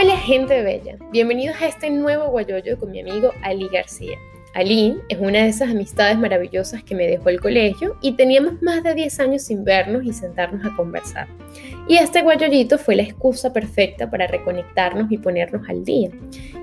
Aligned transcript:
Hola 0.00 0.16
gente 0.16 0.62
bella, 0.62 0.96
bienvenidos 1.10 1.60
a 1.60 1.66
este 1.66 1.90
nuevo 1.90 2.28
guayoyo 2.28 2.78
con 2.78 2.92
mi 2.92 3.00
amigo 3.00 3.32
Ali 3.42 3.66
García. 3.66 4.16
Ali 4.54 4.96
es 5.08 5.18
una 5.18 5.42
de 5.42 5.48
esas 5.48 5.70
amistades 5.70 6.18
maravillosas 6.18 6.82
que 6.82 6.94
me 6.94 7.06
dejó 7.06 7.28
el 7.28 7.40
colegio 7.40 7.96
y 8.00 8.12
teníamos 8.12 8.60
más 8.62 8.82
de 8.82 8.94
10 8.94 9.20
años 9.20 9.42
sin 9.42 9.64
vernos 9.64 10.04
y 10.04 10.12
sentarnos 10.12 10.64
a 10.64 10.74
conversar. 10.74 11.28
Y 11.86 11.96
este 11.96 12.22
guayollito 12.22 12.78
fue 12.78 12.96
la 12.96 13.02
excusa 13.02 13.52
perfecta 13.52 14.10
para 14.10 14.26
reconectarnos 14.26 15.10
y 15.10 15.18
ponernos 15.18 15.68
al 15.68 15.84
día. 15.84 16.10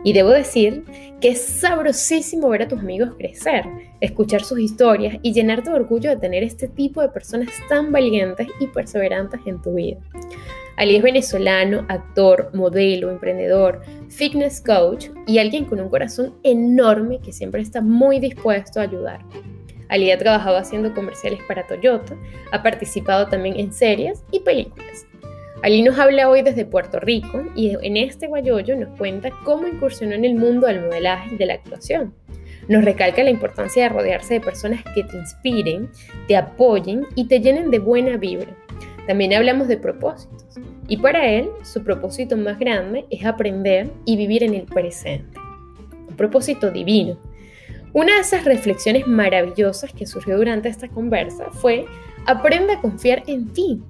Y 0.04 0.14
debo 0.14 0.30
decir 0.30 0.84
que 1.22 1.30
es 1.30 1.42
sabrosísimo 1.42 2.50
ver 2.50 2.64
a 2.64 2.68
tus 2.68 2.80
amigos 2.80 3.16
crecer, 3.18 3.66
escuchar 4.02 4.44
sus 4.44 4.60
historias 4.60 5.18
y 5.22 5.34
llenarte 5.34 5.70
de 5.70 5.76
orgullo 5.76 6.10
de 6.10 6.18
tener 6.18 6.44
este 6.44 6.68
tipo 6.68 7.02
de 7.02 7.10
personas 7.10 7.50
tan 7.70 7.92
valientes 7.92 8.48
y 8.60 8.68
perseverantes 8.68 9.40
en 9.46 9.62
tu 9.62 9.74
vida. 9.74 9.98
Ali 10.78 10.98
es 10.98 11.04
venezolano, 11.04 11.86
actor, 11.88 12.50
modelo, 12.54 13.10
emprendedor, 13.10 13.82
fitness 14.16 14.62
coach 14.62 15.08
y 15.28 15.40
alguien 15.40 15.66
con 15.66 15.80
un 15.80 15.90
corazón 15.90 16.36
enorme 16.44 17.20
que 17.20 17.34
siempre 17.34 17.62
está 17.62 17.82
muy 17.82 18.20
dispuesto 18.20 18.80
a 18.80 18.84
ayudar. 18.84 19.20
Ali 19.90 20.10
ha 20.12 20.18
trabajado 20.18 20.58
haciendo 20.58 20.94
comerciales 20.94 21.40
para 21.48 21.68
Toyota, 21.68 22.16
ha 22.52 22.64
participado 22.64 23.28
también 23.28 23.60
en 23.60 23.74
series 23.74 24.24
y 24.32 24.40
películas. 24.40 25.06
Ali 25.64 25.82
nos 25.82 26.00
habla 26.00 26.30
hoy 26.30 26.42
desde 26.42 26.66
Puerto 26.66 27.00
Rico 27.00 27.44
y 27.56 27.76
en 27.82 27.98
este 27.98 28.28
guayoyo 28.28 28.76
nos 28.76 28.98
cuenta 28.98 29.30
cómo 29.44 29.68
incursionó 29.68 30.14
en 30.14 30.26
el 30.26 30.36
mundo 30.36 30.68
del 30.68 30.82
modelaje 30.82 31.36
y 31.36 31.38
de 31.38 31.46
la 31.46 31.56
actuación. 31.56 32.14
Nos 32.68 32.84
recalca 32.84 33.24
la 33.24 33.30
importancia 33.30 33.84
de 33.84 33.90
rodearse 33.90 34.36
de 34.36 34.42
personas 34.42 34.84
que 34.96 35.04
te 35.04 35.18
inspiren, 35.18 35.90
te 36.28 36.36
apoyen 36.36 37.06
y 37.16 37.28
te 37.28 37.40
llenen 37.40 37.70
de 37.70 37.80
buena 37.80 38.18
vibra 38.18 38.56
también 39.08 39.34
hablamos 39.34 39.68
de 39.68 39.78
propósitos. 39.78 40.46
Y 40.88 40.98
para 40.98 41.28
él, 41.28 41.50
su 41.64 41.84
propósito 41.84 42.38
más 42.38 42.60
grande 42.60 43.06
es 43.10 43.26
aprender 43.26 43.92
y 44.06 44.18
vivir 44.18 44.44
en 44.44 44.54
el 44.54 44.66
presente. 44.66 45.40
Un 46.08 46.16
propósito 46.16 46.72
divino. 46.72 47.18
Una 47.94 48.16
de 48.16 48.22
esas 48.22 48.46
reflexiones 48.46 49.08
maravillosas 49.08 49.94
que 49.94 50.06
surgió 50.06 50.38
durante 50.38 50.70
esta 50.70 50.90
conversa 50.90 51.46
fue, 51.52 51.86
aprende 52.26 52.74
a 52.74 52.82
confiar 52.82 53.24
en 53.28 53.54
ti. 53.54 53.82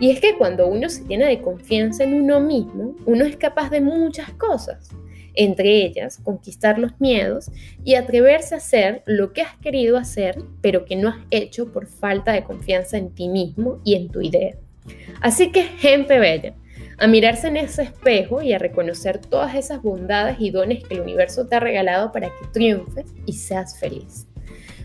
Y 0.00 0.10
es 0.10 0.20
que 0.20 0.36
cuando 0.36 0.66
uno 0.66 0.88
se 0.88 1.04
llena 1.04 1.28
de 1.28 1.40
confianza 1.40 2.02
en 2.04 2.14
uno 2.14 2.40
mismo, 2.40 2.96
uno 3.06 3.24
es 3.24 3.36
capaz 3.36 3.70
de 3.70 3.80
muchas 3.80 4.32
cosas, 4.32 4.90
entre 5.34 5.84
ellas 5.84 6.18
conquistar 6.18 6.78
los 6.78 7.00
miedos 7.00 7.50
y 7.84 7.94
atreverse 7.94 8.54
a 8.54 8.58
hacer 8.58 9.02
lo 9.06 9.32
que 9.32 9.42
has 9.42 9.56
querido 9.56 9.96
hacer, 9.96 10.36
pero 10.60 10.84
que 10.84 10.96
no 10.96 11.08
has 11.08 11.18
hecho 11.30 11.72
por 11.72 11.86
falta 11.86 12.32
de 12.32 12.44
confianza 12.44 12.98
en 12.98 13.10
ti 13.10 13.28
mismo 13.28 13.80
y 13.84 13.94
en 13.94 14.08
tu 14.08 14.20
idea. 14.20 14.56
Así 15.20 15.52
que, 15.52 15.62
gente 15.62 16.18
bella, 16.18 16.54
a 16.98 17.06
mirarse 17.06 17.48
en 17.48 17.56
ese 17.56 17.82
espejo 17.82 18.42
y 18.42 18.52
a 18.52 18.58
reconocer 18.58 19.18
todas 19.18 19.54
esas 19.54 19.82
bondades 19.82 20.36
y 20.38 20.50
dones 20.50 20.84
que 20.84 20.94
el 20.94 21.00
universo 21.00 21.46
te 21.46 21.56
ha 21.56 21.60
regalado 21.60 22.12
para 22.12 22.28
que 22.28 22.46
triunfes 22.52 23.06
y 23.26 23.32
seas 23.32 23.78
feliz. 23.78 24.26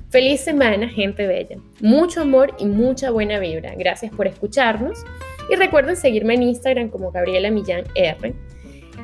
Feliz 0.10 0.40
semana, 0.40 0.88
gente 0.88 1.28
bella. 1.28 1.58
Mucho 1.82 2.22
amor 2.22 2.56
y 2.60 2.66
mucha 2.66 3.12
buena 3.12 3.40
vibra. 3.40 3.76
Gracias 3.76 4.12
por 4.14 4.26
escucharnos. 4.26 5.04
Y 5.52 5.56
recuerden 5.56 5.98
seguirme 5.98 6.36
en 6.36 6.44
Instagram 6.44 6.90
como 6.90 7.12
Gabriela 7.12 7.52
Millán 7.52 7.84
R. 7.96 8.34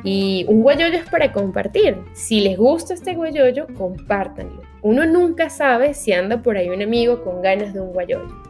Y 0.03 0.45
un 0.49 0.61
guayoyo 0.61 0.97
es 0.97 1.09
para 1.09 1.31
compartir. 1.31 1.97
Si 2.13 2.41
les 2.41 2.57
gusta 2.57 2.93
este 2.93 3.15
guayoyo, 3.15 3.67
compártanlo. 3.77 4.61
Uno 4.81 5.05
nunca 5.05 5.49
sabe 5.49 5.93
si 5.93 6.11
anda 6.11 6.41
por 6.41 6.57
ahí 6.57 6.69
un 6.69 6.81
amigo 6.81 7.23
con 7.23 7.41
ganas 7.41 7.73
de 7.73 7.79
un 7.79 7.93
guayoyo. 7.93 8.43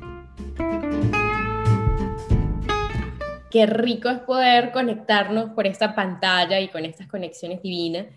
qué 3.53 3.67
rico 3.67 4.09
es 4.09 4.17
poder 4.17 4.71
conectarnos 4.71 5.51
por 5.51 5.67
esta 5.67 5.93
pantalla 5.93 6.59
y 6.59 6.69
con 6.69 6.85
estas 6.85 7.05
conexiones 7.05 7.61
divinas. 7.61 8.07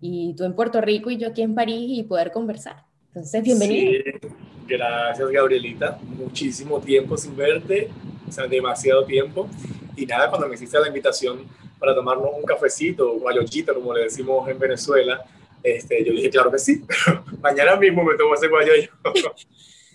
Y 0.00 0.34
tú 0.34 0.42
en 0.42 0.56
Puerto 0.56 0.80
Rico 0.80 1.12
y 1.12 1.16
yo 1.16 1.28
aquí 1.28 1.42
en 1.42 1.54
París 1.54 1.96
y 1.96 2.02
poder 2.02 2.32
conversar. 2.32 2.82
Entonces, 3.06 3.40
bienvenido. 3.40 3.92
Sí, 3.92 4.28
gracias, 4.66 5.28
Gabrielita. 5.30 5.96
Muchísimo 6.02 6.80
tiempo 6.80 7.16
sin 7.16 7.36
verte, 7.36 7.88
o 8.28 8.32
sea, 8.32 8.48
demasiado 8.48 9.04
tiempo. 9.04 9.48
Y 9.94 10.06
nada, 10.06 10.28
cuando 10.28 10.48
me 10.48 10.56
hiciste 10.56 10.76
la 10.80 10.88
invitación 10.88 11.46
para 11.80 11.94
tomarnos 11.94 12.28
un 12.36 12.44
cafecito, 12.44 13.12
un 13.12 13.20
guayochito, 13.20 13.74
como 13.74 13.94
le 13.94 14.04
decimos 14.04 14.48
en 14.48 14.58
Venezuela, 14.58 15.24
este, 15.62 16.04
yo 16.04 16.12
dije, 16.12 16.30
claro 16.30 16.50
que 16.50 16.58
sí, 16.58 16.82
pero 16.86 17.24
mañana 17.40 17.76
mismo 17.76 18.04
me 18.04 18.16
tomo 18.16 18.34
ese 18.34 18.48
guayoyo. 18.48 18.90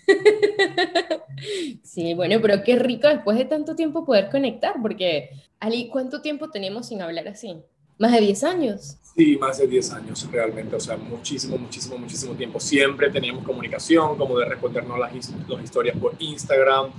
Sí, 1.82 2.14
bueno, 2.14 2.38
pero 2.40 2.62
qué 2.64 2.76
rico 2.76 3.08
después 3.08 3.36
de 3.36 3.44
tanto 3.44 3.74
tiempo 3.74 4.06
poder 4.06 4.30
conectar, 4.30 4.76
porque 4.80 5.30
Ali, 5.60 5.88
¿cuánto 5.88 6.22
tiempo 6.22 6.48
tenemos 6.50 6.88
sin 6.88 7.02
hablar 7.02 7.28
así? 7.28 7.56
¿Más 7.98 8.12
de 8.12 8.20
10 8.20 8.44
años? 8.44 8.98
Sí, 9.16 9.36
más 9.38 9.58
de 9.58 9.66
10 9.66 9.92
años 9.92 10.28
realmente, 10.30 10.76
o 10.76 10.80
sea, 10.80 10.96
muchísimo, 10.96 11.56
muchísimo, 11.56 11.96
muchísimo 11.96 12.34
tiempo. 12.34 12.60
Siempre 12.60 13.10
teníamos 13.10 13.44
comunicación, 13.44 14.16
como 14.18 14.38
de 14.38 14.44
respondernos 14.44 14.98
las, 14.98 15.12
las 15.48 15.64
historias 15.64 15.96
por 15.96 16.14
Instagram, 16.18 16.90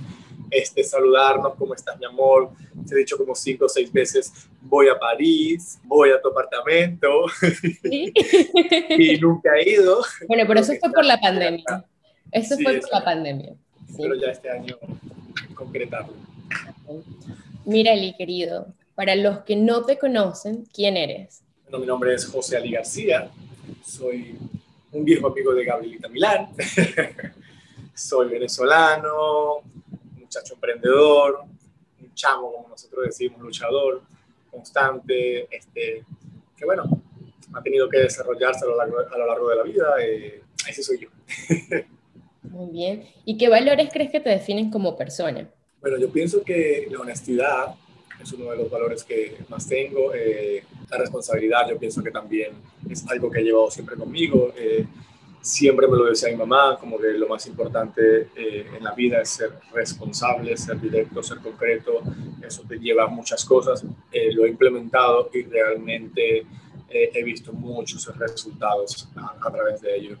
este, 0.50 0.82
saludarnos, 0.84 1.54
¿cómo 1.56 1.74
estás, 1.74 1.98
mi 1.98 2.06
amor? 2.06 2.50
Te 2.86 2.94
he 2.94 2.98
dicho 2.98 3.16
como 3.16 3.34
cinco 3.34 3.66
o 3.66 3.68
seis 3.68 3.92
veces, 3.92 4.32
voy 4.62 4.88
a 4.88 4.98
París, 4.98 5.78
voy 5.84 6.10
a 6.10 6.20
tu 6.20 6.28
apartamento, 6.28 7.26
y 7.84 9.18
nunca 9.20 9.50
he 9.56 9.70
ido. 9.70 10.00
Bueno, 10.26 10.44
pero 10.46 10.60
eso 10.60 10.72
fue 10.80 10.90
por 10.92 11.04
la 11.04 11.20
pandemia. 11.20 11.84
Eso 12.32 12.56
fue 12.62 12.80
por 12.80 12.92
la 12.92 13.04
pandemia. 13.04 13.54
Pero 13.96 14.14
ya 14.14 14.28
este 14.28 14.50
año 14.50 14.76
concretarlo. 15.54 16.14
Mira, 17.64 17.92
Eli, 17.92 18.14
querido, 18.16 18.68
para 18.94 19.14
los 19.16 19.40
que 19.40 19.56
no 19.56 19.84
te 19.84 19.98
conocen, 19.98 20.66
¿quién 20.72 20.96
eres? 20.96 21.42
Bueno, 21.64 21.80
mi 21.80 21.86
nombre 21.86 22.14
es 22.14 22.24
José 22.26 22.56
Ali 22.56 22.70
García, 22.70 23.30
soy 23.84 24.38
un 24.92 25.04
viejo 25.04 25.26
amigo 25.26 25.52
de 25.54 25.64
Gabrielita 25.64 26.08
Milán, 26.08 26.48
soy 27.94 28.28
venezolano, 28.28 29.62
muchacho 30.28 30.54
emprendedor, 30.54 31.40
un 32.00 32.14
chamo, 32.14 32.52
como 32.52 32.68
nosotros 32.68 33.06
decimos, 33.06 33.40
luchador, 33.40 34.02
constante, 34.50 35.48
este, 35.50 36.04
que 36.54 36.64
bueno, 36.66 36.84
ha 37.54 37.62
tenido 37.62 37.88
que 37.88 38.00
desarrollarse 38.00 38.66
a 38.66 38.68
lo 38.68 38.76
largo, 38.76 38.98
a 38.98 39.18
lo 39.18 39.26
largo 39.26 39.48
de 39.48 39.56
la 39.56 39.62
vida, 39.62 39.94
eh, 40.02 40.42
ese 40.68 40.82
soy 40.82 40.98
yo. 40.98 41.08
Muy 42.42 42.70
bien. 42.70 43.04
¿Y 43.24 43.38
qué 43.38 43.48
valores 43.48 43.88
crees 43.90 44.10
que 44.10 44.20
te 44.20 44.30
definen 44.30 44.70
como 44.70 44.96
persona? 44.96 45.48
Bueno, 45.80 45.96
yo 45.96 46.10
pienso 46.10 46.42
que 46.42 46.88
la 46.90 47.00
honestidad 47.00 47.74
es 48.22 48.32
uno 48.32 48.50
de 48.50 48.56
los 48.58 48.70
valores 48.70 49.04
que 49.04 49.38
más 49.48 49.66
tengo. 49.66 50.12
Eh, 50.14 50.62
la 50.90 50.98
responsabilidad, 50.98 51.68
yo 51.70 51.78
pienso 51.78 52.02
que 52.02 52.10
también 52.10 52.52
es 52.90 53.08
algo 53.08 53.30
que 53.30 53.40
he 53.40 53.44
llevado 53.44 53.70
siempre 53.70 53.96
conmigo. 53.96 54.52
Eh, 54.56 54.86
siempre 55.40 55.86
me 55.88 55.96
lo 55.96 56.04
decía 56.06 56.30
mi 56.30 56.36
mamá, 56.36 56.76
como 56.78 56.98
que 56.98 57.08
lo 57.12 57.28
más 57.28 57.46
importante 57.46 58.28
eh, 58.36 58.66
en 58.76 58.84
la 58.84 58.92
vida 58.92 59.20
es 59.20 59.30
ser 59.30 59.52
responsable, 59.72 60.56
ser 60.56 60.80
directo, 60.80 61.22
ser 61.22 61.38
concreto. 61.38 62.02
Eso 62.46 62.62
te 62.68 62.78
lleva 62.78 63.04
a 63.04 63.08
muchas 63.08 63.44
cosas. 63.44 63.84
lo 64.32 64.44
he 64.44 64.48
implementado 64.48 65.30
y 65.32 65.42
realmente 65.42 66.46
he 66.90 67.22
visto 67.22 67.52
muchos 67.52 68.06
resultados 68.16 69.08
a, 69.16 69.36
a 69.46 69.52
través 69.52 69.80
de 69.80 69.96
ello. 69.96 70.18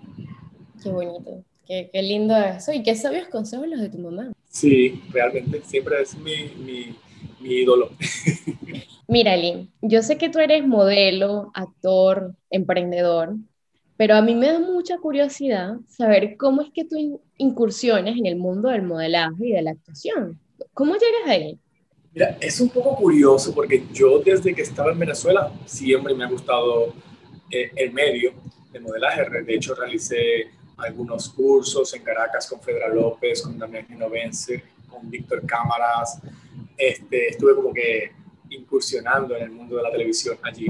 Qué 0.82 0.90
bonito. 0.90 1.42
Qué, 1.66 1.90
qué, 1.92 2.02
lindo 2.02 2.36
eso. 2.36 2.72
Y 2.72 2.82
qué 2.82 2.94
sabios 2.94 3.28
consejos 3.28 3.68
los 3.68 3.80
de 3.80 3.90
tu 3.90 3.98
mamá. 3.98 4.32
Sí, 4.48 5.02
realmente 5.10 5.60
siempre 5.64 6.00
es 6.00 6.16
mi, 6.16 6.48
mi, 6.56 6.96
mi 7.40 7.54
ídolo. 7.54 7.90
Mira, 9.08 9.36
Lynn, 9.36 9.70
yo 9.82 10.02
sé 10.02 10.18
que 10.18 10.28
tú 10.28 10.38
eres 10.38 10.66
modelo, 10.66 11.50
actor, 11.54 12.34
emprendedor, 12.50 13.36
pero 13.98 14.14
a 14.14 14.22
mí 14.22 14.36
me 14.36 14.46
da 14.46 14.60
mucha 14.60 14.96
curiosidad 14.98 15.74
saber 15.88 16.36
cómo 16.36 16.62
es 16.62 16.70
que 16.72 16.84
tú 16.84 17.20
incursiones 17.36 18.16
en 18.16 18.26
el 18.26 18.36
mundo 18.36 18.68
del 18.68 18.82
modelaje 18.82 19.48
y 19.48 19.52
de 19.52 19.60
la 19.60 19.72
actuación. 19.72 20.38
¿Cómo 20.72 20.94
llegas 20.94 21.26
ahí? 21.26 21.58
Mira, 22.14 22.38
es 22.40 22.60
un 22.60 22.70
poco 22.70 22.94
curioso 22.94 23.52
porque 23.52 23.82
yo 23.92 24.20
desde 24.20 24.54
que 24.54 24.62
estaba 24.62 24.92
en 24.92 25.00
Venezuela 25.00 25.52
siempre 25.66 26.14
me 26.14 26.24
ha 26.24 26.28
gustado 26.28 26.94
eh, 27.50 27.72
el 27.74 27.92
medio 27.92 28.34
de 28.72 28.78
modelaje. 28.78 29.42
De 29.42 29.54
hecho, 29.56 29.74
realicé 29.74 30.46
algunos 30.76 31.28
cursos 31.30 31.92
en 31.92 32.02
Caracas 32.04 32.48
con 32.48 32.60
Fedra 32.60 32.88
López, 32.88 33.42
con 33.42 33.58
Damián 33.58 33.84
Genovense, 33.88 34.62
con 34.88 35.10
Víctor 35.10 35.44
Cámaras. 35.44 36.20
Este, 36.76 37.30
estuve 37.30 37.56
como 37.56 37.74
que 37.74 38.12
incursionando 38.50 39.34
en 39.34 39.42
el 39.42 39.50
mundo 39.50 39.76
de 39.76 39.82
la 39.82 39.90
televisión 39.90 40.38
allí. 40.44 40.68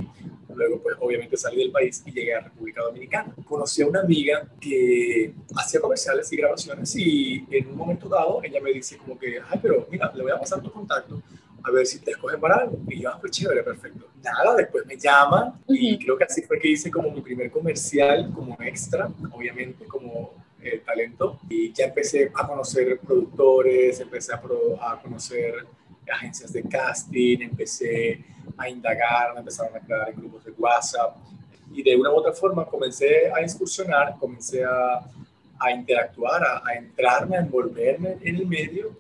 Luego, 0.58 0.82
pues 0.82 0.96
obviamente 0.98 1.36
salí 1.36 1.58
del 1.58 1.70
país 1.70 2.02
y 2.04 2.10
llegué 2.10 2.34
a 2.34 2.40
República 2.40 2.82
Dominicana. 2.82 3.32
Conocí 3.44 3.80
a 3.82 3.86
una 3.86 4.00
amiga 4.00 4.48
que 4.60 5.32
hacía 5.54 5.80
comerciales 5.80 6.32
y 6.32 6.36
grabaciones 6.36 6.96
y 6.96 7.46
en 7.48 7.68
un 7.68 7.76
momento 7.76 8.08
dado 8.08 8.40
ella 8.42 8.60
me 8.60 8.72
dice 8.72 8.98
como 8.98 9.16
que, 9.16 9.38
ay, 9.48 9.60
pero 9.62 9.86
mira, 9.88 10.10
le 10.12 10.22
voy 10.24 10.32
a 10.32 10.38
pasar 10.38 10.60
tu 10.60 10.72
contacto 10.72 11.22
a 11.62 11.70
ver 11.70 11.86
si 11.86 12.00
te 12.00 12.10
escogen 12.10 12.40
para 12.40 12.56
algo. 12.56 12.78
Y 12.88 13.02
yo, 13.02 13.10
ah, 13.10 13.18
pues 13.20 13.32
chévere, 13.32 13.62
perfecto. 13.62 14.06
Nada, 14.22 14.56
después 14.56 14.84
me 14.84 14.96
llaman 14.96 15.54
y 15.68 15.96
creo 15.96 16.16
que 16.16 16.24
así 16.24 16.42
fue 16.42 16.58
que 16.58 16.68
hice 16.68 16.90
como 16.90 17.10
mi 17.12 17.20
primer 17.20 17.50
comercial 17.52 18.32
como 18.34 18.56
extra, 18.60 19.08
obviamente 19.30 19.84
como 19.86 20.34
eh, 20.60 20.82
talento. 20.84 21.38
Y 21.48 21.72
ya 21.72 21.86
empecé 21.86 22.32
a 22.34 22.46
conocer 22.46 22.98
productores, 22.98 24.00
empecé 24.00 24.32
a, 24.32 24.42
a 24.80 25.00
conocer 25.00 25.54
agencias 26.10 26.52
de 26.52 26.62
casting, 26.62 27.40
empecé 27.40 28.24
a 28.56 28.68
indagar, 28.68 29.34
me 29.34 29.40
empezaron 29.40 29.76
a 29.76 29.80
crear 29.80 30.12
grupos 30.12 30.44
de 30.44 30.52
WhatsApp 30.52 31.16
y 31.72 31.82
de 31.82 31.96
una 31.96 32.10
u 32.10 32.16
otra 32.16 32.32
forma 32.32 32.64
comencé 32.66 33.30
a 33.32 33.40
excursionar, 33.40 34.16
comencé 34.18 34.64
a, 34.64 35.00
a 35.58 35.70
interactuar, 35.70 36.42
a, 36.42 36.62
a, 36.66 36.74
entrarme, 36.74 37.36
a 37.36 37.40
envolverme 37.40 38.16
en 38.22 38.36
el 38.36 38.46
medio 38.46 38.96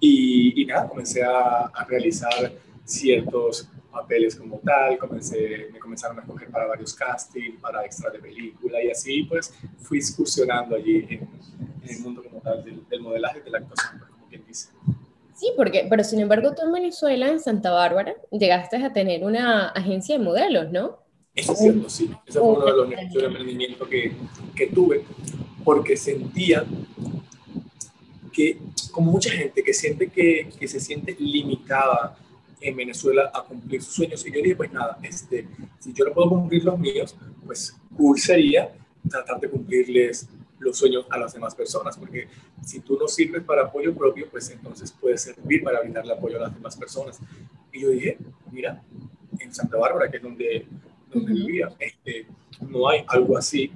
y, 0.00 0.60
y 0.60 0.66
nada, 0.66 0.88
comencé 0.88 1.22
a, 1.22 1.66
a, 1.66 1.84
realizar 1.84 2.52
ciertos 2.84 3.68
papeles 3.90 4.36
como 4.36 4.58
tal, 4.58 4.98
comencé, 4.98 5.68
me 5.72 5.78
comenzaron 5.78 6.18
a 6.18 6.22
escoger 6.22 6.50
para 6.50 6.66
varios 6.66 6.94
castings, 6.94 7.60
para 7.60 7.84
extras 7.84 8.12
de 8.12 8.18
película 8.18 8.82
y 8.82 8.90
así 8.90 9.22
pues 9.24 9.54
fui 9.78 9.98
excursionando 9.98 10.76
allí 10.76 11.06
en, 11.08 11.28
en 11.82 11.96
el 11.96 12.00
mundo 12.00 12.22
como 12.22 12.40
tal 12.40 12.64
del, 12.64 12.86
del 12.88 13.00
modelaje 13.00 13.40
de 13.40 13.50
la 13.50 13.58
actuación, 13.58 14.00
como 14.10 14.26
quien 14.28 14.44
dice. 14.46 14.68
Sí, 15.38 15.52
porque, 15.56 15.86
pero 15.88 16.02
sin 16.02 16.18
embargo 16.18 16.52
tú 16.52 16.62
en 16.62 16.72
Venezuela, 16.72 17.28
en 17.28 17.38
Santa 17.38 17.70
Bárbara, 17.70 18.16
llegaste 18.32 18.76
a 18.76 18.92
tener 18.92 19.22
una 19.22 19.68
agencia 19.68 20.18
de 20.18 20.24
modelos, 20.24 20.72
¿no? 20.72 20.98
Eso 21.32 21.52
es 21.52 21.58
cierto, 21.60 21.88
sí. 21.88 22.10
Ese 22.26 22.40
fue 22.40 22.48
uno 22.48 22.66
de 22.66 22.72
los 22.72 22.88
negocios 22.88 23.22
de 23.22 23.28
emprendimiento 23.28 23.88
que, 23.88 24.12
que 24.56 24.66
tuve, 24.66 25.04
porque 25.62 25.96
sentía 25.96 26.64
que, 28.32 28.58
como 28.90 29.12
mucha 29.12 29.30
gente 29.30 29.62
que 29.62 29.72
siente 29.72 30.08
que, 30.08 30.50
que, 30.58 30.66
se 30.66 30.80
siente 30.80 31.14
limitada 31.16 32.18
en 32.60 32.74
Venezuela 32.74 33.30
a 33.32 33.44
cumplir 33.44 33.80
sus 33.80 33.94
sueños, 33.94 34.26
y 34.26 34.32
yo 34.32 34.42
dije, 34.42 34.56
pues 34.56 34.72
nada, 34.72 34.98
este, 35.04 35.46
si 35.78 35.92
yo 35.92 36.04
no 36.06 36.14
puedo 36.14 36.30
cumplir 36.30 36.64
los 36.64 36.76
míos, 36.76 37.14
pues 37.46 37.76
cool 37.96 38.18
sería 38.18 38.72
tratar 39.08 39.38
de 39.38 39.48
cumplirles 39.48 40.28
los 40.58 40.76
sueños 40.76 41.06
a 41.10 41.18
las 41.18 41.32
demás 41.32 41.54
personas, 41.54 41.96
porque 41.96 42.28
si 42.64 42.80
tú 42.80 42.98
no 42.98 43.08
sirves 43.08 43.42
para 43.42 43.62
apoyo 43.62 43.94
propio, 43.94 44.28
pues 44.30 44.50
entonces 44.50 44.92
puedes 44.92 45.22
servir 45.22 45.62
para 45.62 45.80
brindarle 45.80 46.12
apoyo 46.12 46.36
a 46.38 46.42
las 46.42 46.54
demás 46.54 46.76
personas. 46.76 47.18
Y 47.72 47.82
yo 47.82 47.90
dije, 47.90 48.18
mira, 48.50 48.82
en 49.38 49.54
Santa 49.54 49.76
Bárbara, 49.76 50.10
que 50.10 50.16
es 50.16 50.22
donde 50.22 50.66
donde 51.10 51.32
vivía, 51.32 51.68
este, 51.78 52.26
no 52.60 52.88
hay 52.88 53.04
algo 53.08 53.36
así. 53.36 53.72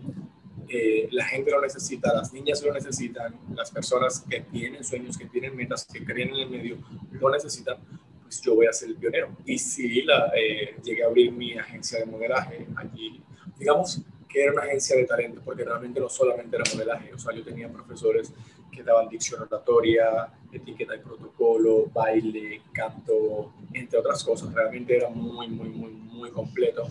Eh, 0.69 1.09
la 1.11 1.25
gente 1.27 1.51
lo 1.51 1.61
necesita, 1.61 2.15
las 2.15 2.33
niñas 2.33 2.63
lo 2.63 2.73
necesitan, 2.73 3.35
las 3.55 3.71
personas 3.71 4.25
que 4.29 4.41
tienen 4.41 4.83
sueños, 4.85 5.19
que 5.19 5.27
tienen 5.27 5.55
metas, 5.55 5.87
que 5.87 6.05
creen 6.05 6.31
en 6.31 6.37
el 6.37 6.51
medio, 6.51 6.79
lo 7.13 7.31
necesitan, 7.31 7.77
pues 8.23 8.41
yo 8.41 8.55
voy 8.55 8.67
a 8.67 8.73
ser 8.73 8.91
el 8.91 8.97
pionero. 8.97 9.37
Y 9.45 9.59
sí, 9.59 10.03
la, 10.03 10.33
eh, 10.35 10.77
llegué 10.83 11.05
a 11.05 11.09
abrir 11.09 11.33
mi 11.33 11.59
agencia 11.59 11.99
de 11.99 12.07
modelaje 12.07 12.67
allí. 12.77 13.23
Digamos 13.59 14.01
que 14.33 14.43
era 14.43 14.53
una 14.53 14.63
agencia 14.63 14.97
de 14.97 15.05
talento, 15.05 15.43
porque 15.45 15.65
realmente 15.65 16.01
no 16.01 16.09
solamente 16.09 16.57
era 16.57 16.65
modelaje, 16.73 17.13
o 17.13 17.19
sea, 17.19 17.35
yo 17.35 17.45
tenía 17.45 17.71
profesores 17.71 18.33
que 18.73 18.83
daban 18.83 19.09
dicción 19.09 19.43
oratoria, 19.43 20.33
etiqueta 20.51 20.97
y 20.97 21.01
protocolo, 21.01 21.87
baile, 21.93 22.63
canto, 22.73 23.53
entre 23.75 23.99
otras 23.99 24.25
cosas. 24.25 24.53
Realmente 24.55 24.97
era 24.97 25.11
muy, 25.11 25.49
muy, 25.49 25.69
muy, 25.69 25.91
muy 25.91 26.31
completo 26.31 26.89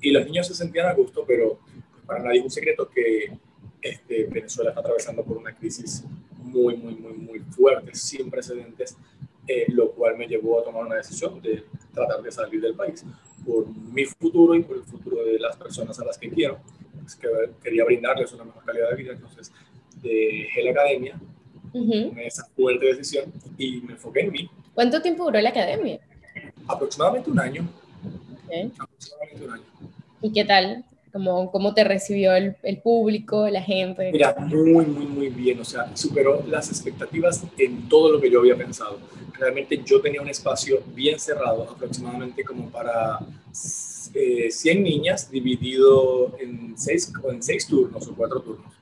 y 0.00 0.10
los 0.10 0.24
niños 0.24 0.46
se 0.46 0.54
sentían 0.54 0.86
a 0.86 0.94
gusto, 0.94 1.24
pero 1.26 1.58
para 2.06 2.22
nadie 2.22 2.38
es 2.38 2.44
un 2.44 2.50
secreto 2.50 2.88
que 2.88 3.36
este, 3.82 4.24
Venezuela 4.24 4.70
está 4.70 4.80
atravesando 4.80 5.24
por 5.24 5.36
una 5.36 5.54
crisis 5.54 6.04
muy, 6.36 6.76
muy, 6.76 6.94
muy, 6.94 7.12
muy 7.12 7.38
fuerte, 7.40 7.94
sin 7.94 8.30
precedentes, 8.30 8.96
eh, 9.46 9.66
lo 9.68 9.90
cual 9.92 10.16
me 10.16 10.26
llevó 10.26 10.60
a 10.60 10.64
tomar 10.64 10.86
una 10.86 10.96
decisión 10.96 11.40
de 11.42 11.64
tratar 11.92 12.22
de 12.22 12.30
salir 12.30 12.60
del 12.60 12.74
país 12.74 13.04
por 13.44 13.66
mi 13.68 14.04
futuro 14.04 14.54
y 14.54 14.62
por 14.62 14.76
el 14.76 14.84
futuro 14.84 15.24
de 15.24 15.38
las 15.38 15.56
personas 15.56 15.98
a 16.00 16.04
las 16.04 16.18
que 16.18 16.28
quiero. 16.30 16.58
Pues 17.00 17.16
que 17.16 17.28
quería 17.62 17.84
brindarles 17.84 18.32
una 18.32 18.44
mejor 18.44 18.64
calidad 18.64 18.90
de 18.90 18.96
vida, 18.96 19.12
entonces 19.12 19.52
dejé 20.02 20.62
la 20.62 20.70
academia 20.70 21.18
uh 21.72 22.08
con 22.08 22.18
esa 22.20 22.46
fuerte 22.56 22.86
decisión 22.86 23.32
y 23.58 23.80
me 23.82 23.92
enfoqué 23.92 24.20
en 24.20 24.32
mí. 24.32 24.50
¿Cuánto 24.74 25.02
tiempo 25.02 25.24
duró 25.24 25.40
la 25.40 25.50
academia? 25.50 25.98
Aproximadamente 26.66 27.30
un 27.30 27.40
año. 27.40 27.68
Okay. 28.44 28.72
Aproximadamente 28.78 29.44
un 29.44 29.50
año. 29.52 29.64
¿Y 30.22 30.32
qué 30.32 30.44
tal? 30.44 30.84
¿Cómo, 31.12 31.50
cómo 31.50 31.74
te 31.74 31.84
recibió 31.84 32.34
el, 32.34 32.56
el, 32.62 32.78
público, 32.80 33.48
la 33.48 33.62
gente? 33.62 34.10
Mira, 34.12 34.34
muy, 34.38 34.84
muy, 34.86 35.06
muy 35.06 35.28
bien. 35.28 35.60
O 35.60 35.64
sea, 35.64 35.96
superó 35.96 36.44
las 36.46 36.68
expectativas 36.68 37.44
en 37.56 37.88
todo 37.88 38.12
lo 38.12 38.20
que 38.20 38.30
yo 38.30 38.40
había 38.40 38.56
pensado. 38.56 38.98
Realmente 39.32 39.80
yo 39.84 40.00
tenía 40.00 40.20
un 40.20 40.28
espacio 40.28 40.82
bien 40.94 41.18
cerrado, 41.18 41.62
aproximadamente 41.70 42.44
como 42.44 42.70
para 42.70 43.18
eh, 44.14 44.50
100 44.50 44.82
niñas, 44.82 45.30
dividido 45.30 46.36
en 46.38 46.76
seis, 46.76 47.12
en 47.30 47.42
seis 47.42 47.66
turnos 47.66 48.06
o 48.08 48.14
cuatro 48.14 48.40
turnos. 48.40 48.74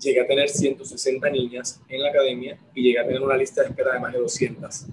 Llegué 0.00 0.20
a 0.20 0.26
tener 0.26 0.48
160 0.48 1.30
niñas 1.30 1.80
en 1.88 2.02
la 2.02 2.10
academia 2.10 2.58
y 2.74 2.82
llegué 2.82 2.98
a 2.98 3.06
tener 3.06 3.22
una 3.22 3.36
lista 3.36 3.62
de 3.62 3.68
espera 3.68 3.94
de 3.94 4.00
más 4.00 4.12
de 4.12 4.18
200 4.18 4.86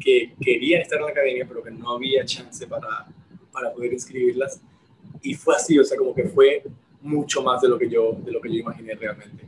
que 0.00 0.34
querían 0.40 0.82
estar 0.82 0.98
en 0.98 1.04
la 1.04 1.10
academia, 1.12 1.44
pero 1.46 1.62
que 1.62 1.70
no 1.70 1.90
había 1.90 2.24
chance 2.24 2.66
para, 2.66 3.06
para 3.52 3.72
poder 3.72 3.92
inscribirlas 3.92 4.60
y 5.22 5.34
fue 5.34 5.54
así, 5.54 5.78
o 5.78 5.84
sea, 5.84 5.96
como 5.96 6.14
que 6.14 6.24
fue 6.24 6.62
mucho 7.00 7.42
más 7.42 7.60
de 7.60 7.68
lo 7.68 7.78
que 7.78 7.88
yo, 7.88 8.12
de 8.24 8.32
lo 8.32 8.40
que 8.40 8.48
yo 8.48 8.60
imaginé 8.60 8.94
realmente. 8.94 9.44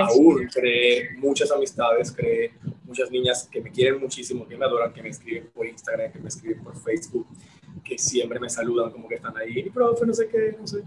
Aún 0.00 0.48
creé 0.52 1.10
muchas 1.18 1.50
amistades, 1.52 2.10
creé 2.10 2.52
muchas 2.84 3.10
niñas 3.10 3.48
que 3.50 3.60
me 3.60 3.70
quieren 3.70 4.00
muchísimo, 4.00 4.46
que 4.46 4.56
me 4.56 4.64
adoran, 4.64 4.92
que 4.92 5.02
me 5.02 5.10
escriben 5.10 5.48
por 5.54 5.66
Instagram, 5.66 6.12
que 6.12 6.18
me 6.18 6.28
escriben 6.28 6.62
por 6.62 6.76
Facebook, 6.76 7.26
que 7.84 7.96
siempre 7.96 8.40
me 8.40 8.48
saludan 8.48 8.90
como 8.90 9.08
que 9.08 9.16
están 9.16 9.36
ahí, 9.36 9.60
y 9.60 9.70
profe, 9.70 10.04
no 10.04 10.14
sé 10.14 10.28
qué, 10.28 10.56
no 10.58 10.66
sé. 10.66 10.82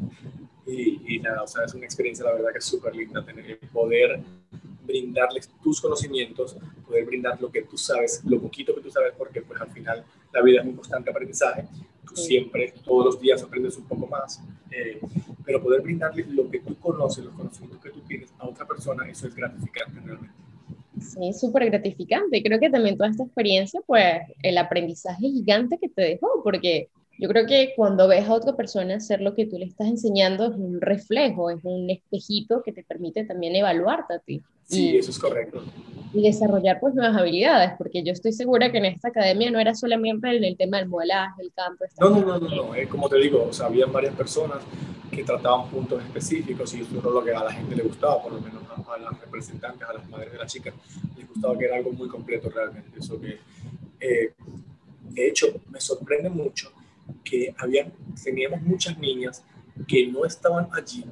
Y, 0.66 1.16
y 1.16 1.20
nada, 1.20 1.44
o 1.44 1.48
sea, 1.48 1.66
es 1.66 1.74
una 1.74 1.86
experiencia, 1.86 2.26
la 2.26 2.34
verdad, 2.34 2.52
que 2.52 2.60
es 2.60 2.66
súper 2.66 2.96
linda 2.96 3.24
tener 3.24 3.60
poder 3.72 4.20
brindarles 4.86 5.50
tus 5.64 5.80
conocimientos, 5.80 6.58
poder 6.86 7.06
brindar 7.06 7.42
lo 7.42 7.50
que 7.52 7.62
tú 7.62 7.78
sabes, 7.78 8.22
lo 8.26 8.42
poquito 8.42 8.76
que 8.76 8.82
tú 8.82 8.92
sabes, 8.92 9.14
porque 9.18 9.42
pues 9.42 9.60
al 9.62 9.72
final 9.72 10.04
la 10.34 10.42
vida 10.42 10.62
es 10.62 10.68
un 10.68 10.76
constante 10.76 11.10
aprendizaje 11.10 11.66
siempre, 12.14 12.74
todos 12.84 13.06
los 13.06 13.22
días 13.22 13.42
aprendes 13.44 13.78
un 13.78 13.86
poco 13.86 14.08
más, 14.08 14.42
eh, 14.72 15.00
pero 15.46 15.62
poder 15.62 15.82
brindarle 15.82 16.26
lo 16.30 16.50
que 16.50 16.60
tú 16.60 16.76
conoces, 16.78 17.26
los 17.26 17.34
conocimientos 17.34 17.82
que 17.82 17.90
tú 17.90 18.02
tienes 18.02 18.34
a 18.40 18.48
otra 18.48 18.66
persona, 18.66 19.08
eso 19.10 19.28
es 19.28 19.36
gratificante 19.36 20.00
realmente. 20.00 20.36
Sí, 21.00 21.34
súper 21.34 21.66
gratificante. 21.66 22.44
Creo 22.44 22.60
que 22.60 22.70
también 22.70 22.98
toda 22.98 23.10
esta 23.10 23.24
experiencia, 23.24 23.82
pues 23.86 24.22
el 24.44 24.58
aprendizaje 24.58 25.30
gigante 25.30 25.78
que 25.78 25.90
te 25.90 26.02
dejó, 26.02 26.42
porque 26.44 26.90
yo 27.18 27.30
creo 27.30 27.46
que 27.46 27.74
cuando 27.76 28.08
ves 28.08 28.28
a 28.28 28.34
otra 28.34 28.56
persona 28.56 28.96
hacer 28.96 29.22
lo 29.22 29.34
que 29.36 29.46
tú 29.46 29.58
le 29.58 29.66
estás 29.66 29.88
enseñando 29.88 30.48
es 30.48 30.56
un 30.56 30.82
reflejo, 30.82 31.50
es 31.50 31.64
un 31.64 31.90
espejito 31.90 32.62
que 32.64 32.74
te 32.74 32.84
permite 32.84 33.26
también 33.26 33.56
evaluarte 33.56 34.16
a 34.16 34.20
ti. 34.20 34.42
Sí, 34.72 34.98
eso 34.98 35.12
es 35.12 35.20
correcto. 35.20 35.64
Y 36.14 36.24
desarrollar 36.24 36.80
pues 36.80 36.94
nuevas 36.94 37.16
habilidades, 37.16 37.72
porque 37.78 38.04
yo 38.04 38.12
estoy 38.12 38.34
segura 38.34 38.72
que 38.72 38.80
en 38.80 38.86
esta 38.86 39.10
academia 39.10 39.50
no 39.50 39.60
era 39.60 39.74
solamente 39.74 40.36
en 40.36 40.44
el 40.44 40.58
tema 40.58 40.78
del 40.78 40.90
modelaje, 40.90 41.42
el 41.42 41.54
campo. 41.54 41.86
No, 42.00 42.10
no, 42.10 42.20
no, 42.20 42.40
no, 42.40 42.56
no, 42.56 42.76
es 42.76 42.88
como 42.88 43.08
te 43.08 43.18
digo, 43.18 43.48
o 43.50 43.54
sea, 43.54 43.68
había 43.68 43.86
varias 43.86 44.14
personas 44.16 44.58
que 45.10 45.24
trataban 45.24 45.70
puntos 45.70 46.04
específicos 46.04 46.74
y 46.74 46.82
eso 46.82 47.00
era 47.00 47.10
lo 47.10 47.24
que 47.24 47.32
a 47.32 47.44
la 47.44 47.52
gente 47.52 47.76
le 47.76 47.84
gustaba, 47.84 48.22
por 48.22 48.34
lo 48.34 48.42
menos 48.42 48.64
a, 48.70 48.94
a 48.94 48.98
las 48.98 49.20
representantes, 49.20 49.88
a 49.88 49.94
las 49.94 50.10
madres 50.10 50.32
de 50.32 50.38
las 50.38 50.52
chicas, 50.52 50.74
les 51.18 51.28
gustaba 51.28 51.58
que 51.58 51.66
era 51.66 51.78
algo 51.78 51.92
muy 51.92 52.08
completo 52.08 52.50
realmente. 52.50 53.00
Eso 53.00 53.20
que, 53.20 53.40
eh, 54.00 54.34
de 55.10 55.28
hecho, 55.28 55.48
me 55.70 55.80
sorprende 55.80 56.30
mucho 56.30 56.72
que 57.24 57.54
había, 57.58 57.92
teníamos 58.24 58.62
muchas 58.62 58.98
niñas 58.98 59.44
que 59.88 60.08
no 60.08 60.26
estaban 60.26 60.68
allí 60.74 61.06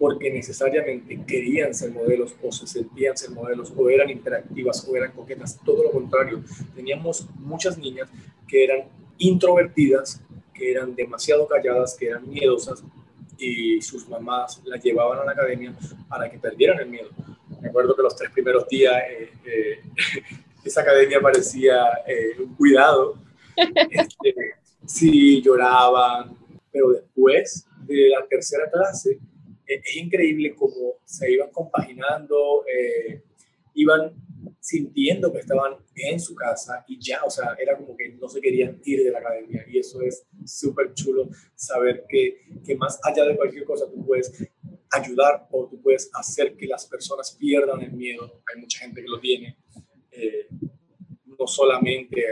porque 0.00 0.30
necesariamente 0.30 1.20
querían 1.26 1.74
ser 1.74 1.92
modelos 1.92 2.34
o 2.42 2.50
se 2.50 2.66
sentían 2.66 3.14
ser 3.18 3.32
modelos 3.32 3.70
o 3.76 3.90
eran 3.90 4.08
interactivas 4.08 4.88
o 4.88 4.96
eran 4.96 5.12
coquetas, 5.12 5.60
todo 5.62 5.84
lo 5.84 5.90
contrario. 5.90 6.42
Teníamos 6.74 7.28
muchas 7.34 7.76
niñas 7.76 8.08
que 8.48 8.64
eran 8.64 8.88
introvertidas, 9.18 10.22
que 10.54 10.70
eran 10.70 10.96
demasiado 10.96 11.46
calladas, 11.46 11.98
que 12.00 12.06
eran 12.06 12.26
miedosas 12.26 12.82
y 13.36 13.82
sus 13.82 14.08
mamás 14.08 14.62
las 14.64 14.82
llevaban 14.82 15.18
a 15.18 15.24
la 15.26 15.32
academia 15.32 15.74
para 16.08 16.30
que 16.30 16.38
perdieran 16.38 16.80
el 16.80 16.88
miedo. 16.88 17.10
Me 17.60 17.68
acuerdo 17.68 17.94
que 17.94 18.02
los 18.02 18.16
tres 18.16 18.30
primeros 18.30 18.66
días 18.68 18.96
eh, 19.06 19.32
eh, 19.44 19.82
esa 20.64 20.80
academia 20.80 21.20
parecía 21.20 21.76
eh, 22.06 22.40
un 22.42 22.54
cuidado. 22.54 23.18
Este, 23.54 24.34
sí, 24.86 25.42
lloraban, 25.42 26.34
pero 26.72 26.88
después 26.92 27.66
de 27.86 28.08
la 28.08 28.26
tercera 28.26 28.64
clase 28.70 29.18
es 29.74 29.96
increíble 29.96 30.54
cómo 30.54 30.94
se 31.04 31.30
iban 31.32 31.50
compaginando, 31.50 32.64
eh, 32.66 33.22
iban 33.74 34.14
sintiendo 34.58 35.32
que 35.32 35.40
estaban 35.40 35.76
en 35.94 36.20
su 36.20 36.34
casa 36.34 36.84
y 36.88 36.98
ya, 37.00 37.22
o 37.24 37.30
sea, 37.30 37.56
era 37.58 37.76
como 37.76 37.96
que 37.96 38.10
no 38.10 38.28
se 38.28 38.40
querían 38.40 38.80
ir 38.84 39.02
de 39.04 39.10
la 39.10 39.18
academia 39.18 39.64
y 39.68 39.78
eso 39.78 40.00
es 40.02 40.26
súper 40.44 40.94
chulo 40.94 41.28
saber 41.54 42.04
que, 42.08 42.42
que, 42.64 42.74
más 42.76 42.98
allá 43.02 43.24
de 43.24 43.36
cualquier 43.36 43.64
cosa 43.64 43.90
tú 43.90 44.04
puedes 44.04 44.32
ayudar 44.92 45.46
o 45.50 45.68
tú 45.68 45.80
puedes 45.80 46.10
hacer 46.14 46.56
que 46.56 46.66
las 46.66 46.86
personas 46.86 47.36
pierdan 47.38 47.80
el 47.80 47.92
miedo. 47.92 48.42
Hay 48.52 48.60
mucha 48.60 48.80
gente 48.80 49.02
que 49.02 49.08
lo 49.08 49.20
tiene. 49.20 49.56
Eh, 50.10 50.48
no 51.40 51.46
solamente 51.46 52.22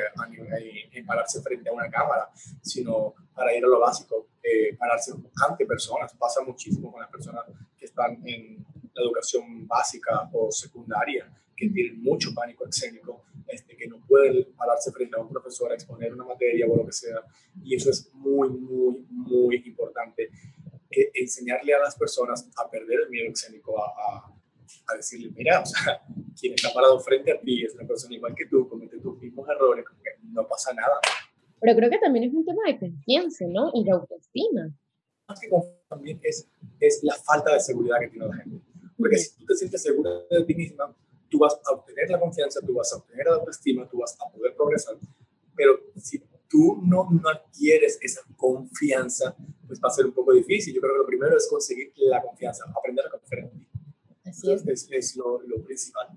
en 0.93 1.07
pararse 1.07 1.41
frente 1.41 1.71
a 1.71 1.73
una 1.73 1.89
cámara, 1.89 2.29
sino 2.61 3.15
para 3.35 3.57
ir 3.57 3.65
a 3.65 3.69
lo 3.69 3.81
básico, 3.81 4.29
eh, 4.43 4.77
pararse 4.77 5.13
ante 5.49 5.65
personas. 5.65 6.15
Pasa 6.15 6.43
muchísimo 6.43 6.93
con 6.93 7.01
las 7.01 7.11
personas 7.11 7.45
que 7.79 7.87
están 7.87 8.21
en 8.29 8.65
la 8.95 9.03
educación 9.03 9.67
básica 9.67 10.29
o 10.33 10.53
secundaria, 10.53 11.33
que 11.57 11.71
tienen 11.71 12.03
mucho 12.03 12.35
pánico 12.35 12.67
escénico, 12.67 13.25
este, 13.49 13.77
que 13.77 13.87
no 13.87 13.99
pueden 14.07 14.53
pararse 14.55 14.93
frente 14.93 15.17
a 15.17 15.23
un 15.23 15.31
profesor 15.31 15.73
a 15.73 15.75
exponer 15.75 16.13
una 16.13 16.25
materia 16.25 16.67
o 16.69 16.77
lo 16.77 16.85
que 16.85 16.93
sea. 16.93 17.23
Y 17.65 17.77
eso 17.77 17.89
es 17.91 18.11
muy, 18.13 18.51
muy, 18.51 19.07
muy 19.09 19.63
importante. 19.65 20.29
Que 20.91 21.11
enseñarle 21.15 21.75
a 21.75 21.79
las 21.79 21.97
personas 21.97 22.49
a 22.57 22.71
perder 22.71 23.01
el 23.05 23.11
miedo 23.11 23.33
escénico, 23.33 23.83
a, 23.83 23.89
a, 23.89 24.38
decirle, 24.97 25.31
mira, 25.35 25.61
o 25.61 25.67
sea, 25.67 26.03
quien 26.39 26.55
está 26.55 26.73
parado 26.73 26.99
frente 27.01 27.33
a 27.33 27.41
ti 27.41 27.65
es 27.65 27.75
una 27.75 27.87
persona 27.87 28.15
igual 28.15 28.35
que 28.35 28.47
tú, 28.47 28.69
comete 28.69 28.99
tus 28.99 29.19
mismos 29.19 29.49
errores, 29.49 29.85
no 30.23 30.47
pasa 30.47 30.73
nada. 30.73 30.99
Pero 31.61 31.77
creo 31.77 31.91
que 31.91 31.99
también 31.99 32.25
es 32.25 32.35
un 32.35 32.45
tema 32.45 32.63
de 32.67 32.79
confianza, 32.79 33.45
¿no? 33.49 33.71
Y 33.75 33.85
de 33.85 33.91
autoestima. 33.91 34.71
Más 35.29 35.41
que 35.41 35.49
también 35.89 36.21
es, 36.23 36.49
es 36.81 37.01
la 37.03 37.15
falta 37.15 37.53
de 37.53 37.61
seguridad 37.61 37.99
que 38.01 38.09
tiene 38.09 38.29
la 38.29 38.37
gente. 38.37 38.65
Porque 38.97 39.19
si 39.19 39.37
tú 39.37 39.45
te 39.47 39.55
sientes 39.55 39.83
segura 39.83 40.11
de 40.31 40.45
ti 40.45 40.55
misma, 40.55 40.95
tú 41.29 41.39
vas 41.39 41.59
a 41.65 41.73
obtener 41.73 42.11
la 42.11 42.19
confianza, 42.19 42.61
tú 42.65 42.75
vas 42.75 42.93
a 42.93 42.97
obtener 42.97 43.27
la 43.27 43.37
autoestima, 43.37 43.89
tú 43.89 43.99
vas 43.99 44.17
a 44.21 44.31
poder 44.31 44.55
progresar. 44.55 44.97
Pero 45.55 45.81
si 45.97 46.23
tú 46.49 46.81
no, 46.83 47.09
no 47.11 47.29
adquieres 47.29 47.99
esa 48.01 48.23
confianza, 48.37 49.37
pues 49.67 49.81
va 49.81 49.89
a 49.89 49.93
ser 49.93 50.07
un 50.07 50.13
poco 50.13 50.33
difícil. 50.33 50.75
Yo 50.75 50.81
creo 50.81 50.95
que 50.95 50.99
lo 50.99 51.07
primero 51.07 51.37
es 51.37 51.47
conseguir 51.49 51.93
la 51.97 52.23
confianza, 52.23 52.65
aprender 52.77 53.07
a 53.07 53.11
confiar 53.11 53.41
en 53.45 53.51
ti. 53.51 53.68
Así 54.29 54.53
es. 54.53 54.67
Es, 54.67 54.89
es 54.91 55.17
lo, 55.17 55.43
lo, 55.43 55.63
principal. 55.63 56.09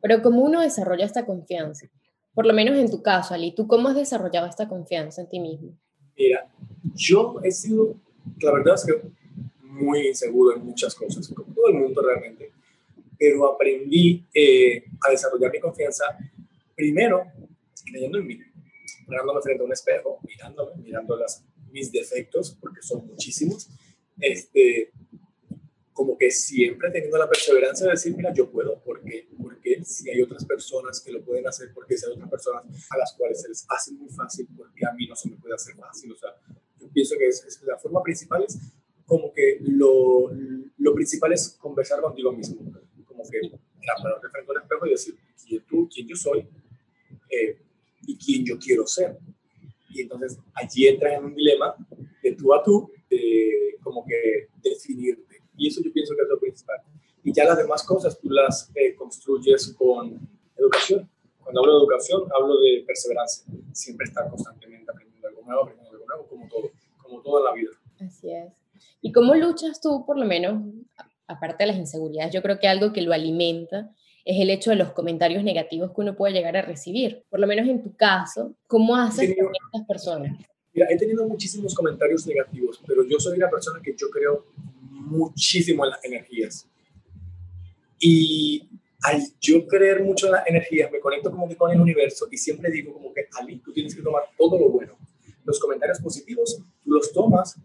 Pero 0.00 0.22
¿cómo 0.22 0.42
uno 0.42 0.60
desarrolla 0.60 1.04
esta 1.04 1.26
confianza? 1.26 1.86
Por 2.34 2.46
lo 2.46 2.54
menos 2.54 2.78
en 2.78 2.90
tu 2.90 3.02
caso, 3.02 3.34
Ali, 3.34 3.54
¿tú 3.54 3.66
cómo 3.66 3.88
has 3.88 3.96
desarrollado 3.96 4.46
esta 4.46 4.68
confianza 4.68 5.22
en 5.22 5.28
ti 5.28 5.40
mismo? 5.40 5.76
Mira, 6.16 6.48
yo 6.94 7.40
he 7.42 7.50
sido, 7.50 7.96
la 8.40 8.52
verdad 8.52 8.74
es 8.74 8.84
que 8.84 9.08
muy 9.62 10.08
inseguro 10.08 10.56
en 10.56 10.64
muchas 10.64 10.94
cosas, 10.94 11.28
como 11.28 11.52
todo 11.54 11.68
el 11.68 11.74
mundo 11.74 12.02
realmente 12.02 12.52
pero 13.18 13.52
aprendí 13.52 14.24
eh, 14.32 14.84
a 15.06 15.10
desarrollar 15.10 15.50
mi 15.50 15.58
confianza 15.58 16.04
primero 16.74 17.24
creyendo 17.84 18.18
en 18.18 18.26
mí, 18.26 18.38
mirándome 19.08 19.40
frente 19.42 19.62
a 19.62 19.66
un 19.66 19.72
espejo, 19.72 20.20
mirándome, 20.22 20.72
mirando 20.82 21.16
las, 21.16 21.44
mis 21.70 21.90
defectos, 21.90 22.56
porque 22.60 22.82
son 22.82 23.06
muchísimos, 23.06 23.70
este, 24.20 24.92
como 25.98 26.16
que 26.16 26.30
siempre 26.30 26.92
teniendo 26.92 27.18
la 27.18 27.28
perseverancia 27.28 27.84
de 27.86 27.90
decir, 27.90 28.16
mira, 28.16 28.32
yo 28.32 28.48
puedo, 28.48 28.80
porque 28.84 29.26
porque 29.36 29.82
si 29.84 30.08
hay 30.08 30.22
otras 30.22 30.44
personas 30.44 31.00
que 31.00 31.10
lo 31.10 31.24
pueden 31.24 31.44
hacer, 31.48 31.72
porque 31.74 31.98
si 31.98 32.06
hay 32.06 32.12
otras 32.12 32.30
personas 32.30 32.62
a 32.88 32.98
las 32.98 33.14
cuales 33.14 33.42
se 33.42 33.48
les 33.48 33.66
hace 33.68 33.94
muy 33.94 34.08
fácil, 34.08 34.46
porque 34.56 34.86
a 34.86 34.92
mí 34.92 35.08
no 35.08 35.16
se 35.16 35.28
me 35.28 35.36
puede 35.38 35.56
hacer 35.56 35.74
fácil, 35.74 36.12
o 36.12 36.16
sea, 36.16 36.30
yo 36.78 36.88
pienso 36.90 37.16
que 37.18 37.26
es, 37.26 37.60
la 37.66 37.76
forma 37.78 38.00
principal 38.00 38.44
es 38.46 38.56
como 39.06 39.32
que 39.32 39.58
lo, 39.60 40.30
lo 40.76 40.94
principal 40.94 41.32
es 41.32 41.56
conversar 41.58 42.00
contigo 42.00 42.30
mismo, 42.30 42.60
como 43.04 43.24
que 43.28 43.40
pararte 44.00 44.28
frente 44.28 44.52
al 44.52 44.62
espejo 44.62 44.86
y 44.86 44.90
decir 44.90 45.18
quién 45.44 45.66
tú, 45.66 45.88
quién 45.92 46.06
yo 46.06 46.14
soy 46.14 46.46
eh, 47.28 47.58
y 48.06 48.16
quién 48.16 48.44
yo 48.44 48.56
quiero 48.56 48.86
ser. 48.86 49.18
Y 49.90 50.02
entonces 50.02 50.38
allí 50.54 50.86
entras 50.86 51.14
en 51.14 51.24
un 51.24 51.34
dilema 51.34 51.74
de 52.22 52.36
tú 52.36 52.54
a 52.54 52.62
tú, 52.62 52.88
de 53.10 53.78
como 53.82 54.06
que 54.06 54.46
definirte. 54.62 55.27
Y 55.58 55.68
eso 55.68 55.82
yo 55.82 55.92
pienso 55.92 56.14
que 56.14 56.22
es 56.22 56.28
lo 56.28 56.38
principal. 56.38 56.80
Y 57.22 57.32
ya 57.32 57.44
las 57.44 57.58
demás 57.58 57.82
cosas 57.82 58.18
tú 58.18 58.30
las 58.30 58.70
eh, 58.74 58.94
construyes 58.94 59.74
con 59.76 60.18
educación. 60.56 61.08
Cuando 61.42 61.60
hablo 61.60 61.72
de 61.72 61.78
educación, 61.80 62.22
hablo 62.38 62.58
de 62.58 62.84
perseverancia. 62.86 63.44
Siempre 63.72 64.06
estar 64.06 64.30
constantemente 64.30 64.90
aprendiendo 64.90 65.28
algo 65.28 65.42
nuevo, 65.42 65.62
aprendiendo 65.62 65.92
algo 65.92 66.06
nuevo, 66.06 66.26
como 66.28 66.48
todo, 66.48 66.70
como 67.02 67.20
todo 67.20 67.38
en 67.38 67.44
la 67.44 67.52
vida. 67.52 67.70
Así 68.00 68.32
es. 68.32 68.52
¿Y 69.00 69.12
cómo 69.12 69.34
luchas 69.34 69.80
tú, 69.80 70.04
por 70.06 70.18
lo 70.18 70.24
menos, 70.24 70.62
aparte 71.26 71.64
de 71.64 71.68
las 71.68 71.76
inseguridades, 71.76 72.32
yo 72.32 72.42
creo 72.42 72.58
que 72.58 72.68
algo 72.68 72.92
que 72.92 73.02
lo 73.02 73.12
alimenta 73.12 73.90
es 74.24 74.40
el 74.40 74.50
hecho 74.50 74.70
de 74.70 74.76
los 74.76 74.92
comentarios 74.92 75.42
negativos 75.42 75.90
que 75.92 76.00
uno 76.00 76.16
puede 76.16 76.34
llegar 76.34 76.56
a 76.56 76.62
recibir. 76.62 77.24
Por 77.30 77.40
lo 77.40 77.46
menos 77.46 77.66
en 77.68 77.82
tu 77.82 77.94
caso, 77.96 78.54
¿cómo 78.66 78.94
haces 78.94 79.34
con 79.36 79.52
estas 79.54 79.86
personas? 79.86 80.36
Mira, 80.74 80.86
he 80.90 80.96
tenido 80.98 81.26
muchísimos 81.26 81.74
comentarios 81.74 82.26
negativos, 82.26 82.80
pero 82.86 83.04
yo 83.04 83.18
soy 83.18 83.38
una 83.38 83.48
persona 83.48 83.80
que 83.82 83.94
yo 83.96 84.10
creo 84.10 84.44
muchísimo 85.08 85.84
en 85.84 85.90
las 85.90 86.04
energías. 86.04 86.68
Y 87.98 88.68
al 89.02 89.22
yo 89.40 89.66
creer 89.66 90.02
mucho 90.02 90.26
en 90.26 90.32
las 90.32 90.46
energías, 90.46 90.90
me 90.90 91.00
conecto 91.00 91.30
como 91.30 91.48
que 91.48 91.56
con 91.56 91.70
el 91.70 91.80
universo 91.80 92.28
y 92.30 92.36
siempre 92.36 92.70
digo 92.70 92.92
como 92.92 93.12
que, 93.12 93.26
Ali, 93.38 93.58
tú 93.60 93.72
tienes 93.72 93.94
que 93.94 94.02
tomar 94.02 94.24
todo 94.36 94.58
lo 94.58 94.68
bueno. 94.70 94.96
Los 95.44 95.58
comentarios 95.58 96.00
positivos, 96.00 96.60
tú 96.82 96.90
los 96.90 97.12
tomas. 97.12 97.56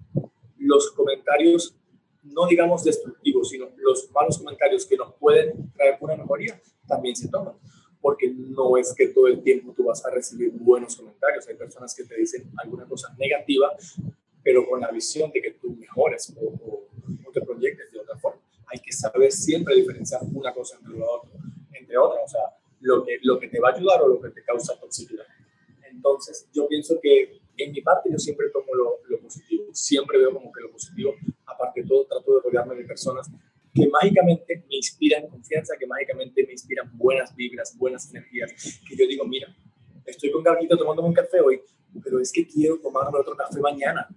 Los 0.58 0.92
comentarios 0.92 1.76
no 2.24 2.48
digamos 2.48 2.84
destructivos, 2.84 3.50
sino 3.50 3.70
los 3.78 4.10
malos 4.12 4.38
comentarios 4.38 4.86
que 4.86 4.96
nos 4.96 5.14
pueden 5.16 5.72
traer 5.74 5.98
una 6.00 6.16
mejoría, 6.16 6.60
también 6.88 7.16
se 7.16 7.28
toman. 7.28 7.56
Porque 8.02 8.34
no 8.34 8.76
es 8.78 8.94
que 8.94 9.08
todo 9.08 9.28
el 9.28 9.42
tiempo 9.42 9.74
tú 9.76 9.86
vas 9.86 10.06
a 10.06 10.10
recibir 10.10 10.52
buenos 10.52 10.96
comentarios. 10.96 11.48
Hay 11.48 11.56
personas 11.56 11.96
que 11.96 12.04
te 12.04 12.18
dicen 12.18 12.52
alguna 12.58 12.86
cosa 12.86 13.14
negativa, 13.18 13.72
pero 14.44 14.68
con 14.68 14.82
la 14.82 14.92
visión 14.92 15.32
de 15.32 15.42
que 15.42 15.52
tú 15.52 15.76
mejores 15.76 16.34
o, 16.36 16.84
te 17.34 17.42
proyectes 17.42 17.92
de 17.92 18.00
otra 18.00 18.18
forma. 18.18 18.42
Hay 18.68 18.80
que 18.80 18.92
saber 18.92 19.32
siempre 19.32 19.76
diferenciar 19.76 20.22
una 20.34 20.54
cosa 20.54 20.78
entre, 20.78 20.98
lo 20.98 21.12
otro, 21.12 21.32
entre 21.72 21.98
otra, 21.98 22.22
o 22.24 22.28
sea, 22.28 22.42
lo 22.82 23.04
que, 23.04 23.18
lo 23.22 23.40
que 23.40 23.48
te 23.50 23.60
va 23.60 23.70
a 23.70 23.76
ayudar 23.76 24.02
o 24.04 24.08
lo 24.08 24.22
que 24.22 24.30
te 24.30 24.44
causa 24.44 24.80
toxicidad. 24.80 25.26
Entonces, 25.90 26.48
yo 26.54 26.68
pienso 26.68 27.00
que 27.02 27.42
en 27.58 27.72
mi 27.72 27.82
parte 27.82 28.10
yo 28.12 28.18
siempre 28.18 28.50
tomo 28.52 28.74
lo, 28.74 29.00
lo 29.08 29.20
positivo, 29.20 29.66
siempre 29.74 30.18
veo 30.18 30.34
como 30.34 30.52
que 30.52 30.62
lo 30.62 30.72
positivo 30.72 31.14
aparte 31.46 31.82
de 31.82 31.88
todo, 31.88 32.06
trato 32.06 32.36
de 32.36 32.42
rodearme 32.42 32.76
de 32.76 32.86
personas 32.86 33.30
que 33.74 33.88
mágicamente 33.90 34.64
me 34.70 34.76
inspiran 34.76 35.28
confianza, 35.28 35.76
que 35.78 35.88
mágicamente 35.88 36.46
me 36.46 36.54
inspiran 36.54 36.90
buenas 36.96 37.36
vibras, 37.36 37.76
buenas 37.78 38.10
energías, 38.14 38.52
que 38.88 38.96
yo 38.96 39.08
digo, 39.08 39.26
mira, 39.26 39.48
estoy 40.06 40.32
con 40.32 40.44
Gabriela 40.44 40.78
tomándome 40.78 41.08
un 41.08 41.14
café 41.14 41.42
hoy, 41.42 41.62
pero 42.04 42.20
es 42.20 42.32
que 42.32 42.46
quiero 42.46 42.78
tomarme 42.80 43.20
otro 43.20 43.36
café 43.36 43.60
mañana, 43.60 44.08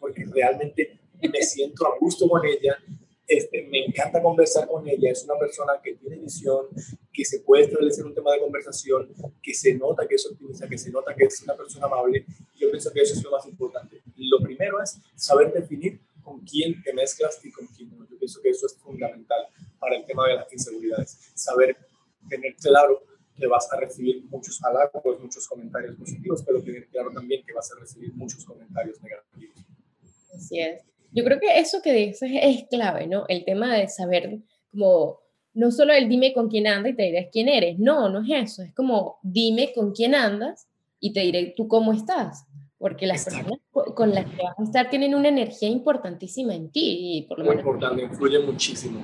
porque 0.00 0.24
realmente 0.32 0.98
me 1.28 1.42
siento 1.42 1.86
a 1.86 1.98
gusto 1.98 2.28
con 2.28 2.44
ella, 2.44 2.78
este, 3.26 3.66
me 3.70 3.86
encanta 3.86 4.22
conversar 4.22 4.68
con 4.68 4.86
ella, 4.86 5.10
es 5.10 5.24
una 5.24 5.38
persona 5.38 5.72
que 5.82 5.94
tiene 5.94 6.16
visión, 6.18 6.66
que 7.12 7.24
se 7.24 7.40
puede 7.40 7.64
establecer 7.64 8.04
un 8.04 8.14
tema 8.14 8.32
de 8.32 8.40
conversación, 8.40 9.08
que 9.42 9.54
se 9.54 9.74
nota 9.74 10.06
que 10.06 10.16
es 10.16 10.26
optimista, 10.26 10.68
que 10.68 10.76
se 10.76 10.90
nota 10.90 11.14
que 11.14 11.24
es 11.24 11.42
una 11.42 11.56
persona 11.56 11.86
amable. 11.86 12.26
Yo 12.56 12.70
pienso 12.70 12.92
que 12.92 13.00
eso 13.00 13.14
es 13.14 13.22
lo 13.22 13.30
más 13.30 13.46
importante. 13.46 14.02
Lo 14.16 14.40
primero 14.40 14.82
es 14.82 15.00
saber 15.16 15.52
definir 15.52 16.00
con 16.22 16.40
quién 16.40 16.82
te 16.82 16.92
mezclas 16.92 17.42
y 17.44 17.50
con 17.50 17.66
quién 17.68 17.96
no. 17.96 18.06
Yo 18.08 18.18
pienso 18.18 18.40
que 18.42 18.50
eso 18.50 18.66
es 18.66 18.74
fundamental 18.74 19.46
para 19.78 19.96
el 19.96 20.04
tema 20.04 20.28
de 20.28 20.34
las 20.34 20.52
inseguridades. 20.52 21.18
Saber 21.34 21.76
tener 22.28 22.54
claro 22.56 23.02
que 23.36 23.46
vas 23.46 23.70
a 23.72 23.80
recibir 23.80 24.24
muchos 24.26 24.62
halagos, 24.62 25.20
muchos 25.20 25.48
comentarios 25.48 25.96
positivos, 25.96 26.42
pero 26.44 26.62
tener 26.62 26.86
claro 26.88 27.10
también 27.10 27.44
que 27.44 27.52
vas 27.52 27.70
a 27.72 27.80
recibir 27.80 28.14
muchos 28.14 28.44
comentarios 28.44 29.02
negativos. 29.02 29.56
Así 30.34 30.60
es. 30.60 30.93
Yo 31.14 31.24
creo 31.24 31.40
que 31.40 31.58
eso 31.58 31.80
que 31.82 31.92
dices 31.92 32.30
es 32.34 32.64
clave, 32.68 33.06
¿no? 33.06 33.24
El 33.28 33.44
tema 33.44 33.74
de 33.74 33.88
saber 33.88 34.40
como 34.70 35.20
no 35.54 35.70
solo 35.70 35.92
el 35.92 36.08
dime 36.08 36.34
con 36.34 36.48
quién 36.48 36.66
andas 36.66 36.92
y 36.92 36.96
te 36.96 37.04
diré 37.04 37.30
quién 37.32 37.48
eres, 37.48 37.78
no, 37.78 38.08
no 38.08 38.20
es 38.22 38.50
eso, 38.50 38.62
es 38.62 38.74
como 38.74 39.18
dime 39.22 39.72
con 39.72 39.92
quién 39.92 40.14
andas 40.14 40.66
y 40.98 41.12
te 41.12 41.20
diré 41.20 41.54
tú 41.56 41.68
cómo 41.68 41.92
estás 41.92 42.44
porque 42.84 43.06
las 43.06 43.24
personas 43.24 43.60
con 43.72 44.14
las 44.14 44.26
que 44.26 44.42
vas 44.42 44.58
a 44.58 44.62
estar 44.62 44.90
tienen 44.90 45.14
una 45.14 45.28
energía 45.28 45.70
importantísima 45.70 46.54
en 46.54 46.70
ti. 46.70 46.98
Y 47.16 47.22
por 47.22 47.38
lo 47.38 47.46
Muy 47.46 47.56
importante, 47.56 48.02
influye 48.02 48.38
muchísimo. 48.40 49.00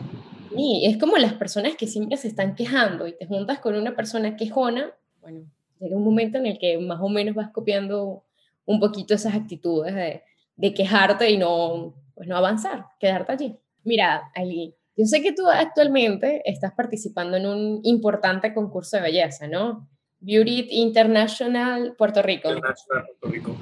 Sí, 0.54 0.82
es 0.84 0.98
como 0.98 1.16
las 1.16 1.32
personas 1.32 1.76
que 1.76 1.86
siempre 1.86 2.18
se 2.18 2.28
están 2.28 2.54
quejando 2.54 3.06
y 3.06 3.16
te 3.16 3.24
juntas 3.24 3.58
con 3.60 3.74
una 3.76 3.96
persona 3.96 4.36
quejona, 4.36 4.92
bueno, 5.22 5.46
llega 5.78 5.96
un 5.96 6.04
momento 6.04 6.36
en 6.36 6.44
el 6.44 6.58
que 6.58 6.76
más 6.76 7.00
o 7.00 7.08
menos 7.08 7.34
vas 7.34 7.52
copiando 7.52 8.24
un 8.66 8.80
poquito 8.80 9.14
esas 9.14 9.34
actitudes 9.34 9.94
de, 9.94 10.24
de 10.60 10.74
quejarte 10.74 11.30
y 11.30 11.38
no, 11.38 11.94
pues 12.14 12.28
no 12.28 12.36
avanzar, 12.36 12.84
quedarte 12.98 13.32
allí. 13.32 13.56
Mira, 13.82 14.30
Ali, 14.34 14.74
yo 14.94 15.06
sé 15.06 15.22
que 15.22 15.32
tú 15.32 15.48
actualmente 15.48 16.42
estás 16.44 16.72
participando 16.72 17.38
en 17.38 17.46
un 17.46 17.80
importante 17.84 18.52
concurso 18.52 18.98
de 18.98 19.04
belleza, 19.04 19.48
¿no? 19.48 19.88
Beauty 20.18 20.68
International 20.72 21.94
Puerto 21.96 22.20
Rico. 22.20 22.50
International 22.50 23.06
Puerto 23.06 23.28
Rico. 23.28 23.56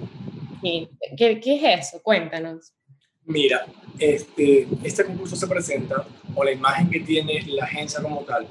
¿Qué, 1.17 1.41
¿Qué, 1.41 1.55
es 1.55 1.87
eso? 1.87 2.03
Cuéntanos. 2.03 2.73
Mira, 3.25 3.65
este, 3.97 4.67
este 4.83 5.05
concurso 5.05 5.37
se 5.37 5.47
presenta, 5.47 6.05
o 6.35 6.43
la 6.43 6.51
imagen 6.51 6.91
que 6.91 7.01
tiene 7.01 7.41
la 7.47 7.65
agencia 7.65 8.03
como 8.03 8.23
tal 8.23 8.49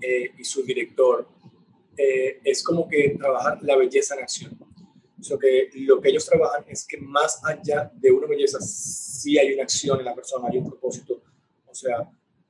eh, 0.00 0.30
y 0.38 0.44
su 0.44 0.62
director, 0.62 1.28
eh, 1.98 2.40
es 2.42 2.62
como 2.62 2.88
que 2.88 3.16
trabajar 3.18 3.58
la 3.60 3.76
belleza 3.76 4.14
en 4.14 4.22
acción. 4.22 4.67
O 5.30 5.38
que 5.38 5.68
lo 5.74 6.00
que 6.00 6.10
ellos 6.10 6.26
trabajan 6.26 6.64
es 6.68 6.86
que 6.86 6.96
más 6.98 7.40
allá 7.44 7.90
de 7.94 8.10
una 8.12 8.26
belleza, 8.26 8.60
sí 8.60 9.36
hay 9.38 9.52
una 9.52 9.64
acción 9.64 9.98
en 9.98 10.04
la 10.04 10.14
persona, 10.14 10.48
hay 10.50 10.58
un 10.58 10.66
propósito. 10.66 11.22
O 11.66 11.74
sea, 11.74 12.08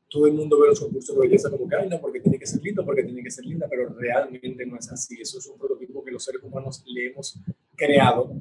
todo 0.09 0.27
el 0.27 0.35
mundo 0.35 0.59
ve 0.61 0.69
los 0.69 0.81
concursos 0.81 1.15
de 1.17 1.27
belleza 1.27 1.51
como 1.51 1.69
que, 1.69 1.77
ay, 1.77 1.89
no, 1.89 2.01
porque 2.01 2.21
tiene 2.21 2.39
que 2.39 2.47
ser 2.47 2.63
lindo, 2.63 2.85
porque 2.85 3.03
tiene 3.03 3.23
que 3.23 3.31
ser 3.31 3.45
linda, 3.45 3.67
pero 3.69 3.89
realmente 3.95 4.65
no 4.67 4.79
es 4.79 4.91
así. 4.91 5.21
Eso 5.21 5.39
es 5.39 5.47
un 5.47 5.59
prototipo 5.59 6.05
que 6.05 6.11
los 6.11 6.25
seres 6.25 6.43
humanos 6.43 6.83
le 6.87 7.07
hemos 7.07 7.39
creado 7.77 8.33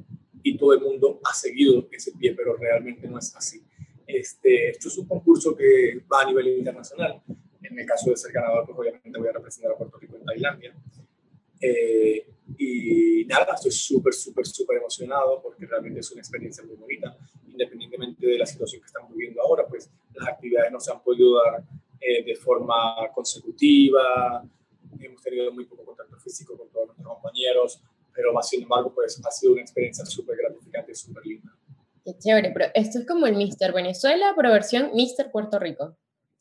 y 0.42 0.56
todo 0.56 0.74
el 0.74 0.80
mundo 0.80 1.20
ha 1.24 1.34
seguido 1.34 1.88
ese 1.90 2.12
pie, 2.12 2.34
pero 2.34 2.56
realmente 2.56 3.06
no 3.08 3.18
es 3.18 3.34
así. 3.34 3.62
Este, 4.06 4.70
esto 4.70 4.88
es 4.88 4.96
un 4.96 5.06
concurso 5.06 5.54
que 5.54 6.02
va 6.10 6.22
a 6.22 6.26
nivel 6.26 6.48
internacional. 6.58 7.22
En 7.62 7.78
el 7.78 7.86
caso 7.86 8.10
de 8.10 8.16
ser 8.16 8.32
ganador, 8.32 8.64
pues 8.64 8.78
obviamente 8.78 9.18
voy 9.18 9.28
a 9.28 9.32
representar 9.32 9.72
a 9.72 9.76
Puerto 9.76 9.98
Rico 9.98 10.16
en 10.16 10.24
Tailandia. 10.24 10.74
Eh, 11.60 12.26
y 12.56 13.24
nada, 13.26 13.54
estoy 13.54 13.70
súper, 13.70 14.14
súper, 14.14 14.46
súper 14.46 14.78
emocionado 14.78 15.40
porque 15.42 15.66
realmente 15.66 16.00
es 16.00 16.10
una 16.12 16.20
experiencia 16.20 16.64
muy 16.64 16.76
bonita. 16.76 17.16
Independientemente 17.46 18.26
de 18.26 18.38
la 18.38 18.46
situación 18.46 18.80
que 18.80 18.86
estamos 18.86 19.10
viviendo 19.10 19.42
ahora, 19.42 19.66
pues 19.66 19.90
las 20.14 20.28
actividades 20.28 20.72
no 20.72 20.80
se 20.80 20.90
han 20.92 21.02
podido 21.02 21.42
dar 21.42 21.62
eh, 22.00 22.24
de 22.24 22.36
forma 22.36 23.08
consecutiva. 23.14 24.44
Hemos 25.00 25.22
tenido 25.22 25.52
muy 25.52 25.64
poco 25.66 25.84
contacto 25.84 26.16
físico 26.18 26.56
con 26.56 26.68
todos 26.70 26.86
nuestros 26.86 27.08
compañeros, 27.08 27.82
pero 28.14 28.32
más 28.32 28.48
sin 28.48 28.62
embargo, 28.62 28.92
pues 28.94 29.20
ha 29.24 29.30
sido 29.30 29.52
una 29.52 29.62
experiencia 29.62 30.04
súper 30.06 30.36
gratificante 30.36 30.92
y 30.92 30.94
súper 30.94 31.26
linda. 31.26 31.54
Qué 32.04 32.16
chévere, 32.16 32.50
pero 32.52 32.66
esto 32.74 32.98
es 33.00 33.06
como 33.06 33.26
el 33.26 33.36
Mister 33.36 33.72
Venezuela, 33.72 34.32
pero 34.34 34.50
versión 34.50 34.92
Mister 34.94 35.30
Puerto 35.30 35.58
Rico. 35.58 35.96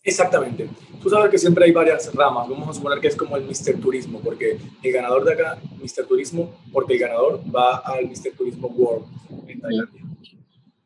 Exactamente. 0.07 0.69
Tú 1.03 1.09
sabes 1.09 1.29
que 1.29 1.37
siempre 1.37 1.65
hay 1.65 1.73
varias 1.73 2.13
ramas. 2.15 2.47
Vamos 2.47 2.69
a 2.69 2.73
suponer 2.73 3.01
que 3.01 3.09
es 3.09 3.15
como 3.15 3.35
el 3.35 3.43
Mister 3.43 3.77
Turismo, 3.77 4.21
porque 4.21 4.57
el 4.81 4.91
ganador 4.93 5.25
de 5.25 5.33
acá, 5.33 5.59
Mister 5.81 6.05
Turismo, 6.05 6.55
porque 6.71 6.93
el 6.93 6.99
ganador 6.99 7.41
va 7.53 7.79
al 7.79 8.07
Mister 8.07 8.31
Turismo 8.33 8.69
World 8.69 9.05
en 9.49 9.59
Tailandia. 9.59 10.01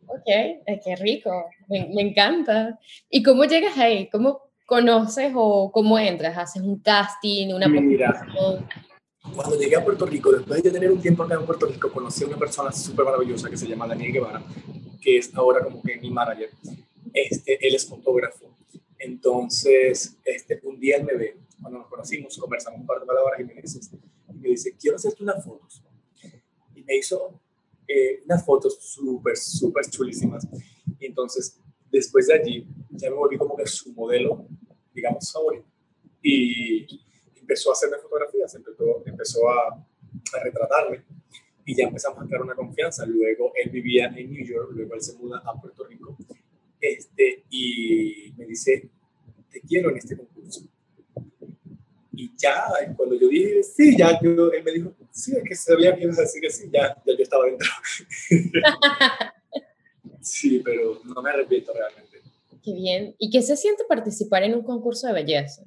Ok, 0.07 0.25
eh, 0.25 0.79
qué 0.83 0.95
rico, 0.95 1.31
me, 1.69 1.87
me, 1.93 2.01
encanta. 2.01 2.79
¿Y 3.11 3.21
cómo 3.21 3.45
llegas 3.45 3.77
ahí? 3.77 4.09
¿Cómo 4.09 4.41
conoces 4.65 5.31
o 5.35 5.71
cómo 5.71 5.99
entras? 5.99 6.35
¿Haces 6.35 6.63
un 6.63 6.79
casting, 6.79 7.53
una 7.53 7.67
Mira, 7.67 8.25
cuando 9.35 9.55
llegué 9.55 9.75
a 9.75 9.83
Puerto 9.83 10.07
Rico, 10.07 10.31
después 10.31 10.63
de 10.63 10.71
tener 10.71 10.91
un 10.91 10.99
tiempo 10.99 11.21
acá 11.23 11.35
en 11.35 11.45
Puerto 11.45 11.67
Rico, 11.67 11.91
conocí 11.91 12.23
a 12.23 12.27
una 12.27 12.37
persona 12.37 12.71
súper 12.71 13.05
maravillosa 13.05 13.51
que 13.51 13.55
se 13.55 13.67
llama 13.67 13.87
Daniel 13.87 14.13
Guevara, 14.13 14.41
que 14.99 15.19
es 15.19 15.33
ahora 15.35 15.63
como 15.63 15.79
que 15.83 15.95
mi 15.97 16.09
manager. 16.09 16.49
Este, 17.13 17.65
él 17.65 17.75
es 17.75 17.87
fotógrafo 17.87 18.51
entonces, 19.03 20.15
este, 20.23 20.59
un 20.63 20.79
día 20.79 20.97
él 20.97 21.05
me 21.05 21.15
ve, 21.15 21.37
cuando 21.59 21.79
nos 21.79 21.87
conocimos, 21.87 22.37
conversamos 22.37 22.81
un 22.81 22.85
par 22.85 22.99
de 22.99 23.07
palabras 23.07 23.39
y 23.39 23.43
me 23.43 23.59
dice, 23.59 23.79
y 24.29 24.37
me 24.37 24.49
dice 24.49 24.75
quiero 24.79 24.97
hacerte 24.97 25.23
unas 25.23 25.43
fotos. 25.43 25.83
Y 26.75 26.83
me 26.83 26.97
hizo 26.97 27.39
eh, 27.87 28.21
unas 28.25 28.45
fotos 28.45 28.77
súper, 28.79 29.35
súper 29.35 29.85
chulísimas. 29.89 30.47
Y 30.99 31.07
entonces, 31.07 31.59
después 31.91 32.27
de 32.27 32.35
allí, 32.35 32.67
ya 32.91 33.09
me 33.09 33.15
volví 33.15 33.37
como 33.39 33.55
que 33.55 33.65
su 33.65 33.91
modelo, 33.93 34.45
digamos, 34.93 35.31
favorito. 35.31 35.65
Y 36.21 37.01
empezó 37.35 37.71
a 37.71 37.73
hacerme 37.73 37.97
fotografías, 37.97 38.53
empezó, 38.53 39.03
empezó 39.05 39.49
a, 39.49 39.83
a 40.33 40.43
retratarme 40.43 41.03
y 41.65 41.75
ya 41.75 41.85
empezamos 41.87 42.23
a 42.23 42.27
crear 42.27 42.43
una 42.43 42.53
confianza. 42.53 43.03
Luego 43.07 43.51
él 43.55 43.71
vivía 43.71 44.13
en 44.15 44.31
New 44.31 44.45
York, 44.45 44.69
luego 44.73 44.93
él 44.93 45.01
se 45.01 45.17
muda 45.17 45.41
a 45.43 45.59
Puerto 45.59 45.85
Rico 45.85 46.15
este, 46.81 47.45
y 47.49 48.33
me 48.37 48.45
dice, 48.45 48.89
te 49.51 49.61
quiero 49.61 49.91
en 49.91 49.97
este 49.97 50.17
concurso. 50.17 50.61
Y 52.13 52.31
ya, 52.37 52.65
cuando 52.97 53.15
yo 53.19 53.29
dije 53.29 53.63
sí, 53.63 53.97
ya 53.97 54.19
yo, 54.21 54.51
él 54.51 54.63
me 54.63 54.71
dijo, 54.71 54.93
sí, 55.11 55.33
es 55.35 55.43
que 55.43 55.55
sabía 55.55 55.95
que 55.95 56.03
ibas 56.03 56.19
a 56.19 56.23
decir 56.23 56.41
que 56.41 56.49
sí, 56.49 56.69
ya, 56.71 56.95
ya 57.05 57.15
yo 57.17 57.23
estaba 57.23 57.45
dentro. 57.45 57.69
sí, 60.21 60.61
pero 60.63 61.01
no 61.03 61.21
me 61.21 61.29
arrepiento 61.29 61.73
realmente. 61.73 62.21
Qué 62.63 62.73
bien. 62.73 63.15
¿Y 63.17 63.29
qué 63.29 63.41
se 63.41 63.55
siente 63.55 63.83
participar 63.87 64.43
en 64.43 64.55
un 64.55 64.63
concurso 64.63 65.07
de 65.07 65.13
belleza? 65.13 65.63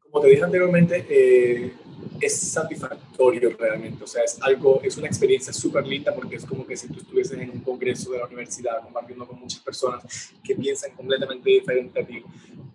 Como 0.00 0.20
te 0.20 0.28
dije 0.28 0.44
anteriormente, 0.44 1.06
eh, 1.08 1.72
es 2.20 2.38
satisfactorio 2.52 3.50
realmente, 3.58 4.02
o 4.02 4.06
sea, 4.06 4.22
es 4.22 4.38
algo, 4.42 4.80
es 4.82 4.96
una 4.96 5.06
experiencia 5.06 5.52
súper 5.52 5.86
linda 5.86 6.14
porque 6.14 6.36
es 6.36 6.44
como 6.44 6.66
que 6.66 6.76
si 6.76 6.88
tú 6.88 7.00
estuvieses 7.00 7.38
en 7.38 7.50
un 7.50 7.60
congreso 7.60 8.10
de 8.12 8.18
la 8.18 8.26
universidad 8.26 8.82
compartiendo 8.82 9.26
con 9.26 9.38
muchas 9.38 9.60
personas 9.60 10.32
que 10.42 10.54
piensan 10.54 10.92
completamente 10.92 11.50
diferente 11.50 12.00
a 12.00 12.06
ti, 12.06 12.22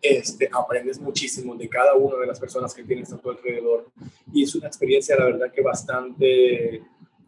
este, 0.01 0.49
aprendes 0.51 0.99
muchísimo 0.99 1.55
de 1.55 1.69
cada 1.69 1.93
una 1.95 2.17
de 2.17 2.27
las 2.27 2.39
personas 2.39 2.73
que 2.73 2.83
tienes 2.83 3.11
a 3.13 3.17
tu 3.17 3.29
alrededor 3.29 3.91
y 4.33 4.43
es 4.43 4.55
una 4.55 4.67
experiencia, 4.67 5.15
la 5.15 5.25
verdad, 5.25 5.51
que 5.51 5.61
bastante 5.61 6.81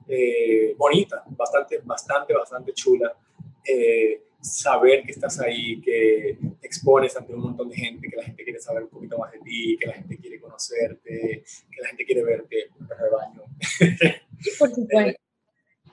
eh, 0.08 0.76
bonita, 0.78 1.24
bastante, 1.28 1.80
bastante, 1.84 2.34
bastante 2.34 2.74
chula. 2.74 3.16
Eh, 3.66 4.22
saber 4.44 5.04
que 5.04 5.12
estás 5.14 5.40
ahí, 5.40 5.82
que 5.82 6.38
te 6.60 6.68
expones 6.68 7.16
ante 7.16 7.34
un 7.34 7.42
montón 7.42 7.70
de 7.70 7.76
gente, 7.76 8.10
que 8.10 8.18
la 8.18 8.24
gente 8.24 8.44
quiere 8.44 8.60
saber 8.60 8.84
un 8.84 8.90
poquito 8.90 9.18
más 9.18 9.32
de 9.32 9.40
ti, 9.40 9.78
que 9.80 9.88
la 9.88 9.94
gente 9.94 10.18
quiere 10.18 10.40
conocerte, 10.40 11.44
que 11.72 11.82
la 11.82 11.88
gente 11.88 12.06
quiere 12.06 12.24
verte 12.24 12.64
en 12.64 13.06
el 13.06 13.12
baño. 13.12 13.44
Por 14.60 14.70
supuesto. 14.70 15.20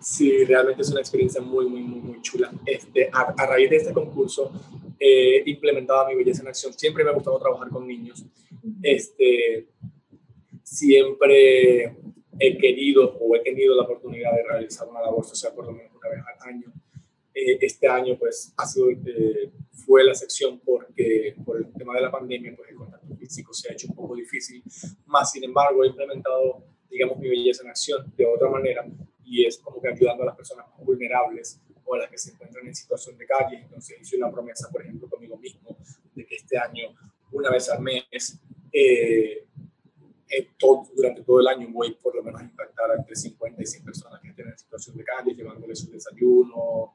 Sí, 0.02 0.44
realmente 0.44 0.80
es 0.80 0.90
una 0.90 1.00
experiencia 1.00 1.42
muy, 1.42 1.66
muy, 1.66 1.82
muy, 1.82 2.00
muy 2.00 2.22
chula. 2.22 2.50
Este, 2.64 3.10
a, 3.12 3.34
raíz 3.46 3.68
de 3.68 3.76
este 3.76 3.92
concurso, 3.92 4.50
he 4.98 5.42
implementado 5.44 6.08
mi 6.08 6.14
belleza 6.14 6.40
en 6.40 6.48
acción. 6.48 6.72
Siempre 6.72 7.04
me 7.04 7.10
ha 7.10 7.12
gustado 7.12 7.38
trabajar 7.38 7.68
con 7.68 7.86
niños. 7.86 8.24
Este, 8.82 9.66
siempre 10.62 11.94
he 12.38 12.56
querido 12.56 13.14
o 13.20 13.36
he 13.36 13.40
tenido 13.40 13.76
la 13.76 13.82
oportunidad 13.82 14.34
de 14.34 14.42
realizar 14.42 14.88
una 14.88 15.02
labor 15.02 15.22
social 15.26 15.52
por 15.54 15.66
lo 15.66 15.72
menos 15.72 15.92
una 15.94 16.08
vez 16.08 16.20
al 16.20 16.48
año. 16.48 16.72
Eh, 17.32 17.58
este 17.60 17.86
año 17.86 18.18
pues 18.18 18.52
ha 18.56 18.66
sido, 18.66 18.90
eh, 18.90 19.52
fue 19.72 20.02
la 20.04 20.14
sección 20.14 20.58
porque 20.64 21.36
por 21.44 21.58
el 21.58 21.72
tema 21.72 21.94
de 21.94 22.02
la 22.02 22.10
pandemia 22.10 22.54
pues 22.56 22.70
el 22.70 22.76
contacto 22.76 23.14
físico 23.14 23.54
se 23.54 23.70
ha 23.70 23.72
hecho 23.72 23.86
un 23.88 23.94
poco 23.94 24.16
difícil, 24.16 24.62
más 25.06 25.30
sin 25.30 25.44
embargo 25.44 25.84
he 25.84 25.88
implementado 25.88 26.64
digamos 26.90 27.18
mi 27.18 27.28
belleza 27.28 27.62
en 27.62 27.70
acción 27.70 28.12
de 28.16 28.26
otra 28.26 28.50
manera 28.50 28.84
y 29.24 29.46
es 29.46 29.58
como 29.58 29.80
que 29.80 29.88
ayudando 29.88 30.24
a 30.24 30.26
las 30.26 30.36
personas 30.36 30.66
más 30.70 30.84
vulnerables 30.84 31.60
o 31.84 31.94
a 31.94 31.98
las 31.98 32.10
que 32.10 32.18
se 32.18 32.32
encuentran 32.32 32.66
en 32.66 32.74
situación 32.74 33.16
de 33.16 33.26
calle, 33.26 33.58
entonces 33.58 33.96
hice 34.00 34.16
una 34.16 34.30
promesa 34.30 34.68
por 34.68 34.82
ejemplo 34.82 35.08
conmigo 35.08 35.36
mismo 35.36 35.76
de 36.14 36.26
que 36.26 36.34
este 36.34 36.58
año 36.58 36.96
una 37.30 37.50
vez 37.50 37.70
al 37.70 37.80
mes 37.80 38.40
eh, 38.72 39.46
todo, 40.58 40.88
durante 40.94 41.22
todo 41.22 41.40
el 41.40 41.48
año 41.48 41.68
voy 41.70 41.94
por 41.94 42.14
lo 42.14 42.22
menos 42.22 42.40
a 42.40 42.44
impactar 42.44 42.90
a 42.90 42.94
entre 42.94 43.14
50 43.14 43.62
y 43.62 43.66
100 43.66 43.84
personas 43.84 44.20
que 44.20 44.28
estén 44.28 44.48
en 44.48 44.58
situación 44.58 44.96
de 44.96 45.04
calle, 45.04 45.34
llevándoles 45.34 45.78
su 45.78 45.90
desayuno, 45.90 46.94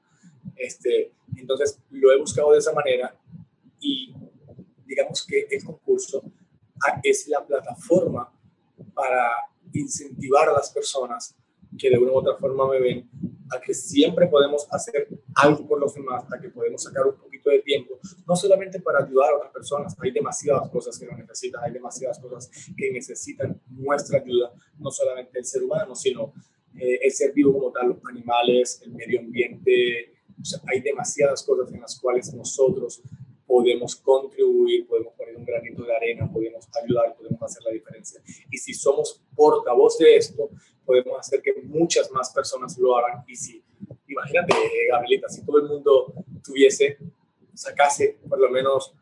este, 0.55 1.13
entonces, 1.35 1.79
lo 1.91 2.11
he 2.11 2.19
buscado 2.19 2.51
de 2.51 2.59
esa 2.59 2.73
manera 2.73 3.15
y 3.79 4.13
digamos 4.85 5.25
que 5.25 5.47
el 5.49 5.63
concurso 5.63 6.23
es 7.03 7.27
la 7.27 7.45
plataforma 7.45 8.31
para 8.93 9.31
incentivar 9.73 10.49
a 10.49 10.53
las 10.53 10.69
personas 10.71 11.35
que 11.77 11.89
de 11.89 11.97
una 11.97 12.11
u 12.11 12.15
otra 12.15 12.35
forma 12.37 12.69
me 12.69 12.79
ven 12.79 13.09
a 13.51 13.59
que 13.59 13.73
siempre 13.73 14.27
podemos 14.27 14.67
hacer 14.71 15.07
algo 15.35 15.67
por 15.67 15.79
los 15.79 15.93
demás, 15.93 16.23
a 16.31 16.39
que 16.39 16.49
podemos 16.49 16.81
sacar 16.81 17.05
un 17.05 17.15
poquito 17.15 17.49
de 17.49 17.59
tiempo, 17.59 17.99
no 18.27 18.35
solamente 18.35 18.79
para 18.79 19.05
ayudar 19.05 19.33
a 19.33 19.37
otras 19.37 19.51
personas, 19.51 19.95
hay 19.99 20.11
demasiadas 20.11 20.69
cosas 20.69 20.97
que 20.97 21.05
lo 21.05 21.15
necesitan, 21.15 21.63
hay 21.63 21.71
demasiadas 21.71 22.19
cosas 22.19 22.49
que 22.75 22.91
necesitan 22.91 23.61
nuestra 23.69 24.19
ayuda, 24.19 24.51
no 24.79 24.89
solamente 24.89 25.37
el 25.37 25.45
ser 25.45 25.63
humano, 25.63 25.95
sino 25.95 26.33
eh, 26.75 26.99
el 27.03 27.11
ser 27.11 27.33
vivo 27.33 27.53
como 27.53 27.71
tal, 27.71 27.89
los 27.89 27.97
animales, 28.09 28.81
el 28.83 28.93
medio 28.93 29.19
ambiente, 29.19 30.14
hay 30.67 30.81
demasiadas 30.81 31.43
cosas 31.43 31.73
en 31.73 31.81
las 31.81 31.99
cuales 31.99 32.33
nosotros 32.33 33.01
podemos 33.45 33.95
contribuir, 33.95 34.87
podemos 34.87 35.13
poner 35.13 35.35
un 35.37 35.45
granito 35.45 35.83
de 35.83 35.95
arena, 35.95 36.29
podemos 36.31 36.67
ayudar, 36.83 37.15
podemos 37.15 37.41
hacer 37.41 37.63
la 37.63 37.71
diferencia. 37.71 38.21
Y 38.51 38.57
si 38.57 38.73
somos 38.73 39.21
portavoz 39.35 39.97
de 39.97 40.15
esto, 40.15 40.49
podemos 40.83 41.19
hacer 41.19 41.41
que 41.41 41.53
muchas 41.63 42.11
más 42.11 42.31
personas 42.33 42.77
lo 42.77 42.97
hagan. 42.97 43.23
Y 43.27 43.35
si, 43.35 43.63
imagínate, 44.07 44.53
Gabrielita, 44.89 45.29
si 45.29 45.45
todo 45.45 45.59
el 45.59 45.67
mundo 45.67 46.13
tuviese, 46.43 46.97
sacase 47.53 48.17
por 48.27 48.39
lo 48.39 48.49
menos 48.49 48.93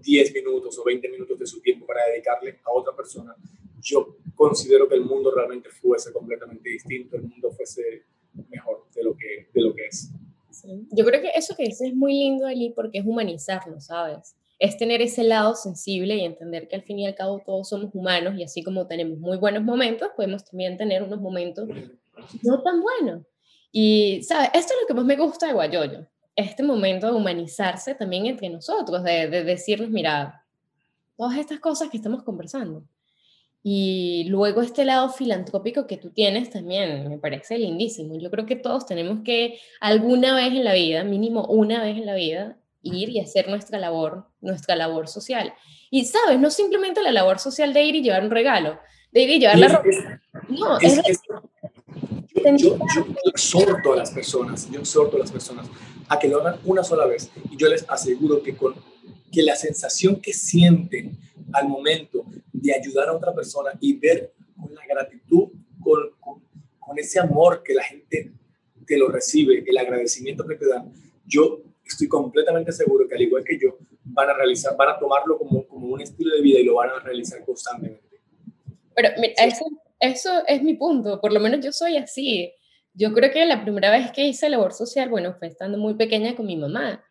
10 0.00 0.34
minutos 0.34 0.78
o 0.78 0.84
20 0.84 1.08
minutos 1.08 1.38
de 1.38 1.46
su 1.46 1.60
tiempo 1.60 1.86
para 1.86 2.06
dedicarle 2.06 2.60
a 2.64 2.72
otra 2.72 2.94
persona, 2.94 3.36
yo 3.80 4.16
considero 4.34 4.88
que 4.88 4.94
el 4.94 5.04
mundo 5.04 5.32
realmente 5.34 5.68
fuese 5.70 6.12
completamente 6.12 6.70
distinto, 6.70 7.16
el 7.16 7.22
mundo 7.22 7.50
fuese 7.50 8.04
mejor 8.48 8.86
de 8.94 9.02
lo 9.02 9.16
que, 9.16 9.48
de 9.52 9.60
lo 9.60 9.74
que 9.74 9.86
es. 9.86 10.10
Yo 10.90 11.04
creo 11.04 11.20
que 11.20 11.30
eso 11.34 11.54
que 11.56 11.64
dices 11.64 11.88
es 11.88 11.94
muy 11.94 12.14
lindo, 12.14 12.46
Ali, 12.46 12.70
porque 12.70 12.98
es 12.98 13.06
humanizarlo, 13.06 13.80
¿sabes? 13.80 14.36
Es 14.58 14.76
tener 14.76 15.02
ese 15.02 15.24
lado 15.24 15.54
sensible 15.54 16.16
y 16.16 16.24
entender 16.24 16.68
que 16.68 16.76
al 16.76 16.82
fin 16.82 16.98
y 16.98 17.06
al 17.06 17.14
cabo 17.14 17.42
todos 17.44 17.68
somos 17.68 17.90
humanos 17.94 18.34
y 18.36 18.44
así 18.44 18.62
como 18.62 18.86
tenemos 18.86 19.18
muy 19.18 19.36
buenos 19.36 19.62
momentos, 19.64 20.08
podemos 20.16 20.44
también 20.44 20.76
tener 20.76 21.02
unos 21.02 21.20
momentos 21.20 21.68
no 22.42 22.62
tan 22.62 22.80
buenos. 22.80 23.26
Y, 23.72 24.22
¿sabes? 24.22 24.50
Esto 24.54 24.74
es 24.74 24.80
lo 24.82 24.86
que 24.86 24.94
más 24.94 25.04
me 25.04 25.16
gusta 25.16 25.46
de 25.46 25.54
Guayoyo, 25.54 26.06
este 26.36 26.62
momento 26.62 27.06
de 27.06 27.14
humanizarse 27.14 27.94
también 27.94 28.26
entre 28.26 28.48
nosotros, 28.48 29.02
de, 29.02 29.28
de 29.28 29.44
decirnos, 29.44 29.90
mira, 29.90 30.44
todas 31.16 31.38
estas 31.38 31.58
cosas 31.60 31.88
que 31.88 31.96
estamos 31.96 32.22
conversando, 32.22 32.84
y 33.64 34.24
luego 34.28 34.60
este 34.60 34.84
lado 34.84 35.08
filantrópico 35.10 35.86
que 35.86 35.96
tú 35.96 36.10
tienes 36.10 36.50
también 36.50 37.08
me 37.08 37.18
parece 37.18 37.58
lindísimo. 37.58 38.18
Yo 38.18 38.30
creo 38.30 38.44
que 38.44 38.56
todos 38.56 38.86
tenemos 38.86 39.20
que 39.24 39.60
alguna 39.80 40.34
vez 40.34 40.48
en 40.48 40.64
la 40.64 40.74
vida, 40.74 41.04
mínimo 41.04 41.46
una 41.46 41.82
vez 41.82 41.96
en 41.96 42.06
la 42.06 42.14
vida, 42.14 42.58
ir 42.82 43.10
y 43.10 43.20
hacer 43.20 43.48
nuestra 43.48 43.78
labor, 43.78 44.26
nuestra 44.40 44.74
labor 44.74 45.08
social. 45.08 45.54
Y 45.90 46.04
sabes, 46.06 46.40
no 46.40 46.50
simplemente 46.50 47.02
la 47.02 47.12
labor 47.12 47.38
social 47.38 47.72
de 47.72 47.82
ir 47.82 47.94
y 47.94 48.02
llevar 48.02 48.24
un 48.24 48.32
regalo, 48.32 48.80
de 49.12 49.22
ir 49.22 49.30
y 49.30 49.38
llevar 49.38 49.58
la 49.58 49.68
ropa. 49.68 50.20
No, 50.48 50.78
es, 50.80 51.00
yo, 52.56 52.76
yo, 52.94 53.06
exhorto 53.26 53.92
a 53.92 53.96
las 53.96 54.10
personas, 54.10 54.68
yo 54.70 54.80
exhorto 54.80 55.16
a 55.16 55.20
las 55.20 55.30
personas 55.30 55.68
a 56.08 56.18
que 56.18 56.26
lo 56.26 56.40
hagan 56.40 56.56
una 56.64 56.82
sola 56.82 57.06
vez 57.06 57.30
y 57.48 57.56
yo 57.56 57.68
les 57.68 57.88
aseguro 57.88 58.42
que 58.42 58.56
con 58.56 58.74
que 59.30 59.42
la 59.42 59.54
sensación 59.54 60.16
que 60.16 60.32
sienten 60.32 61.16
al 61.52 61.68
momento 61.68 62.21
de 62.62 62.74
ayudar 62.74 63.08
a 63.08 63.12
otra 63.14 63.34
persona 63.34 63.72
y 63.80 63.98
ver 63.98 64.32
con 64.60 64.74
la 64.74 64.86
gratitud, 64.86 65.48
con, 65.80 66.10
con, 66.20 66.42
ese 66.98 67.18
amor 67.18 67.62
que 67.64 67.72
la 67.72 67.82
gente 67.82 68.32
te 68.86 68.98
lo 68.98 69.08
recibe, 69.08 69.64
el 69.66 69.78
agradecimiento 69.78 70.46
que 70.46 70.56
te 70.56 70.68
dan, 70.68 70.92
yo 71.26 71.62
estoy 71.84 72.06
completamente 72.06 72.70
seguro 72.70 73.08
que 73.08 73.14
al 73.14 73.22
igual 73.22 73.42
que 73.44 73.58
yo, 73.58 73.78
van 74.04 74.28
a 74.28 74.34
realizar, 74.34 74.76
van 74.76 74.90
a 74.90 74.98
tomarlo 74.98 75.38
como, 75.38 75.66
como 75.66 75.86
un 75.86 76.02
estilo 76.02 76.34
de 76.36 76.42
vida 76.42 76.60
y 76.60 76.64
lo 76.64 76.74
van 76.74 76.90
a 76.90 76.98
realizar 77.00 77.42
constantemente. 77.44 78.20
Pero 78.94 79.08
mira, 79.18 79.32
eso, 79.38 79.64
eso 79.98 80.30
es 80.46 80.62
mi 80.62 80.74
punto, 80.74 81.18
por 81.20 81.32
lo 81.32 81.40
menos 81.40 81.64
yo 81.64 81.72
soy 81.72 81.96
así. 81.96 82.52
Yo 82.92 83.14
creo 83.14 83.32
que 83.32 83.46
la 83.46 83.62
primera 83.62 83.90
vez 83.90 84.12
que 84.12 84.26
hice 84.26 84.50
labor 84.50 84.74
social, 84.74 85.08
bueno, 85.08 85.34
fue 85.38 85.48
estando 85.48 85.78
muy 85.78 85.94
pequeña 85.94 86.36
con 86.36 86.44
mi 86.44 86.56
mamá, 86.56 87.02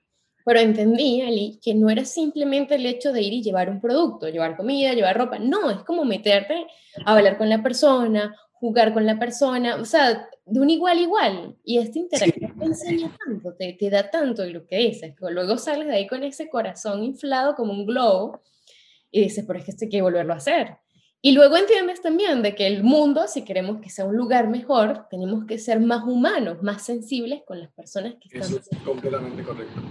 pero 0.45 0.59
entendí, 0.59 1.21
Ali, 1.21 1.59
que 1.63 1.73
no 1.73 1.89
era 1.89 2.05
simplemente 2.05 2.75
el 2.75 2.85
hecho 2.85 3.11
de 3.11 3.21
ir 3.21 3.33
y 3.33 3.43
llevar 3.43 3.69
un 3.69 3.81
producto, 3.81 4.29
llevar 4.29 4.57
comida, 4.57 4.93
llevar 4.93 5.17
ropa, 5.17 5.39
no, 5.39 5.69
es 5.69 5.79
como 5.79 6.05
meterte 6.05 6.67
a 7.05 7.13
hablar 7.13 7.37
con 7.37 7.49
la 7.49 7.61
persona, 7.63 8.35
jugar 8.53 8.93
con 8.93 9.05
la 9.05 9.17
persona, 9.17 9.75
o 9.77 9.85
sea, 9.85 10.29
de 10.45 10.59
un 10.59 10.69
igual 10.69 10.99
igual. 10.99 11.57
Y 11.63 11.79
este 11.79 11.99
interacción 11.99 12.57
te 12.57 12.65
enseña 12.65 13.17
tanto, 13.25 13.53
te, 13.55 13.73
te 13.73 13.89
da 13.89 14.09
tanto 14.09 14.45
lo 14.45 14.65
que 14.67 14.77
dices, 14.77 15.15
luego 15.19 15.57
sales 15.57 15.87
de 15.87 15.95
ahí 15.95 16.07
con 16.07 16.23
ese 16.23 16.49
corazón 16.49 17.03
inflado 17.03 17.55
como 17.55 17.73
un 17.73 17.85
globo 17.85 18.41
y 19.09 19.21
dices, 19.21 19.43
pero 19.45 19.59
es 19.59 19.65
que 19.65 19.71
esto 19.71 19.85
hay 19.85 19.89
que 19.89 20.01
volverlo 20.01 20.33
a 20.33 20.37
hacer. 20.37 20.77
Y 21.23 21.33
luego 21.33 21.55
entiendes 21.55 22.01
también 22.01 22.41
de 22.41 22.55
que 22.55 22.65
el 22.65 22.83
mundo, 22.83 23.27
si 23.27 23.43
queremos 23.43 23.79
que 23.79 23.91
sea 23.91 24.05
un 24.05 24.15
lugar 24.15 24.47
mejor, 24.47 25.07
tenemos 25.09 25.45
que 25.45 25.59
ser 25.59 25.79
más 25.79 26.03
humanos, 26.03 26.63
más 26.63 26.83
sensibles 26.83 27.41
con 27.45 27.59
las 27.59 27.71
personas 27.73 28.15
que 28.15 28.27
están. 28.27 28.41
Eso 28.41 28.59
es 28.71 28.79
completamente 28.79 29.43
correcto. 29.43 29.81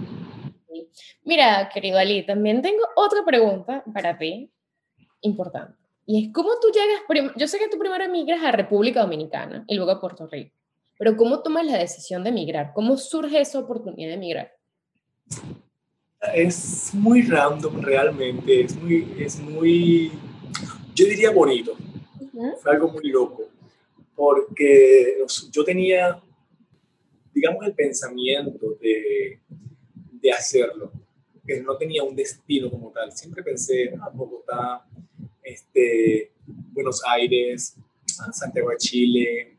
Mira, 1.23 1.69
querido 1.73 1.97
Ali, 1.97 2.25
también 2.25 2.61
tengo 2.61 2.83
otra 2.95 3.23
pregunta 3.25 3.83
para 3.93 4.17
ti, 4.17 4.51
importante. 5.21 5.77
Y 6.05 6.25
es, 6.25 6.33
¿cómo 6.33 6.51
tú 6.59 6.69
llegas? 6.69 7.33
Yo 7.37 7.47
sé 7.47 7.59
que 7.59 7.69
tú 7.69 7.77
primero 7.77 8.03
emigras 8.03 8.43
a 8.43 8.51
República 8.51 9.01
Dominicana 9.01 9.63
y 9.67 9.75
luego 9.75 9.91
a 9.91 10.01
Puerto 10.01 10.27
Rico, 10.27 10.55
pero 10.97 11.15
¿cómo 11.15 11.41
tomas 11.41 11.65
la 11.65 11.77
decisión 11.77 12.23
de 12.23 12.29
emigrar? 12.29 12.71
¿Cómo 12.73 12.97
surge 12.97 13.39
esa 13.39 13.59
oportunidad 13.59 14.09
de 14.09 14.15
emigrar? 14.15 14.51
Es 16.33 16.93
muy 16.93 17.23
random 17.23 17.81
realmente, 17.81 18.61
es 18.61 18.75
muy, 18.75 19.15
es 19.19 19.39
muy 19.39 20.11
yo 20.93 21.05
diría 21.05 21.31
bonito. 21.31 21.75
Fue 22.61 22.71
algo 22.71 22.89
muy 22.89 23.09
loco, 23.09 23.43
porque 24.15 25.17
yo 25.51 25.63
tenía, 25.63 26.21
digamos, 27.33 27.65
el 27.65 27.73
pensamiento 27.73 28.77
de, 28.79 29.39
de 30.21 30.31
hacerlo, 30.31 30.91
que 31.45 31.61
no 31.61 31.77
tenía 31.77 32.03
un 32.03 32.15
destino 32.15 32.69
como 32.69 32.91
tal. 32.91 33.11
Siempre 33.11 33.43
pensé, 33.43 33.93
ah, 33.99 34.09
Bogotá, 34.13 34.85
este, 35.41 36.31
Buenos 36.45 37.01
Aires, 37.05 37.75
Santiago 38.31 38.69
de 38.69 38.77
Chile, 38.77 39.57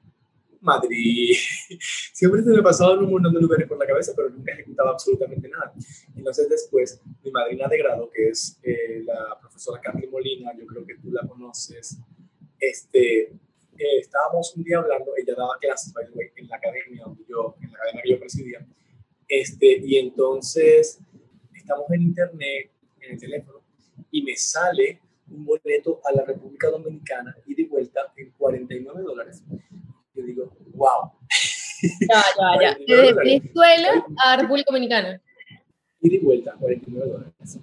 Madrid. 0.60 1.34
Siempre 2.12 2.42
se 2.42 2.50
me 2.50 2.62
pasaban 2.62 3.00
un 3.00 3.10
montón 3.10 3.34
de 3.34 3.40
lugares 3.40 3.66
por 3.66 3.78
la 3.78 3.86
cabeza, 3.86 4.12
pero 4.14 4.30
nunca 4.30 4.52
ejecutaba 4.52 4.90
absolutamente 4.90 5.48
nada. 5.48 5.72
Entonces 6.16 6.48
después, 6.48 7.00
mi 7.22 7.30
madrina 7.30 7.66
de 7.68 7.78
grado, 7.78 8.08
que 8.10 8.28
es 8.28 8.58
eh, 8.62 9.02
la 9.04 9.38
profesora 9.40 9.80
Carly 9.80 10.06
Molina, 10.06 10.52
yo 10.56 10.66
creo 10.66 10.86
que 10.86 10.94
tú 10.96 11.10
la 11.10 11.26
conoces, 11.26 11.98
este, 12.60 13.22
eh, 13.22 13.98
estábamos 14.00 14.54
un 14.56 14.62
día 14.62 14.78
hablando, 14.78 15.12
ella 15.16 15.34
daba 15.36 15.58
clases 15.60 15.92
en 16.36 16.48
la 16.48 16.56
academia 16.56 17.04
donde 17.04 17.24
yo, 17.28 17.56
en 17.60 17.72
la 17.72 17.78
academia 17.78 18.02
que 18.02 18.10
yo 18.10 18.20
presidía, 18.20 18.66
este, 19.40 19.80
y 19.84 19.96
entonces 19.96 21.00
estamos 21.54 21.90
en 21.90 22.02
internet, 22.02 22.70
en 23.00 23.12
el 23.12 23.18
teléfono, 23.18 23.60
y 24.10 24.22
me 24.22 24.36
sale 24.36 25.00
un 25.30 25.44
boleto 25.44 26.00
a 26.04 26.14
la 26.14 26.24
República 26.24 26.68
Dominicana 26.68 27.34
y 27.46 27.54
de 27.54 27.64
vuelta 27.64 28.12
en 28.16 28.30
49 28.32 29.02
dólares 29.02 29.42
yo 30.14 30.24
digo, 30.24 30.56
wow. 30.74 31.10
Ya, 32.00 32.22
ya, 32.38 32.60
ya. 32.60 32.76
Desde 32.86 33.14
Venezuela 33.14 34.06
a 34.24 34.36
República 34.36 34.66
Dominicana. 34.70 35.20
Y 36.00 36.10
de 36.10 36.18
vuelta, 36.18 36.54
49 36.58 37.10
dólares. 37.10 37.58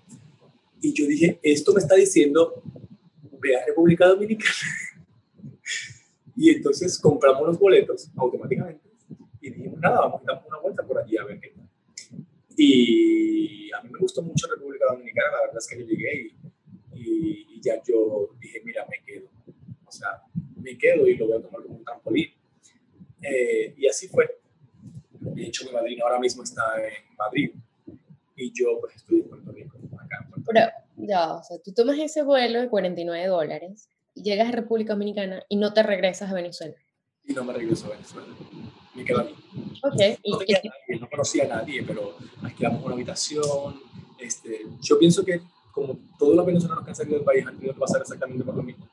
Y 0.82 0.94
yo 0.94 1.06
dije, 1.06 1.40
esto 1.44 1.74
me 1.74 1.80
está 1.80 1.96
diciendo, 1.96 2.62
ve 3.40 3.56
a 3.56 3.66
República 3.66 4.08
Dominicana. 4.08 4.52
y 6.36 6.50
entonces 6.50 6.98
compramos 7.00 7.46
los 7.46 7.60
boletos 7.60 8.10
automáticamente. 8.16 8.90
Y 9.42 9.52
dijimos, 9.52 9.80
nada, 9.80 10.02
vamos 10.02 10.22
a 10.24 10.34
dar 10.34 10.46
una 10.48 10.60
vuelta 10.60 10.84
por 10.84 10.98
allí 10.98 11.18
a 11.18 11.26
ver 11.26 11.40
qué 11.40 11.54
Y 12.62 13.72
a 13.72 13.82
mí 13.82 13.90
me 13.90 14.00
gustó 14.00 14.22
mucho 14.22 14.46
República 14.48 14.86
Dominicana, 14.92 15.32
la 15.32 15.42
verdad 15.44 15.58
es 15.60 15.68
que 15.68 15.80
yo 15.80 15.86
llegué 15.86 16.34
y, 16.94 17.56
y 17.56 17.62
ya 17.62 17.82
yo 17.88 18.32
dije, 18.38 18.62
mira, 18.66 18.86
me 18.90 19.02
quedo. 19.06 19.30
O 19.86 19.92
sea, 19.92 20.22
me 20.58 20.78
quedo 20.78 21.08
y 21.08 21.16
lo 21.16 21.28
voy 21.28 21.38
a 21.38 21.42
tomar 21.42 21.64
como 21.64 21.78
un 21.78 21.86
trampolín. 21.86 22.34
Eh, 23.22 23.74
y 23.78 23.88
así 23.88 24.10
fue. 24.10 24.42
De 25.14 25.44
hecho, 25.44 25.66
mi 25.66 25.72
madrina 25.72 26.04
ahora 26.04 26.20
mismo 26.20 26.44
está 26.44 26.64
en 26.86 27.16
Madrid 27.18 27.52
y 28.36 28.52
yo 28.54 28.78
pues 28.82 28.98
estoy 28.98 29.22
en 29.22 29.30
Puerto 29.30 29.52
Rico, 29.54 29.78
acá 29.98 30.18
en 30.22 30.30
Puerto 30.30 30.52
Rico. 30.52 30.52
Pero 30.54 31.08
ya, 31.08 31.36
o 31.36 31.44
sea, 31.44 31.60
tú 31.60 31.74
tomas 31.74 31.98
ese 31.98 32.24
vuelo 32.24 32.60
de 32.60 32.68
49 32.68 33.28
dólares 33.28 33.88
y 34.16 34.24
llegas 34.24 34.50
a 34.50 34.52
República 34.52 34.94
Dominicana 34.94 35.44
y 35.48 35.56
no 35.56 35.74
te 35.74 35.82
regresas 35.82 36.30
a 36.30 36.34
Venezuela. 36.34 36.76
Y 37.24 37.34
no 37.34 37.46
me 37.46 37.54
regreso 37.54 37.88
a 37.88 37.92
Venezuela. 37.92 38.28
Me 38.96 39.06
quedo 39.06 39.22
aquí. 39.22 39.36
Ok. 39.84 40.20
No, 40.28 40.38
tenía 40.38 40.62
nadie, 40.64 41.00
no 41.00 41.10
conocía 41.10 41.44
a 41.46 41.48
nadie, 41.48 41.84
pero 41.84 42.16
alquilamos 42.42 42.84
una 42.84 42.96
habitación. 42.96 43.82
Este, 44.18 44.66
yo 44.82 45.00
pienso 45.00 45.24
que 45.24 45.42
como 45.72 45.98
todos 46.18 46.36
los 46.36 46.46
venezolanos 46.46 46.84
que 46.84 46.90
han 46.92 46.96
salido 46.96 47.18
del 47.18 47.26
país 47.26 47.46
han 47.46 47.56
tenido 47.56 47.74
que 47.74 47.80
pasar 47.80 48.02
exactamente 48.02 48.44
por 48.44 48.56
lo 48.56 48.64
mismo. 48.64 48.88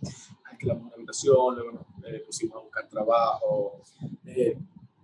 Alquilamos 0.44 0.84
una 0.84 0.94
habitación, 0.94 1.56
luego 1.56 1.86
eh, 2.06 2.22
pusimos 2.24 2.56
a 2.56 2.60
buscar 2.60 2.88
trabajo. 2.88 3.82
Eh, 4.24 4.56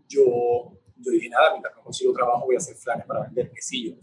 yo, 0.09 0.72
yo 0.98 1.11
dije, 1.11 1.28
nada, 1.28 1.50
mientras 1.52 1.74
no 1.74 1.83
consigo 1.83 2.12
trabajo 2.12 2.44
voy 2.46 2.55
a 2.55 2.59
hacer 2.59 2.76
flanes 2.76 3.07
para 3.07 3.22
vender 3.22 3.50
quesillos. 3.50 3.98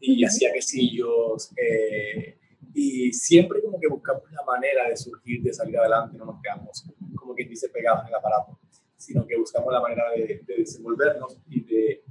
Y 0.00 0.24
hacía 0.24 0.52
quesillos. 0.52 1.50
Eh, 1.56 2.38
y 2.74 3.12
siempre 3.12 3.62
como 3.62 3.80
que 3.80 3.88
buscamos 3.88 4.22
la 4.30 4.44
manera 4.44 4.88
de 4.88 4.96
surgir, 4.96 5.42
de 5.42 5.52
salir 5.52 5.76
adelante, 5.78 6.16
no 6.16 6.26
nos 6.26 6.40
quedamos 6.40 6.84
como 7.16 7.34
quien 7.34 7.48
dice 7.48 7.68
pegados 7.68 8.02
en 8.02 8.08
el 8.08 8.14
aparato, 8.14 8.58
sino 8.98 9.26
que 9.26 9.36
buscamos 9.36 9.72
la 9.72 9.80
manera 9.80 10.10
de, 10.10 10.42
desenvolvernos 10.46 11.38
y 11.48 11.60
de, 11.60 12.02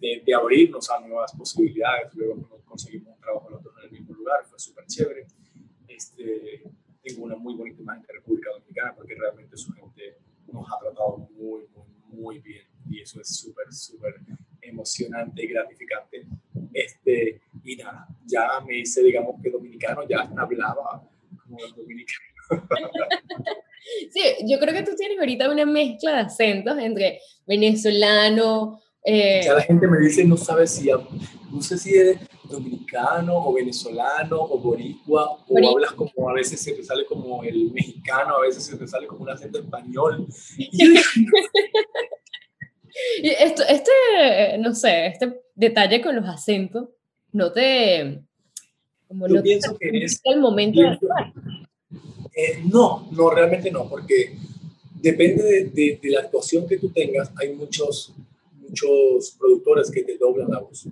de, 0.00 0.22
de, 0.24 0.34
abrirnos 0.34 0.90
a 0.90 0.98
nuevas 1.00 1.32
posibilidades. 1.36 2.12
Luego 2.14 2.48
conseguimos 2.64 3.14
un 3.14 3.20
trabajo 3.20 3.50
nosotros 3.50 3.74
en 3.78 3.84
el 3.84 3.90
mismo 3.92 4.14
lugar, 4.14 4.44
fue 4.46 4.58
súper 4.58 4.86
chévere. 4.86 5.26
Este, 5.86 6.64
tengo 7.02 7.24
una 7.24 7.36
muy 7.36 7.54
bonita 7.54 7.82
imagen 7.82 8.02
de 8.02 8.14
República 8.14 8.50
Dominicana 8.50 8.94
porque 8.96 9.14
realmente 9.14 9.56
su 9.56 9.72
gente 9.74 10.16
nos 10.50 10.66
ha 10.72 10.80
tratado 10.80 11.18
muy, 11.18 11.66
muy, 11.74 11.86
muy 12.08 12.38
bien 12.40 12.66
y 12.88 13.00
eso 13.00 13.20
es 13.20 13.36
súper, 13.36 13.72
súper 13.72 14.14
emocionante 14.62 15.44
y 15.44 15.48
gratificante. 15.48 16.26
Este, 16.72 17.42
y 17.62 17.76
nada, 17.76 18.08
ya 18.24 18.60
me 18.66 18.78
hice, 18.78 19.02
digamos 19.02 19.40
que 19.42 19.50
dominicano, 19.50 20.08
ya 20.08 20.22
hablaba 20.36 21.06
como 21.44 21.58
dominicano. 21.76 22.24
Sí, 24.10 24.20
yo 24.46 24.58
creo 24.58 24.74
que 24.74 24.82
tú 24.82 24.96
tienes 24.96 25.18
ahorita 25.18 25.50
una 25.50 25.66
mezcla 25.66 26.12
de 26.12 26.20
acentos 26.20 26.78
entre 26.78 27.20
venezolano. 27.46 28.80
Eh... 29.04 29.42
Ya 29.44 29.54
la 29.54 29.62
gente 29.62 29.86
me 29.86 29.98
dice, 29.98 30.24
no 30.24 30.36
sabe 30.36 30.66
si, 30.66 30.88
no 30.88 31.60
sé 31.60 31.76
si 31.76 31.94
eres 31.94 32.18
dominicano 32.44 33.36
o 33.36 33.52
venezolano 33.52 34.40
o 34.40 34.58
boricua, 34.58 35.38
o 35.46 35.68
hablas 35.70 35.92
como 35.92 36.30
a 36.30 36.34
veces 36.34 36.60
se 36.60 36.72
te 36.72 36.82
sale 36.82 37.04
como 37.06 37.42
el 37.42 37.70
mexicano, 37.72 38.36
a 38.36 38.40
veces 38.40 38.64
se 38.64 38.76
te 38.76 38.86
sale 38.86 39.06
como 39.06 39.22
un 39.22 39.30
acento 39.30 39.58
español. 39.58 40.26
Esto, 43.22 43.62
este, 43.68 44.58
no 44.58 44.72
sé, 44.74 45.06
este 45.06 45.42
detalle 45.54 46.00
con 46.00 46.14
los 46.16 46.28
acentos, 46.28 46.88
no 47.32 47.52
te... 47.52 48.22
Como 49.08 49.28
Yo 49.28 49.42
pienso 49.42 49.76
que 49.78 49.90
es 50.04 50.20
el 50.24 50.40
momento 50.40 50.80
eh, 52.34 52.62
no, 52.70 53.08
no, 53.12 53.30
realmente 53.30 53.70
no, 53.70 53.88
porque 53.88 54.36
depende 55.00 55.42
de, 55.42 55.98
de, 56.00 56.10
la 56.10 56.20
actuación 56.20 56.66
que 56.66 56.78
tú 56.78 56.90
tengas, 56.90 57.30
hay 57.36 57.54
muchos, 57.54 58.14
muchos 58.56 59.36
productores 59.38 59.90
que 59.90 60.02
te 60.02 60.16
doblan 60.16 60.50
la 60.50 60.60
voz 60.60 60.88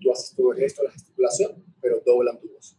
tú 0.00 0.12
haces 0.12 0.34
todo 0.36 0.52
el 0.52 0.58
gesto, 0.58 0.82
la 0.82 0.90
gesticulación, 0.90 1.64
pero 1.80 2.00
doblan 2.04 2.38
tu 2.38 2.48
voz 2.48 2.76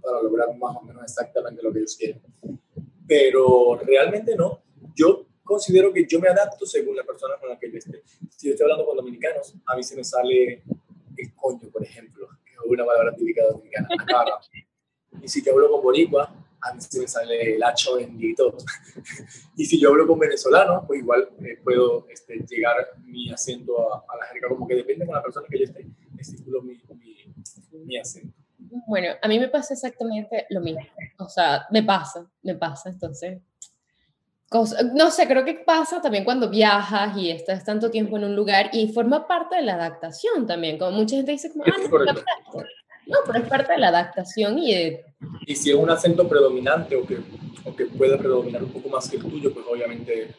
para 0.00 0.22
lograr 0.22 0.56
más 0.56 0.76
o 0.76 0.82
menos 0.82 1.02
exactamente 1.02 1.62
lo 1.62 1.72
que 1.72 1.78
ellos 1.80 1.96
quieren. 1.96 2.20
Pero 3.06 3.78
realmente 3.82 4.36
no. 4.36 4.62
Yo 4.94 5.26
considero 5.42 5.92
que 5.92 6.06
yo 6.06 6.20
me 6.20 6.28
adapto 6.28 6.66
según 6.66 6.96
la 6.96 7.04
persona 7.04 7.34
con 7.40 7.48
la 7.48 7.58
que 7.58 7.70
yo 7.70 7.78
esté. 7.78 8.02
Si 8.36 8.48
yo 8.48 8.52
estoy 8.52 8.64
hablando 8.64 8.86
con 8.86 8.96
dominicanos, 8.96 9.54
a 9.66 9.76
mí 9.76 9.82
se 9.82 9.96
me 9.96 10.04
sale 10.04 10.62
el 11.16 11.34
coño, 11.34 11.68
por 11.70 11.82
ejemplo, 11.82 12.28
que 12.44 12.52
es 12.52 12.58
una 12.64 12.84
palabra 12.84 13.14
típica 13.14 13.44
dominicana, 13.46 13.88
Y 15.22 15.28
si 15.28 15.42
yo 15.42 15.52
hablo 15.52 15.70
con 15.70 15.82
boricua, 15.82 16.32
a 16.68 16.74
mí 16.74 16.80
se 16.80 17.00
me 17.00 17.08
sale 17.08 17.54
el 17.54 17.62
hacho 17.62 17.96
bendito. 17.96 18.56
y 19.56 19.64
si 19.64 19.80
yo 19.80 19.90
hablo 19.90 20.06
con 20.06 20.18
venezolano, 20.18 20.84
pues 20.86 21.00
igual 21.00 21.28
eh, 21.40 21.58
puedo 21.62 22.06
este, 22.08 22.44
llegar 22.48 22.76
mi 23.04 23.30
acento 23.30 23.92
a, 23.92 24.04
a, 24.08 24.16
la 24.16 24.26
jerga, 24.26 24.48
como 24.48 24.66
que 24.66 24.76
depende 24.76 25.06
con 25.06 25.14
la 25.14 25.22
persona 25.22 25.46
que 25.48 25.58
yo 25.58 25.64
esté, 25.64 25.86
estipulo 26.18 26.62
mi, 26.62 26.80
mi, 26.94 27.84
mi 27.84 27.98
acento. 27.98 28.34
Bueno, 28.86 29.14
a 29.22 29.28
mí 29.28 29.38
me 29.38 29.48
pasa 29.48 29.74
exactamente 29.74 30.46
lo 30.50 30.60
mismo. 30.60 30.82
O 31.18 31.28
sea, 31.28 31.66
me 31.70 31.82
pasa, 31.82 32.28
me 32.42 32.54
pasa. 32.54 32.90
Entonces, 32.90 33.40
no 34.94 35.10
sé, 35.10 35.26
creo 35.26 35.44
que 35.44 35.54
pasa 35.54 36.00
también 36.00 36.24
cuando 36.24 36.48
viajas 36.48 37.16
y 37.16 37.30
estás 37.30 37.64
tanto 37.64 37.90
tiempo 37.90 38.16
en 38.16 38.24
un 38.24 38.36
lugar 38.36 38.70
y 38.72 38.92
forma 38.92 39.26
parte 39.26 39.56
de 39.56 39.62
la 39.62 39.74
adaptación 39.74 40.46
también. 40.46 40.78
Como 40.78 40.92
mucha 40.92 41.16
gente 41.16 41.32
dice, 41.32 41.50
como, 41.50 41.64
ah, 41.64 41.74
no, 41.78 42.62
no, 43.06 43.18
pero 43.26 43.38
es 43.38 43.48
parte 43.48 43.72
de 43.72 43.78
la 43.78 43.88
adaptación 43.88 44.58
y 44.58 44.74
de... 44.74 45.04
Y 45.46 45.54
si 45.54 45.70
es 45.70 45.76
un 45.76 45.90
acento 45.90 46.28
predominante 46.28 46.96
o 46.96 47.06
que, 47.06 47.18
o 47.64 47.74
que 47.74 47.86
puede 47.86 48.18
predominar 48.18 48.62
un 48.62 48.72
poco 48.72 48.88
más 48.88 49.08
que 49.08 49.16
el 49.16 49.22
tuyo, 49.22 49.52
pues 49.52 49.64
obviamente 49.68 50.34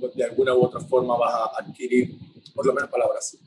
pues, 0.00 0.14
de 0.14 0.24
alguna 0.24 0.54
u 0.54 0.64
otra 0.64 0.80
forma 0.80 1.16
vas 1.16 1.34
a 1.34 1.62
adquirir 1.62 2.16
por 2.54 2.66
lo 2.66 2.72
menos 2.72 2.90
palabras. 2.90 3.38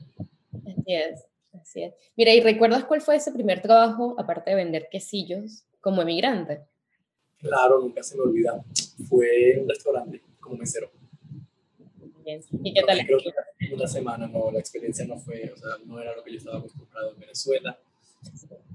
Así 0.66 0.94
es, 0.94 1.24
así 1.52 1.82
es. 1.82 1.94
Mira, 2.16 2.32
¿y 2.32 2.40
recuerdas 2.40 2.84
cuál 2.84 3.00
fue 3.00 3.16
ese 3.16 3.32
primer 3.32 3.60
trabajo, 3.60 4.14
aparte 4.18 4.50
de 4.50 4.56
vender 4.56 4.88
quesillos, 4.90 5.64
como 5.80 6.02
emigrante? 6.02 6.62
Claro, 7.38 7.80
nunca 7.80 8.02
se 8.02 8.16
me 8.16 8.22
olvida. 8.22 8.64
Fue 9.08 9.52
en 9.52 9.62
un 9.62 9.68
restaurante 9.68 10.22
como 10.40 10.56
mesero. 10.56 10.90
¿Y 12.62 12.72
qué 12.72 12.82
tal? 12.82 13.00
una 13.72 13.86
semana, 13.86 14.26
no, 14.28 14.50
la 14.50 14.60
experiencia 14.60 15.04
no 15.04 15.18
fue, 15.18 15.50
o 15.52 15.56
sea, 15.56 15.70
no 15.84 16.00
era 16.00 16.14
lo 16.14 16.22
que 16.22 16.32
yo 16.32 16.38
estaba 16.38 16.58
acostumbrado 16.58 17.12
en 17.12 17.20
Venezuela. 17.20 17.78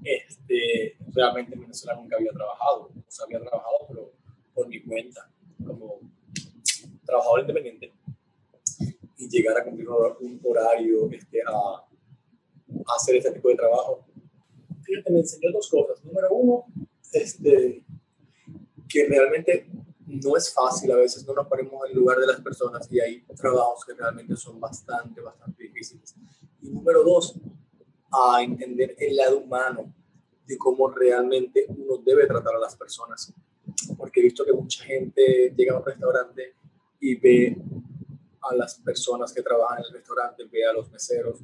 Este, 0.04 0.98
realmente 1.14 1.54
en 1.54 1.62
Venezuela 1.62 2.00
nunca 2.00 2.16
había 2.16 2.32
trabajado, 2.32 2.92
o 2.96 3.12
sea, 3.12 3.26
había 3.26 3.40
trabajado, 3.40 3.78
pero 3.88 4.14
por 4.54 4.68
mi 4.68 4.82
cuenta, 4.82 5.30
como 5.66 6.00
trabajador 7.06 7.42
independiente, 7.42 7.94
y 9.18 9.30
llegar 9.30 9.58
a 9.58 9.64
cumplir 9.64 9.90
un 9.90 10.40
horario 10.44 11.10
este, 11.12 11.42
a, 11.42 11.52
a 11.52 12.96
hacer 12.96 13.16
este 13.16 13.32
tipo 13.32 13.50
de 13.50 13.56
trabajo. 13.56 14.06
Fíjate, 14.84 15.12
me 15.12 15.20
enseñó 15.20 15.52
dos 15.52 15.70
cosas. 15.70 16.04
Número 16.06 16.32
uno, 16.34 16.66
este, 17.12 17.84
que 18.88 19.08
realmente 19.08 19.70
no 20.06 20.38
es 20.38 20.54
fácil, 20.54 20.92
a 20.92 20.96
veces 20.96 21.26
no 21.26 21.34
nos 21.34 21.48
ponemos 21.48 21.86
en 21.86 21.92
el 21.92 21.98
lugar 21.98 22.18
de 22.20 22.28
las 22.28 22.40
personas 22.40 22.88
y 22.92 23.00
hay 23.00 23.22
trabajos 23.36 23.84
que 23.86 23.94
realmente 23.94 24.36
son 24.38 24.60
bastante, 24.60 25.20
bastante 25.20 25.64
difíciles. 25.64 26.16
Y 26.62 26.70
número 26.70 27.04
dos, 27.04 27.36
a 28.18 28.42
entender 28.42 28.96
el 28.98 29.16
lado 29.16 29.40
humano 29.40 29.94
de 30.46 30.58
cómo 30.58 30.90
realmente 30.90 31.66
uno 31.68 31.98
debe 31.98 32.26
tratar 32.26 32.56
a 32.56 32.60
las 32.60 32.76
personas. 32.76 33.34
Porque 33.98 34.22
he 34.22 34.24
visto 34.24 34.46
que 34.46 34.54
mucha 34.54 34.84
gente 34.84 35.54
llega 35.56 35.76
a 35.76 35.80
un 35.80 35.86
restaurante 35.86 36.54
y 37.00 37.16
ve 37.16 37.58
a 38.42 38.56
las 38.56 38.76
personas 38.76 39.34
que 39.34 39.42
trabajan 39.42 39.80
en 39.80 39.86
el 39.86 39.94
restaurante, 39.94 40.46
ve 40.46 40.66
a 40.66 40.74
los 40.74 40.90
meseros 40.90 41.40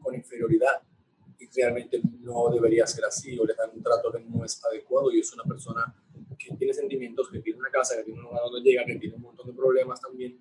con 0.00 0.14
inferioridad 0.14 0.80
y 1.38 1.46
realmente 1.54 2.00
no 2.20 2.48
debería 2.50 2.86
ser 2.86 3.04
así 3.04 3.38
o 3.38 3.44
le 3.44 3.54
dan 3.54 3.70
un 3.74 3.82
trato 3.82 4.10
que 4.12 4.20
no 4.20 4.44
es 4.44 4.64
adecuado 4.64 5.10
y 5.10 5.20
es 5.20 5.32
una 5.32 5.44
persona 5.44 5.94
que 6.38 6.54
tiene 6.56 6.72
sentimientos, 6.72 7.28
que 7.30 7.40
tiene 7.40 7.58
una 7.58 7.70
casa, 7.70 7.96
que 7.96 8.04
tiene 8.04 8.20
un 8.20 8.26
lugar 8.26 8.42
donde 8.44 8.60
llega, 8.60 8.84
que 8.84 8.96
tiene 8.96 9.16
un 9.16 9.22
montón 9.22 9.46
de 9.48 9.52
problemas 9.52 10.00
también 10.00 10.38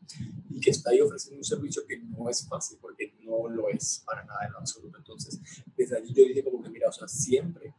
y 0.50 0.60
que 0.60 0.72
está 0.72 0.92
ahí 0.92 1.02
ofreciendo 1.02 1.40
un 1.40 1.44
servicio 1.44 1.84
que 1.88 1.98
no 1.98 2.30
es 2.30 2.48
fácil 2.48 2.78
porque 2.80 3.14
no 3.22 3.48
lo 3.50 3.70
es 3.70 4.04
para 4.06 4.24
nada 4.24 4.46
en 4.48 4.56
absoluto. 4.56 4.98
Entonces, 4.98 5.40
desde 5.86 5.98
allí 5.98 6.14
yo 6.14 6.26
dije 6.26 6.44
como 6.44 6.62
que, 6.62 6.70
mira, 6.70 6.90
o 6.90 6.92
sea, 6.92 7.08
siempre 7.08 7.74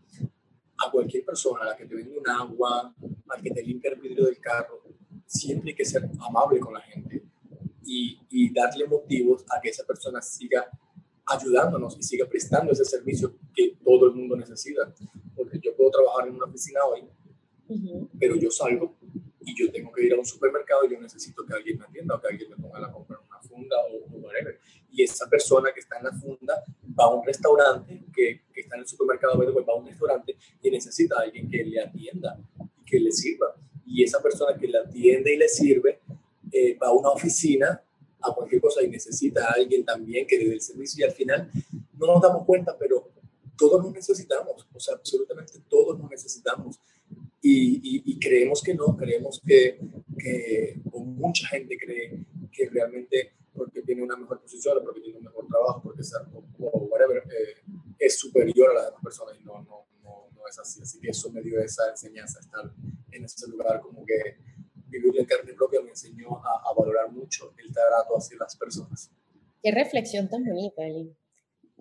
a 0.79 0.91
cualquier 0.91 1.25
persona, 1.25 1.63
a 1.63 1.67
la 1.67 1.77
que 1.77 1.87
te 1.87 1.95
vende 1.95 2.19
un 2.19 2.29
agua, 2.29 2.95
al 3.29 3.43
que 3.43 3.51
te 3.51 3.63
limpia 3.63 3.91
el 3.93 4.01
vidrio 4.01 4.27
del 4.27 4.39
carro, 4.39 4.83
siempre 5.27 5.71
hay 5.71 5.77
que 5.77 5.85
ser 5.85 6.09
amable 6.21 6.61
con 6.61 6.75
la 6.75 6.81
gente 6.83 7.23
y, 7.85 8.19
y 8.31 8.53
darle 8.53 8.87
motivos 8.87 9.45
a 9.51 9.61
que 9.61 9.71
esa 9.71 9.85
persona 9.85 10.21
siga 10.21 10.69
ayudándonos 11.25 11.97
y 11.99 12.03
siga 12.03 12.27
prestando 12.27 12.73
ese 12.73 12.85
servicio 12.85 13.37
que 13.55 13.77
todo 13.83 14.07
el 14.07 14.15
mundo 14.15 14.37
necesita. 14.37 14.95
Porque 15.35 15.59
yo 15.59 15.75
puedo 15.75 15.91
trabajar 15.91 16.29
en 16.29 16.37
una 16.37 16.45
oficina 16.45 16.81
hoy 16.85 17.09
pero 18.19 18.37
yo 18.37 18.51
salgo 18.51 18.97
y 19.41 19.55
yo 19.57 19.71
tengo 19.71 19.93
que 19.93 20.05
ir 20.05 20.15
a 20.15 20.19
un 20.19 20.27
supermercado 20.27 20.85
y 20.85 20.93
yo 20.93 21.01
necesito 21.01 21.45
que 21.45 21.55
alguien 21.55 21.79
me 21.79 21.85
atienda 21.85 22.17
o 22.17 22.21
que 22.21 22.29
alguien 22.29 22.51
me 22.51 22.57
ponga 22.57 22.81
la 22.81 22.93
compra 22.93 23.19
en 23.21 23.29
una 23.29 23.41
funda 23.41 23.77
o, 23.91 24.17
whatever. 24.19 24.59
Y 24.91 25.03
esa 25.03 25.29
persona 25.29 25.73
que 25.73 25.81
está 25.81 25.99
en 25.99 26.05
la 26.05 26.13
funda 26.13 26.63
va 26.99 27.05
a 27.05 27.15
un 27.15 27.25
restaurante, 27.25 28.05
que, 28.15 28.43
que 28.53 28.61
está 28.61 28.77
en 28.77 28.83
el 28.83 28.89
supermercado, 28.89 29.39
va 29.39 29.73
a 29.73 29.77
un 29.77 29.87
restaurante 29.87 30.37
y 30.63 30.71
necesita 30.71 31.19
a 31.19 31.23
alguien 31.23 31.49
que 31.49 31.65
le 31.65 31.81
atienda 31.81 32.39
y 32.59 32.85
que 32.85 33.01
le 33.01 33.13
sirva. 33.13 33.55
Y 33.85 34.03
esa 34.03 34.21
persona 34.23 34.57
que 34.59 34.67
le 34.67 34.79
atiende 34.79 35.35
y 35.35 35.37
le 35.37 35.49
sirve 35.49 36.01
eh, 36.53 36.77
va 36.79 36.89
a 36.89 36.93
una 36.93 37.11
oficina 37.11 37.83
a 38.21 38.35
cualquier 38.35 38.61
cosa 38.61 38.83
y 38.83 38.89
necesita 38.89 39.47
a 39.47 39.53
alguien 39.53 39.85
también 39.85 40.27
que 40.27 40.39
le 40.39 40.49
dé 40.49 40.55
el 40.55 40.61
servicio 40.61 41.05
y 41.05 41.09
al 41.09 41.15
final 41.15 41.51
no 41.99 42.07
nos 42.07 42.23
damos 42.23 42.45
cuenta, 42.45 42.77
pero 42.79 43.11
todos 43.57 43.83
nos 43.83 43.93
necesitamos, 43.93 44.67
o 44.73 44.81
sea, 44.81 44.95
absolutamente 44.95 45.61
todos 45.69 45.99
nos 45.99 46.11
necesitamos 46.11 46.81
y, 47.43 48.19
creemos 48.19 48.61
que 48.63 48.75
no, 48.75 48.97
creemos 48.97 49.41
que, 49.47 49.79
que, 50.19 50.81
o 50.91 51.05
mucha 51.05 51.47
gente 51.49 51.79
cree 51.79 52.25
que 52.51 52.69
realmente 52.69 53.35
porque 53.57 53.83
tiene 53.83 54.03
una 54.03 54.17
mejor 54.17 54.41
posición, 54.41 54.79
porque 54.85 55.01
tiene 55.01 55.19
un 55.19 55.25
mejor 55.25 55.47
trabajo, 55.49 55.83
porque 55.83 56.03
es, 56.03 56.13
o, 56.61 56.79
whatever, 56.91 57.19
eh, 57.19 57.63
es 57.99 58.19
superior 58.19 58.71
a 58.71 58.75
las 58.75 58.85
demás 58.87 59.03
personas 59.03 59.37
y 59.41 59.45
no, 59.45 59.63
no, 59.63 59.87
no, 60.03 60.29
no, 60.35 60.49
es 60.49 60.59
así. 60.59 60.83
Así 60.83 61.01
que 61.01 61.11
eso 61.11 61.31
me 61.31 61.43
dio 61.43 61.61
esa 61.61 61.91
enseñanza, 61.91 62.41
estar 62.41 62.71
en 63.11 63.25
ese 63.25 63.49
lugar, 63.49 63.81
como 63.81 64.05
que 64.05 64.39
vivir 64.89 65.19
en 65.19 65.25
carne 65.25 65.53
propia 65.55 65.81
me 65.81 65.91
enseñó 65.91 66.37
a, 66.45 66.71
a 66.71 66.75
valorar 66.77 67.11
mucho 67.11 67.53
el 67.57 67.73
trato 67.73 68.17
hacia 68.17 68.37
las 68.39 68.57
personas. 68.57 69.11
Qué 69.63 69.73
reflexión 69.73 70.29
tan 70.29 70.45
bonita, 70.45 70.87
Eli 70.87 71.17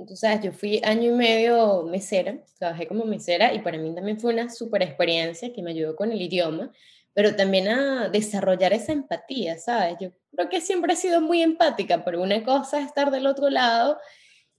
tú 0.04 0.16
sabes, 0.16 0.44
yo 0.44 0.52
fui 0.52 0.82
año 0.84 1.12
y 1.12 1.16
medio 1.16 1.84
mesera, 1.84 2.44
trabajé 2.60 2.88
como 2.88 3.06
mesera 3.06 3.54
y 3.54 3.60
para 3.60 3.78
mí 3.78 3.94
también 3.96 4.20
fue 4.20 4.34
una 4.34 4.50
super 4.50 4.82
experiencia 4.84 5.54
que 5.54 5.62
me 5.62 5.72
ayudó 5.72 5.96
con 5.96 6.12
el 6.12 6.22
idioma, 6.22 6.74
pero 7.16 7.36
también 7.36 7.68
a 7.68 8.10
desarrollar 8.10 8.74
esa 8.74 8.92
empatía, 8.92 9.58
¿sabes? 9.58 9.96
Yo 10.00 10.12
creo 10.36 10.50
que 10.50 10.62
siempre 10.62 10.94
he 10.94 10.96
sido 10.96 11.22
muy 11.22 11.42
empática, 11.42 12.06
pero 12.06 12.22
una 12.22 12.44
cosa 12.44 12.80
es 12.80 12.86
estar 12.86 13.10
del 13.10 13.26
otro 13.26 13.50
lado 13.50 13.98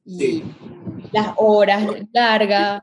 y 0.05 0.43
las 1.13 1.35
horas 1.37 1.85
largas, 2.13 2.83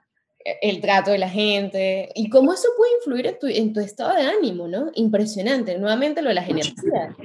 el 0.61 0.79
trato 0.79 1.11
de 1.11 1.17
la 1.17 1.29
gente 1.29 2.09
y 2.15 2.29
cómo 2.29 2.53
eso 2.53 2.67
puede 2.77 2.93
influir 2.97 3.27
en 3.27 3.39
tu, 3.39 3.47
en 3.47 3.73
tu 3.73 3.79
estado 3.79 4.15
de 4.15 4.23
ánimo, 4.23 4.67
¿no? 4.67 4.91
Impresionante, 4.93 5.77
nuevamente 5.77 6.21
lo 6.21 6.29
de 6.29 6.35
la 6.35 6.45
energías 6.45 7.15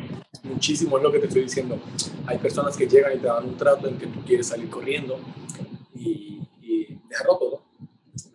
muchísimo 0.49 0.97
es 0.97 1.03
lo 1.03 1.13
que 1.13 1.19
te 1.19 1.27
estoy 1.27 1.43
diciendo. 1.43 1.79
Hay 2.27 2.39
personas 2.39 2.77
que 2.77 2.87
llegan 2.87 3.17
y 3.17 3.19
te 3.19 3.27
dan 3.27 3.45
un 3.45 3.57
trato 3.57 3.89
en 3.89 3.99
que 3.99 4.07
tú 4.07 4.21
quieres 4.25 4.49
salir 4.49 4.69
corriendo 4.69 5.19
y, 5.95 6.41
y 6.63 6.99
dejarlo 7.09 7.37
todo. 7.39 7.68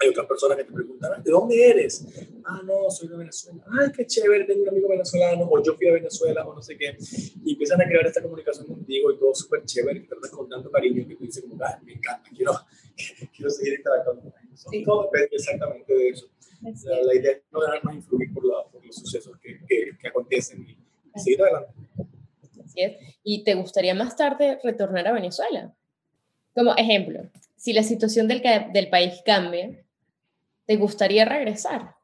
Hay 0.04 0.10
otras 0.10 0.28
personas 0.28 0.58
que 0.58 0.66
te 0.66 0.74
preguntan, 0.74 1.24
¿de 1.24 1.32
dónde 1.32 1.70
eres? 1.70 2.06
Ah, 2.44 2.62
no, 2.66 2.90
soy 2.90 3.08
de 3.08 3.16
Venezuela. 3.16 3.64
Ay, 3.80 3.92
qué 3.96 4.06
chévere, 4.06 4.44
tengo 4.44 4.64
un 4.64 4.70
amigo 4.70 4.90
venezolano, 4.90 5.48
o 5.50 5.64
yo 5.64 5.76
fui 5.76 5.88
a 5.88 5.94
Venezuela, 5.94 6.46
o 6.46 6.54
no 6.54 6.62
sé 6.62 6.78
qué. 6.78 6.98
Y 7.46 7.54
empiezan 7.54 7.82
a 7.82 7.86
crear 7.86 8.06
esta 8.06 8.22
comunicación 8.22 8.68
contigo 8.68 9.12
y 9.12 9.18
todo 9.18 9.34
súper 9.34 9.64
chévere, 9.64 10.00
y 10.00 10.02
te 10.02 10.08
tratas 10.10 10.32
con 10.32 10.50
tanto 10.50 10.70
cariño 10.70 11.08
que 11.08 11.16
tú 11.16 11.24
dices, 11.24 11.46
como, 11.48 11.64
Ay, 11.64 11.76
me 11.86 11.94
encanta, 11.94 12.30
quiero, 12.36 12.52
quiero 13.36 13.50
seguir 13.50 13.76
interactuando 13.76 14.24
con 14.24 14.34
ellos. 14.44 14.66
Sí. 14.70 14.84
Todo 14.84 15.04
depende 15.04 15.36
exactamente 15.38 15.94
de 15.94 16.10
eso. 16.10 16.28
La, 16.62 17.02
la, 17.02 17.16
idea 17.16 17.32
es 17.32 17.44
no 17.52 17.62
dejarnos 17.62 17.96
influir 17.96 18.34
por, 18.34 18.46
la, 18.46 18.64
por 18.72 18.86
los 18.86 18.96
sucesos 18.96 19.38
que, 19.42 19.60
que, 19.68 19.98
que 20.00 20.08
acontecen 20.08 20.66
y, 20.68 20.78
y 21.16 21.20
seguir 21.20 21.42
adelante. 21.42 21.74
¿Y 23.24 23.44
te 23.44 23.54
gustaría 23.56 23.96
más 23.96 24.16
tarde 24.16 24.60
retornar 24.64 25.08
a 25.08 25.14
Venezuela? 25.14 25.74
Como 26.54 26.76
ejemplo, 26.76 27.30
si 27.56 27.74
la 27.74 27.84
situación 27.84 28.28
del, 28.28 28.42
del 28.74 28.90
país 28.90 29.22
cambia, 29.26 29.83
¿te 30.66 30.76
gustaría 30.76 31.26
regresar? 31.26 31.96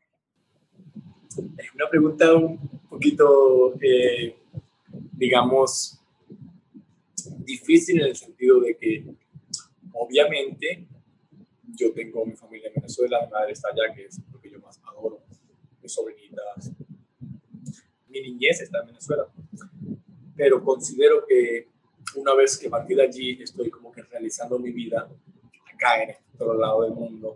Es 1.57 1.73
una 1.73 1.89
pregunta 1.89 2.33
un 2.33 2.57
poquito, 2.89 3.75
eh, 3.81 4.35
digamos, 5.13 5.99
difícil 7.39 8.01
en 8.01 8.07
el 8.07 8.15
sentido 8.15 8.59
de 8.59 8.75
que, 8.77 9.05
obviamente, 9.93 10.87
yo 11.75 11.93
tengo 11.93 12.25
mi 12.25 12.35
familia 12.35 12.67
en 12.67 12.75
Venezuela, 12.75 13.21
mi 13.25 13.31
madre 13.31 13.53
está 13.53 13.69
allá, 13.69 13.93
que 13.93 14.05
es 14.05 14.19
lo 14.31 14.39
que 14.39 14.49
yo 14.49 14.59
más 14.59 14.79
adoro, 14.83 15.21
mis 15.81 15.91
sobrinitas, 15.91 16.71
mi 18.07 18.21
niñez 18.21 18.61
está 18.61 18.79
en 18.79 18.87
Venezuela 18.87 19.27
pero 20.39 20.63
considero 20.63 21.25
que 21.27 21.67
una 22.15 22.33
vez 22.33 22.57
que 22.57 22.69
partí 22.69 22.95
de 22.95 23.03
allí 23.03 23.43
estoy 23.43 23.69
como 23.69 23.91
que 23.91 24.03
realizando 24.03 24.57
mi 24.57 24.71
vida 24.71 25.05
acá 25.73 26.01
en 26.01 26.11
este 26.11 26.23
otro 26.35 26.57
lado 26.57 26.83
del 26.83 26.93
mundo 26.93 27.35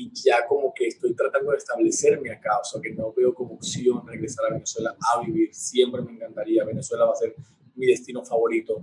y 0.00 0.10
ya 0.14 0.46
como 0.46 0.72
que 0.72 0.86
estoy 0.86 1.14
tratando 1.14 1.50
de 1.50 1.58
establecerme 1.58 2.30
acá, 2.30 2.58
o 2.58 2.64
sea 2.64 2.80
que 2.80 2.90
no 2.90 3.12
veo 3.12 3.34
como 3.34 3.54
opción 3.54 4.06
regresar 4.06 4.46
a 4.46 4.54
Venezuela 4.54 4.96
a 4.98 5.20
vivir, 5.20 5.54
siempre 5.54 6.00
me 6.00 6.12
encantaría, 6.12 6.64
Venezuela 6.64 7.04
va 7.04 7.12
a 7.12 7.16
ser 7.16 7.34
mi 7.74 7.86
destino 7.86 8.24
favorito 8.24 8.82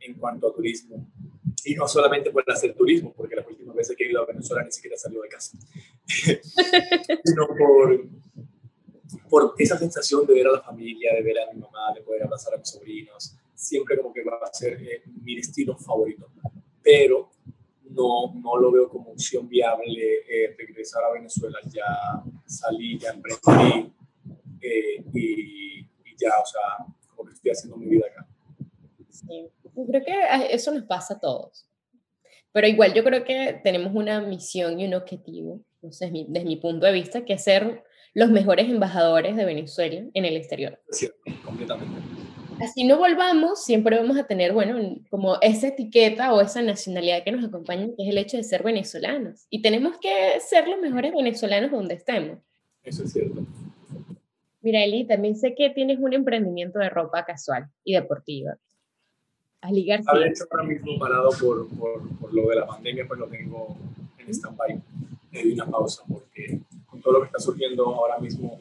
en 0.00 0.14
cuanto 0.14 0.48
a 0.48 0.52
turismo. 0.52 1.08
Y 1.64 1.74
no 1.74 1.86
solamente 1.86 2.30
por 2.30 2.44
hacer 2.50 2.74
turismo, 2.74 3.12
porque 3.16 3.36
las 3.36 3.46
últimas 3.46 3.76
veces 3.76 3.96
que 3.96 4.04
he 4.04 4.10
ido 4.10 4.22
a 4.22 4.26
Venezuela 4.26 4.64
ni 4.64 4.72
siquiera 4.72 4.96
salido 4.96 5.22
de 5.22 5.28
casa, 5.28 5.56
sino 7.24 7.46
por 7.56 8.08
por 9.28 9.54
esa 9.58 9.78
sensación 9.78 10.26
de 10.26 10.34
ver 10.34 10.46
a 10.48 10.52
la 10.52 10.62
familia, 10.62 11.14
de 11.14 11.22
ver 11.22 11.38
a 11.38 11.52
mi 11.52 11.60
mamá, 11.60 11.92
de 11.94 12.02
poder 12.02 12.24
abrazar 12.24 12.54
a 12.54 12.58
mis 12.58 12.68
sobrinos, 12.68 13.36
siempre 13.54 13.96
como 13.96 14.12
que 14.12 14.22
va 14.24 14.38
a 14.42 14.52
ser 14.52 14.74
eh, 14.82 15.02
mi 15.22 15.36
destino 15.36 15.76
favorito. 15.76 16.28
Pero 16.82 17.30
no, 17.96 18.34
no 18.40 18.56
lo 18.56 18.70
veo 18.70 18.88
como 18.88 19.12
opción 19.12 19.48
viable 19.48 20.18
eh, 20.28 20.54
regresar 20.58 21.02
a 21.04 21.12
Venezuela. 21.12 21.58
Ya 21.64 22.22
salí, 22.46 22.98
ya 22.98 23.10
emprendí 23.10 23.92
eh, 24.60 25.04
y, 25.14 25.86
ya, 26.18 26.30
o 26.42 26.46
sea, 26.46 26.86
como 27.08 27.26
que 27.26 27.34
estoy 27.34 27.50
haciendo 27.50 27.76
mi 27.76 27.86
vida 27.86 28.06
acá. 28.06 28.26
Sí, 29.10 29.48
creo 29.88 30.04
que 30.04 30.14
eso 30.50 30.72
nos 30.72 30.84
pasa 30.84 31.14
a 31.14 31.20
todos. 31.20 31.68
Pero 32.52 32.66
igual 32.66 32.94
yo 32.94 33.04
creo 33.04 33.24
que 33.24 33.60
tenemos 33.62 33.94
una 33.94 34.20
misión 34.20 34.80
y 34.80 34.86
un 34.86 34.94
objetivo, 34.94 35.62
no 35.82 35.92
sé, 35.92 36.10
desde 36.10 36.46
mi 36.46 36.56
punto 36.56 36.86
de 36.86 36.92
vista, 36.92 37.24
que 37.24 37.34
es 37.34 37.44
ser 37.44 37.84
los 38.14 38.30
mejores 38.30 38.68
embajadores 38.70 39.36
de 39.36 39.44
Venezuela 39.44 40.02
en 40.14 40.24
el 40.24 40.36
exterior. 40.36 40.80
Sí, 40.90 41.10
completamente. 41.44 42.00
Así 42.60 42.84
no 42.84 42.96
volvamos, 42.96 43.62
siempre 43.62 43.98
vamos 43.98 44.16
a 44.16 44.24
tener, 44.24 44.52
bueno, 44.52 44.78
como 45.10 45.36
esa 45.42 45.68
etiqueta 45.68 46.32
o 46.32 46.40
esa 46.40 46.62
nacionalidad 46.62 47.22
que 47.22 47.32
nos 47.32 47.44
acompaña, 47.44 47.88
que 47.96 48.04
es 48.04 48.08
el 48.08 48.18
hecho 48.18 48.38
de 48.38 48.44
ser 48.44 48.62
venezolanos. 48.62 49.46
Y 49.50 49.60
tenemos 49.60 49.98
que 49.98 50.40
ser 50.40 50.66
los 50.66 50.80
mejores 50.80 51.12
venezolanos 51.12 51.70
donde 51.70 51.94
estemos. 51.94 52.38
Eso 52.82 53.04
es 53.04 53.12
cierto. 53.12 53.44
Mira, 54.62 54.82
Eli, 54.82 55.04
también 55.04 55.36
sé 55.36 55.54
que 55.54 55.70
tienes 55.70 55.98
un 56.00 56.14
emprendimiento 56.14 56.78
de 56.78 56.88
ropa 56.88 57.24
casual 57.24 57.68
y 57.84 57.94
deportiva. 57.94 58.56
Ali 59.60 59.84
García. 59.84 60.12
A 60.12 60.26
hecho, 60.26 60.44
ahora 60.50 60.64
mismo 60.64 60.98
parado 60.98 61.30
por, 61.40 61.68
por, 61.76 62.18
por, 62.18 62.34
lo 62.34 62.48
de 62.48 62.56
la 62.56 62.66
pandemia, 62.66 63.06
pues 63.06 63.20
lo 63.20 63.26
tengo 63.26 63.76
en 64.18 64.28
stand-by. 64.32 64.80
Le 65.32 65.42
di 65.42 65.52
una 65.52 65.66
pausa 65.66 66.02
porque 66.08 66.60
con 66.86 67.00
todo 67.00 67.14
lo 67.14 67.20
que 67.20 67.26
está 67.26 67.38
surgiendo 67.38 67.84
ahora 67.86 68.18
mismo, 68.18 68.60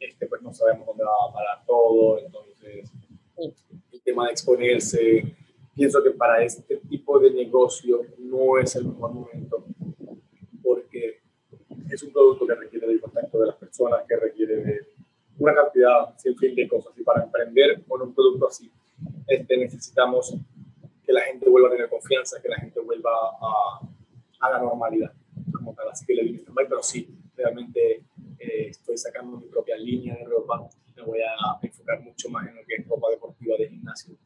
este, 0.00 0.26
pues 0.26 0.42
no 0.42 0.52
sabemos 0.52 0.86
dónde 0.86 1.04
va 1.04 1.10
a 1.28 1.32
parar 1.32 1.62
todo. 1.66 2.18
Entonces, 2.18 2.90
el 3.38 4.02
tema 4.02 4.26
de 4.26 4.32
exponerse, 4.32 5.36
pienso 5.74 6.02
que 6.02 6.10
para 6.10 6.42
este 6.42 6.76
tipo 6.88 7.18
de 7.18 7.30
negocio 7.30 8.02
no 8.18 8.58
es 8.58 8.74
el 8.76 8.86
mejor 8.86 9.12
momento 9.12 9.64
porque 10.62 11.20
es 11.90 12.02
un 12.02 12.12
producto 12.12 12.46
que 12.46 12.54
requiere 12.54 12.86
del 12.88 13.00
contacto 13.00 13.38
de 13.38 13.46
las 13.46 13.56
personas, 13.56 14.00
que 14.08 14.16
requiere 14.16 14.56
de 14.56 14.86
una 15.38 15.54
cantidad 15.54 16.16
sin 16.16 16.36
fin 16.36 16.54
de 16.54 16.66
cosas. 16.68 16.92
Y 16.98 17.02
para 17.02 17.22
emprender 17.22 17.84
con 17.86 18.02
un 18.02 18.14
producto 18.14 18.48
así, 18.48 18.70
este, 19.28 19.56
necesitamos 19.56 20.34
que 21.04 21.12
la 21.12 21.20
gente 21.22 21.48
vuelva 21.48 21.68
a 21.68 21.72
tener 21.72 21.88
confianza, 21.88 22.40
que 22.42 22.48
la 22.48 22.56
gente 22.56 22.80
vuelva 22.80 23.10
a, 23.40 23.80
a 24.40 24.50
la 24.50 24.58
normalidad, 24.58 25.12
como 25.52 25.72
tal. 25.74 25.88
Así 25.90 26.04
que 26.04 26.14
le 26.14 26.24
digo 26.24 26.52
pero 26.54 26.82
sí, 26.82 27.08
realmente 27.36 28.02
eh, 28.38 28.68
estoy 28.68 28.96
sacando 28.96 29.36
mi 29.36 29.46
propia 29.46 29.76
línea 29.76 30.16
de 30.16 30.24
ropa. 30.24 30.68
Me 30.96 31.02
voy 31.02 31.20
a 31.20 31.58
enfocar 31.62 32.02
mucho 32.02 32.28
más 32.30 32.48
en 32.48 32.56
lo 32.56 32.64
que 32.64 32.74
es 32.76 32.86
ropa 32.86 33.10
deportiva 33.10 33.56
de 33.58 33.68
gimnasio. 33.68 34.16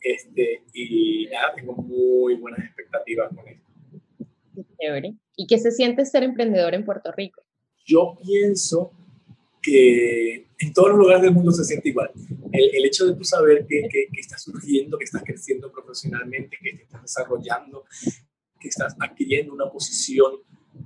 Este, 0.00 0.64
y 0.74 1.28
nada, 1.30 1.54
tengo 1.54 1.74
muy 1.74 2.34
buenas 2.34 2.60
expectativas 2.60 3.32
con 3.34 3.46
esto. 3.46 3.72
¿Y 5.36 5.46
qué 5.46 5.58
se 5.58 5.70
siente 5.70 6.04
ser 6.04 6.24
emprendedor 6.24 6.74
en 6.74 6.84
Puerto 6.84 7.12
Rico? 7.12 7.42
Yo 7.84 8.16
pienso 8.20 8.92
que 9.62 10.48
en 10.58 10.72
todos 10.72 10.90
los 10.90 10.98
lugares 10.98 11.22
del 11.22 11.32
mundo 11.32 11.52
se 11.52 11.64
siente 11.64 11.88
igual. 11.88 12.10
El, 12.50 12.70
el 12.74 12.84
hecho 12.84 13.06
de 13.06 13.14
tú 13.14 13.22
saber 13.22 13.64
que, 13.66 13.82
que, 13.88 14.08
que, 14.12 14.20
estás 14.20 14.42
surgiendo, 14.42 14.98
que 14.98 15.04
estás 15.04 15.22
creciendo 15.22 15.70
profesionalmente, 15.70 16.58
que 16.60 16.76
te 16.76 16.82
estás 16.82 17.02
desarrollando, 17.02 17.84
que 18.60 18.68
estás 18.68 18.96
adquiriendo 18.98 19.54
una 19.54 19.70
posición 19.70 20.32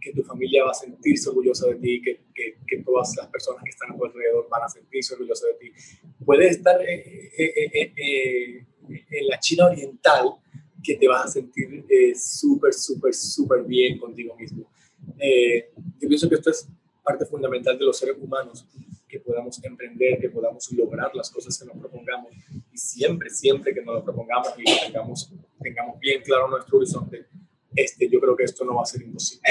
que 0.00 0.12
tu 0.12 0.22
familia 0.22 0.64
va 0.64 0.70
a 0.70 0.74
sentirse 0.74 1.28
orgullosa 1.28 1.68
de 1.68 1.76
ti, 1.76 2.02
que, 2.02 2.20
que, 2.34 2.78
todas 2.82 3.14
las 3.16 3.28
personas 3.28 3.62
que 3.62 3.70
están 3.70 3.92
a 3.92 3.96
tu 3.96 4.04
alrededor 4.04 4.48
van 4.48 4.62
a 4.62 4.68
sentirse 4.68 5.14
orgullosas 5.14 5.48
de 5.52 5.66
ti. 5.66 5.72
Puedes 6.24 6.56
estar 6.56 6.80
eh, 6.82 7.30
eh, 7.38 7.92
eh, 7.96 8.66
en 9.10 9.26
la 9.26 9.38
China 9.38 9.66
oriental 9.66 10.34
que 10.82 10.96
te 10.96 11.08
vas 11.08 11.26
a 11.26 11.28
sentir 11.28 11.84
súper, 12.16 12.72
súper, 12.72 13.14
súper 13.14 13.64
bien 13.64 13.98
contigo 13.98 14.36
mismo. 14.36 14.70
yo 15.98 16.08
pienso 16.08 16.28
que 16.28 16.36
esto 16.36 16.50
es 16.50 16.68
parte 17.02 17.24
fundamental 17.24 17.78
de 17.78 17.84
los 17.84 17.98
seres 17.98 18.16
humanos, 18.20 18.66
que 19.08 19.20
podamos 19.20 19.62
emprender, 19.64 20.18
que 20.20 20.28
podamos 20.28 20.70
lograr 20.72 21.14
las 21.14 21.30
cosas 21.30 21.56
que 21.58 21.64
nos 21.64 21.76
propongamos. 21.76 22.32
Y 22.72 22.76
siempre, 22.76 23.30
siempre 23.30 23.72
que 23.72 23.82
nos 23.82 23.94
lo 23.96 24.04
propongamos 24.04 24.48
y 24.58 24.64
tengamos, 24.86 25.32
tengamos 25.60 25.98
bien 26.00 26.22
claro 26.22 26.48
nuestro 26.48 26.78
horizonte, 26.78 27.26
este, 27.76 28.08
yo 28.10 28.20
creo 28.20 28.36
que 28.36 28.44
esto 28.44 28.64
no 28.64 28.74
va 28.76 28.82
a 28.82 28.86
ser 28.86 29.02
imposible. 29.02 29.42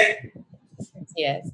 Así 0.78 1.24
es. 1.24 1.52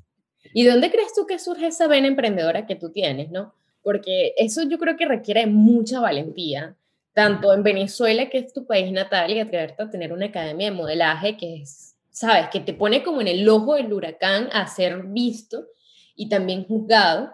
¿Y 0.55 0.65
dónde 0.65 0.91
crees 0.91 1.15
tú 1.15 1.27
que 1.27 1.39
surge 1.39 1.69
esa 1.69 1.87
vena 1.87 2.09
emprendedora 2.09 2.67
que 2.67 2.77
tú 2.77 2.91
tienes, 2.91 3.31
no? 3.31 3.55
Porque 3.83 4.35
eso 4.37 4.63
yo 4.63 4.79
creo 4.79 4.97
que 4.97 5.07
requiere 5.07 5.47
mucha 5.47 6.01
valentía, 6.01 6.77
tanto 7.15 7.53
en 7.53 7.63
Venezuela, 7.63 8.29
que 8.29 8.39
es 8.39 8.53
tu 8.53 8.67
país 8.67 8.93
natal, 8.93 9.31
y 9.33 9.41
atreverte 9.41 9.83
a 9.83 9.91
tener 9.91 10.13
una 10.13 10.27
academia 10.27 10.71
de 10.71 10.77
modelaje 10.77 11.37
que 11.37 11.63
es, 11.63 11.97
sabes, 12.11 12.49
que 12.51 12.61
te 12.61 12.75
pone 12.75 13.03
como 13.03 13.21
en 13.21 13.29
el 13.29 13.49
ojo 13.49 13.75
del 13.75 13.93
huracán 13.93 14.49
a 14.53 14.67
ser 14.67 15.03
visto 15.05 15.67
y 16.15 16.29
también 16.29 16.65
juzgado. 16.65 17.33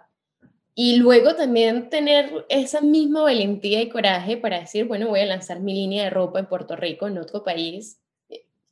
Y 0.75 0.97
luego 0.97 1.35
también 1.35 1.91
tener 1.91 2.47
esa 2.49 2.81
misma 2.81 3.23
valentía 3.23 3.83
y 3.83 3.89
coraje 3.89 4.37
para 4.37 4.61
decir, 4.61 4.87
bueno, 4.87 5.09
voy 5.09 5.21
a 5.21 5.27
lanzar 5.27 5.59
mi 5.59 5.75
línea 5.75 6.05
de 6.05 6.11
ropa 6.11 6.39
en 6.39 6.47
Puerto 6.47 6.77
Rico, 6.77 7.09
en 7.09 7.19
otro 7.19 7.43
país. 7.43 8.01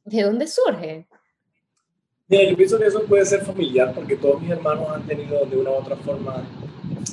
¿De 0.07 0.23
dónde 0.23 0.47
surge? 0.47 1.07
Mira, 2.29 2.49
yo 2.49 2.57
pienso 2.57 2.79
que 2.79 2.87
eso 2.87 3.05
puede 3.05 3.27
ser 3.27 3.45
familiar 3.45 3.93
porque 3.95 4.17
todos 4.17 4.41
mis 4.41 4.51
hermanos 4.51 4.89
han 4.89 5.07
tenido 5.07 5.45
de 5.45 5.57
una 5.57 5.71
u 5.71 5.75
otra 5.75 5.97
forma 5.97 6.49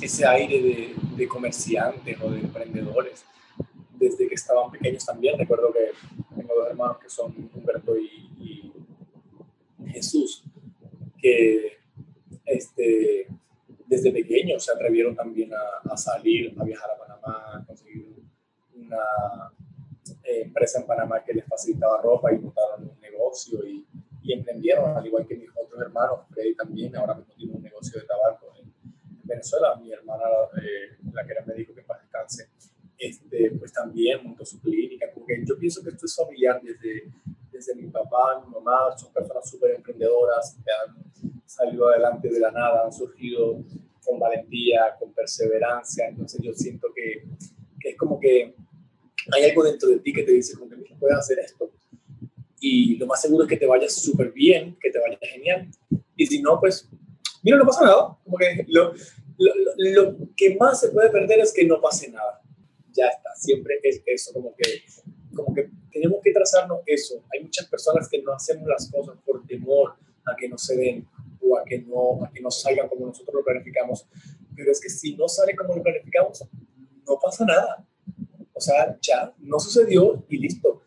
ese 0.02 0.26
aire 0.26 0.62
de, 0.62 0.96
de 1.18 1.28
comerciantes 1.28 2.18
o 2.22 2.30
de 2.30 2.40
emprendedores 2.40 3.26
desde 3.94 4.28
que 4.28 4.36
estaban 4.36 4.72
pequeños 4.72 5.06
también. 5.06 5.38
Recuerdo 5.38 5.74
que 5.74 5.92
tengo 6.36 6.54
dos 6.56 6.68
hermanos 6.70 6.98
que 7.00 7.10
son 7.10 7.50
Humberto 7.54 7.98
y, 7.98 8.72
y 9.84 9.90
Jesús, 9.92 10.44
que 11.18 11.80
este, 12.46 13.28
desde 13.88 14.12
pequeños 14.12 14.64
se 14.64 14.72
atrevieron 14.72 15.16
también 15.16 15.52
a, 15.54 15.98
salir, 15.98 16.54
a 16.60 16.64
viajar 16.64 16.92
a 16.92 16.98
Panamá, 16.98 17.58
a 17.58 17.66
conseguir 17.66 18.24
una 18.76 19.52
empresa 20.24 20.80
en 20.80 20.88
Panamá 20.88 21.24
que 21.24 21.34
les 21.34 21.46
facilitaba 21.46 22.02
ropa 22.02 22.34
y 22.34 22.40
montaron 22.40 22.90
un 22.90 23.00
negocio 23.00 23.66
y, 23.66 23.86
y, 24.22 24.34
emprendieron, 24.34 24.96
al 24.96 25.06
igual 25.06 25.28
que 25.28 25.36
mis 25.36 25.50
otros 25.50 25.82
hermanos, 25.82 26.20
Freddy 26.30 26.56
también, 26.56 26.96
ahora 26.96 27.16
mismo 27.16 27.34
tiene 27.36 27.54
un 27.54 27.64
negocio 27.64 28.00
de 28.00 28.08
tabaco 28.08 28.54
en, 28.60 28.74
Venezuela, 29.26 29.76
mi 29.78 29.92
hermana, 29.92 30.24
eh, 30.62 30.98
la 31.14 31.26
que 31.26 31.32
era 31.32 31.46
médico 31.46 31.74
que 31.74 31.82
para 31.82 32.02
descanse, 32.02 32.50
este, 32.98 33.52
pues 33.58 33.72
también 33.72 34.22
montó 34.22 34.46
su 34.46 34.60
clínica, 34.60 35.08
porque 35.14 35.42
yo 35.46 35.58
pienso 35.58 35.82
que 35.82 35.90
esto 35.90 36.06
es 36.06 36.16
familiar 36.16 36.62
desde, 36.62 37.10
desde 37.50 37.76
mi 37.76 37.88
papá, 37.88 38.44
mi 38.46 38.54
mamá, 38.54 38.96
son 38.98 39.14
personas 39.14 39.50
súper 39.50 39.76
emprendedoras, 39.76 40.58
que 40.64 40.72
han 40.72 41.42
salido 41.46 41.88
adelante 41.88 42.30
de 42.30 42.40
la 42.40 42.52
nada, 42.52 42.86
han 42.86 42.92
surgido 42.92 43.64
con 44.04 44.20
valentía, 44.20 44.96
con 45.00 45.14
perseverancia. 45.14 46.08
Entonces 46.08 46.42
yo 46.44 46.54
siento 46.54 46.88
que, 46.94 47.26
que 47.80 47.90
es 47.90 47.98
como 47.98 48.20
que 48.20 48.56
hay 49.34 49.50
algo 49.50 49.64
dentro 49.64 49.90
de 49.90 50.00
ti 50.00 50.14
que 50.14 50.24
te 50.24 50.32
dice, 50.32 50.58
como 50.58 50.70
que 50.70 50.96
puedes 51.00 51.18
hacer 51.18 51.40
esto. 51.40 51.72
Y 52.60 52.96
lo 52.98 53.08
más 53.08 53.22
seguro 53.22 53.44
es 53.44 53.50
que 53.50 53.58
te 53.58 53.66
vaya 53.66 53.90
súper 53.90 54.32
bien, 54.32 54.78
que 54.80 54.90
te 54.90 55.00
vaya 55.00 55.18
genial. 55.22 55.70
Y 56.16 56.26
si 56.26 56.42
no, 56.42 56.60
pues, 56.60 56.90
mira, 57.42 57.58
no 57.58 57.66
pasa 57.66 57.84
nada. 57.84 58.18
Como 58.24 58.38
que 58.38 58.66
lo, 58.70 58.94
lo, 59.38 59.54
lo, 59.78 60.18
que 60.36 60.56
más 60.56 60.80
se 60.80 60.90
puede 60.90 61.10
perder 61.10 61.40
es 61.42 61.54
que 61.54 61.66
no 61.66 61.82
pase 61.82 62.10
nada. 62.10 62.42
Ya 62.94 63.08
está, 63.08 63.36
siempre 63.36 63.80
es 63.84 64.02
eso, 64.06 64.32
como 64.34 64.56
que, 64.56 64.84
como 65.36 65.54
que 65.54 65.70
tenemos 65.92 66.20
que 66.24 66.32
trazarnos 66.32 66.80
eso. 66.86 67.24
Hay 67.34 67.44
muchas 67.44 67.68
personas 67.68 68.08
que 68.08 68.22
no 68.22 68.34
hacemos 68.34 68.68
las 68.68 68.90
cosas 68.90 69.18
por 69.26 69.46
temor 69.46 69.96
a 70.26 70.36
que 70.36 70.48
no 70.48 70.58
se 70.58 70.78
den 70.78 71.08
o 71.42 71.58
a 71.58 71.66
que 71.66 71.80
no, 71.80 72.24
a 72.24 72.32
que 72.32 72.40
no 72.40 72.50
salga 72.50 72.88
como 72.88 73.08
nosotros 73.08 73.36
lo 73.36 73.44
planificamos. 73.44 74.08
Pero 74.56 74.72
es 74.72 74.80
que 74.80 74.90
si 74.90 75.16
no 75.16 75.28
sale 75.28 75.56
como 75.56 75.76
lo 75.76 75.84
planificamos, 75.84 76.46
no 77.06 77.20
pasa 77.22 77.46
nada. 77.46 77.86
O 78.54 78.62
sea, 78.62 78.98
ya 79.02 79.34
no 79.40 79.60
sucedió 79.60 80.24
y 80.30 80.38
listo. 80.38 80.82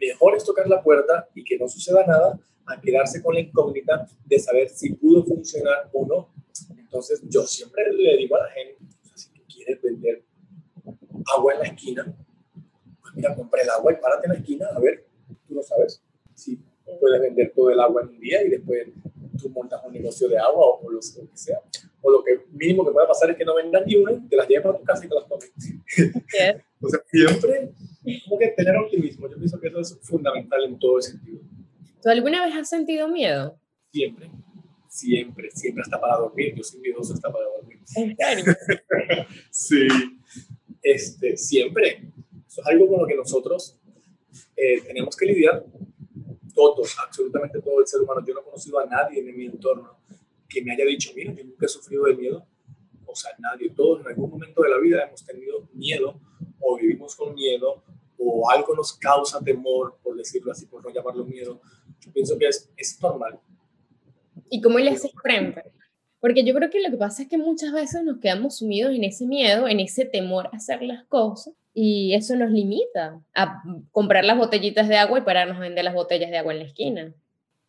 Mejor 0.00 0.36
es 0.36 0.44
tocar 0.44 0.68
la 0.68 0.82
puerta 0.82 1.28
y 1.34 1.44
que 1.44 1.58
no 1.58 1.68
suceda 1.68 2.06
nada 2.06 2.38
a 2.66 2.80
quedarse 2.80 3.22
con 3.22 3.34
la 3.34 3.40
incógnita 3.40 4.06
de 4.24 4.38
saber 4.38 4.70
si 4.70 4.94
pudo 4.94 5.24
funcionar 5.24 5.90
o 5.92 6.06
no. 6.06 6.32
Entonces, 6.78 7.22
yo 7.28 7.46
siempre 7.46 7.92
le 7.92 8.16
digo 8.16 8.36
a 8.36 8.40
la 8.40 8.50
gente, 8.50 8.78
si 9.14 9.28
tú 9.30 9.42
quieres 9.52 9.80
vender 9.82 10.24
agua 11.36 11.54
en 11.54 11.58
la 11.60 11.66
esquina, 11.66 12.16
pues 13.00 13.14
mira, 13.14 13.34
compra 13.34 13.62
el 13.62 13.70
agua 13.70 13.92
y 13.92 13.96
párate 13.96 14.26
en 14.26 14.32
la 14.32 14.38
esquina, 14.38 14.66
a 14.74 14.78
ver, 14.80 15.06
tú 15.46 15.54
lo 15.54 15.62
sabes. 15.62 16.02
Si 16.34 16.58
puedes 16.98 17.20
vender 17.20 17.52
todo 17.54 17.70
el 17.70 17.80
agua 17.80 18.02
en 18.02 18.08
un 18.08 18.20
día 18.20 18.42
y 18.42 18.48
después 18.48 18.88
tú 19.40 19.50
montas 19.50 19.80
un 19.84 19.92
negocio 19.92 20.28
de 20.28 20.38
agua 20.38 20.66
o, 20.80 20.90
lo, 20.90 21.00
que 21.00 21.36
sea. 21.36 21.60
O 22.02 22.10
lo 22.10 22.22
que 22.24 22.40
mínimo 22.52 22.84
que 22.84 22.92
pueda 22.92 23.06
pasar 23.06 23.30
es 23.30 23.36
que 23.36 23.44
no 23.44 23.54
vendas 23.54 23.86
ni 23.86 23.96
una, 23.96 24.12
te 24.28 24.36
las 24.36 24.48
llevas 24.48 24.74
a 24.74 24.78
tu 24.78 24.84
casa 24.84 25.04
y 25.04 25.08
te 25.08 25.14
las 25.14 25.28
tomes. 25.28 25.52
O 26.80 26.88
sea, 26.88 27.00
siempre 27.10 27.72
como 28.24 28.38
que 28.38 28.48
tener 28.48 28.76
optimismo. 28.76 29.28
Yo 29.28 29.36
pienso 29.36 29.60
que 29.60 29.68
eso 29.68 29.80
es 29.80 29.98
fundamental 30.02 30.64
en 30.64 30.78
todo 30.78 31.00
sentido. 31.00 31.40
¿Tú 32.02 32.08
alguna 32.08 32.44
vez 32.44 32.54
has 32.54 32.68
sentido 32.68 33.08
miedo? 33.08 33.58
Siempre, 33.92 34.30
siempre, 34.88 35.50
siempre 35.50 35.82
hasta 35.82 36.00
para 36.00 36.16
dormir. 36.16 36.54
Yo 36.56 36.62
soy 36.62 36.80
miedoso 36.80 37.14
hasta 37.14 37.30
para 37.30 37.44
dormir. 37.46 37.78
¿En 37.96 38.16
serio? 38.18 38.56
sí, 39.50 39.86
este, 40.82 41.36
siempre. 41.36 42.10
Eso 42.46 42.62
es 42.62 42.66
algo 42.66 42.88
con 42.88 43.00
lo 43.00 43.06
que 43.06 43.14
nosotros 43.14 43.78
eh, 44.56 44.80
tenemos 44.82 45.16
que 45.16 45.26
lidiar 45.26 45.64
todos, 46.54 46.96
absolutamente 47.04 47.60
todo 47.60 47.80
el 47.80 47.86
ser 47.86 48.00
humano. 48.00 48.24
Yo 48.26 48.34
no 48.34 48.40
he 48.40 48.44
conocido 48.44 48.78
a 48.80 48.86
nadie 48.86 49.20
en 49.20 49.36
mi 49.36 49.46
entorno 49.46 49.98
que 50.48 50.62
me 50.62 50.72
haya 50.72 50.84
dicho, 50.84 51.12
mira, 51.14 51.32
yo 51.32 51.44
nunca 51.44 51.66
he 51.66 51.68
sufrido 51.68 52.04
de 52.04 52.16
miedo. 52.16 52.46
O 53.06 53.14
sea, 53.14 53.32
nadie, 53.38 53.70
todos 53.70 54.00
en 54.00 54.08
algún 54.08 54.30
momento 54.30 54.62
de 54.62 54.70
la 54.70 54.78
vida 54.78 55.04
hemos 55.04 55.24
tenido 55.24 55.68
miedo 55.74 56.20
o 56.60 56.76
vivimos 56.76 57.14
con 57.16 57.34
miedo 57.34 57.82
o 58.18 58.50
algo 58.50 58.74
nos 58.74 58.92
causa 58.92 59.42
temor, 59.42 59.96
por 60.02 60.16
decirlo 60.16 60.52
así, 60.52 60.66
por 60.66 60.84
no 60.84 60.92
llamarlo 60.92 61.24
miedo. 61.24 61.60
Yo 62.00 62.12
pienso 62.12 62.36
que 62.38 62.48
es, 62.48 62.70
es 62.76 63.00
normal. 63.00 63.40
¿Y 64.50 64.60
cómo 64.60 64.78
le 64.78 64.90
haces 64.90 65.12
frente? 65.22 65.62
Porque 66.20 66.44
yo 66.44 66.54
creo 66.54 66.68
que 66.68 66.82
lo 66.82 66.90
que 66.90 66.98
pasa 66.98 67.22
es 67.22 67.28
que 67.28 67.38
muchas 67.38 67.72
veces 67.72 68.04
nos 68.04 68.18
quedamos 68.18 68.58
sumidos 68.58 68.94
en 68.94 69.04
ese 69.04 69.26
miedo, 69.26 69.66
en 69.66 69.80
ese 69.80 70.04
temor 70.04 70.48
a 70.52 70.56
hacer 70.56 70.82
las 70.82 71.06
cosas, 71.06 71.54
y 71.72 72.14
eso 72.14 72.36
nos 72.36 72.50
limita 72.50 73.22
a 73.34 73.62
comprar 73.90 74.24
las 74.24 74.36
botellitas 74.36 74.88
de 74.88 74.96
agua 74.96 75.18
y 75.18 75.22
pararnos 75.22 75.56
a 75.56 75.60
vender 75.60 75.84
las 75.84 75.94
botellas 75.94 76.30
de 76.30 76.36
agua 76.36 76.52
en 76.52 76.58
la 76.58 76.64
esquina. 76.66 77.14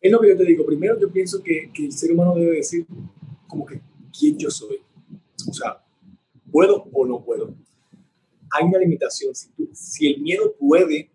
Es 0.00 0.12
lo 0.12 0.20
que 0.20 0.28
yo 0.28 0.36
te 0.36 0.44
digo. 0.44 0.66
Primero, 0.66 0.98
yo 1.00 1.10
pienso 1.10 1.42
que, 1.42 1.70
que 1.72 1.86
el 1.86 1.92
ser 1.92 2.12
humano 2.12 2.34
debe 2.34 2.56
decir 2.56 2.84
como 3.46 3.64
que 3.64 3.80
quién 4.18 4.36
yo 4.36 4.50
soy. 4.50 4.80
O 5.48 5.52
sea, 5.52 5.82
¿puedo 6.50 6.88
o 6.92 7.06
no 7.06 7.24
puedo? 7.24 7.54
Hay 8.52 8.64
una 8.64 8.78
limitación. 8.78 9.34
Si, 9.34 10.06
el 10.06 10.20
miedo 10.20 10.54
puede, 10.56 11.10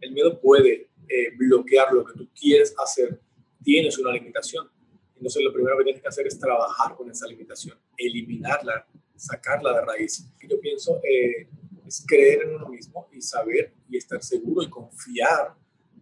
el 0.00 0.12
miedo 0.12 0.40
puede 0.40 0.88
eh, 1.08 1.30
bloquear 1.36 1.92
lo 1.92 2.04
que 2.04 2.14
tú 2.14 2.28
quieres 2.38 2.74
hacer, 2.78 3.20
tienes 3.62 3.98
una 3.98 4.12
limitación. 4.12 4.68
Entonces, 5.16 5.42
lo 5.42 5.52
primero 5.52 5.78
que 5.78 5.84
tienes 5.84 6.02
que 6.02 6.08
hacer 6.08 6.26
es 6.26 6.38
trabajar 6.38 6.94
con 6.96 7.10
esa 7.10 7.26
limitación, 7.26 7.78
eliminarla, 7.96 8.86
sacarla 9.16 9.72
de 9.72 9.84
raíz. 9.84 10.26
Yo 10.48 10.60
pienso, 10.60 11.00
eh, 11.02 11.48
es 11.86 12.04
creer 12.06 12.42
en 12.42 12.56
uno 12.56 12.68
mismo 12.68 13.08
y 13.12 13.20
saber 13.20 13.72
y 13.88 13.96
estar 13.96 14.22
seguro 14.22 14.62
y 14.62 14.70
confiar 14.70 15.54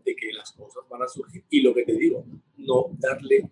de 0.04 0.16
que 0.16 0.32
las 0.32 0.52
cosas 0.52 0.82
van 0.88 1.02
a 1.02 1.08
surgir. 1.08 1.44
Y 1.50 1.60
lo 1.60 1.74
que 1.74 1.84
te 1.84 1.92
digo, 1.94 2.24
no 2.56 2.90
darle 2.98 3.48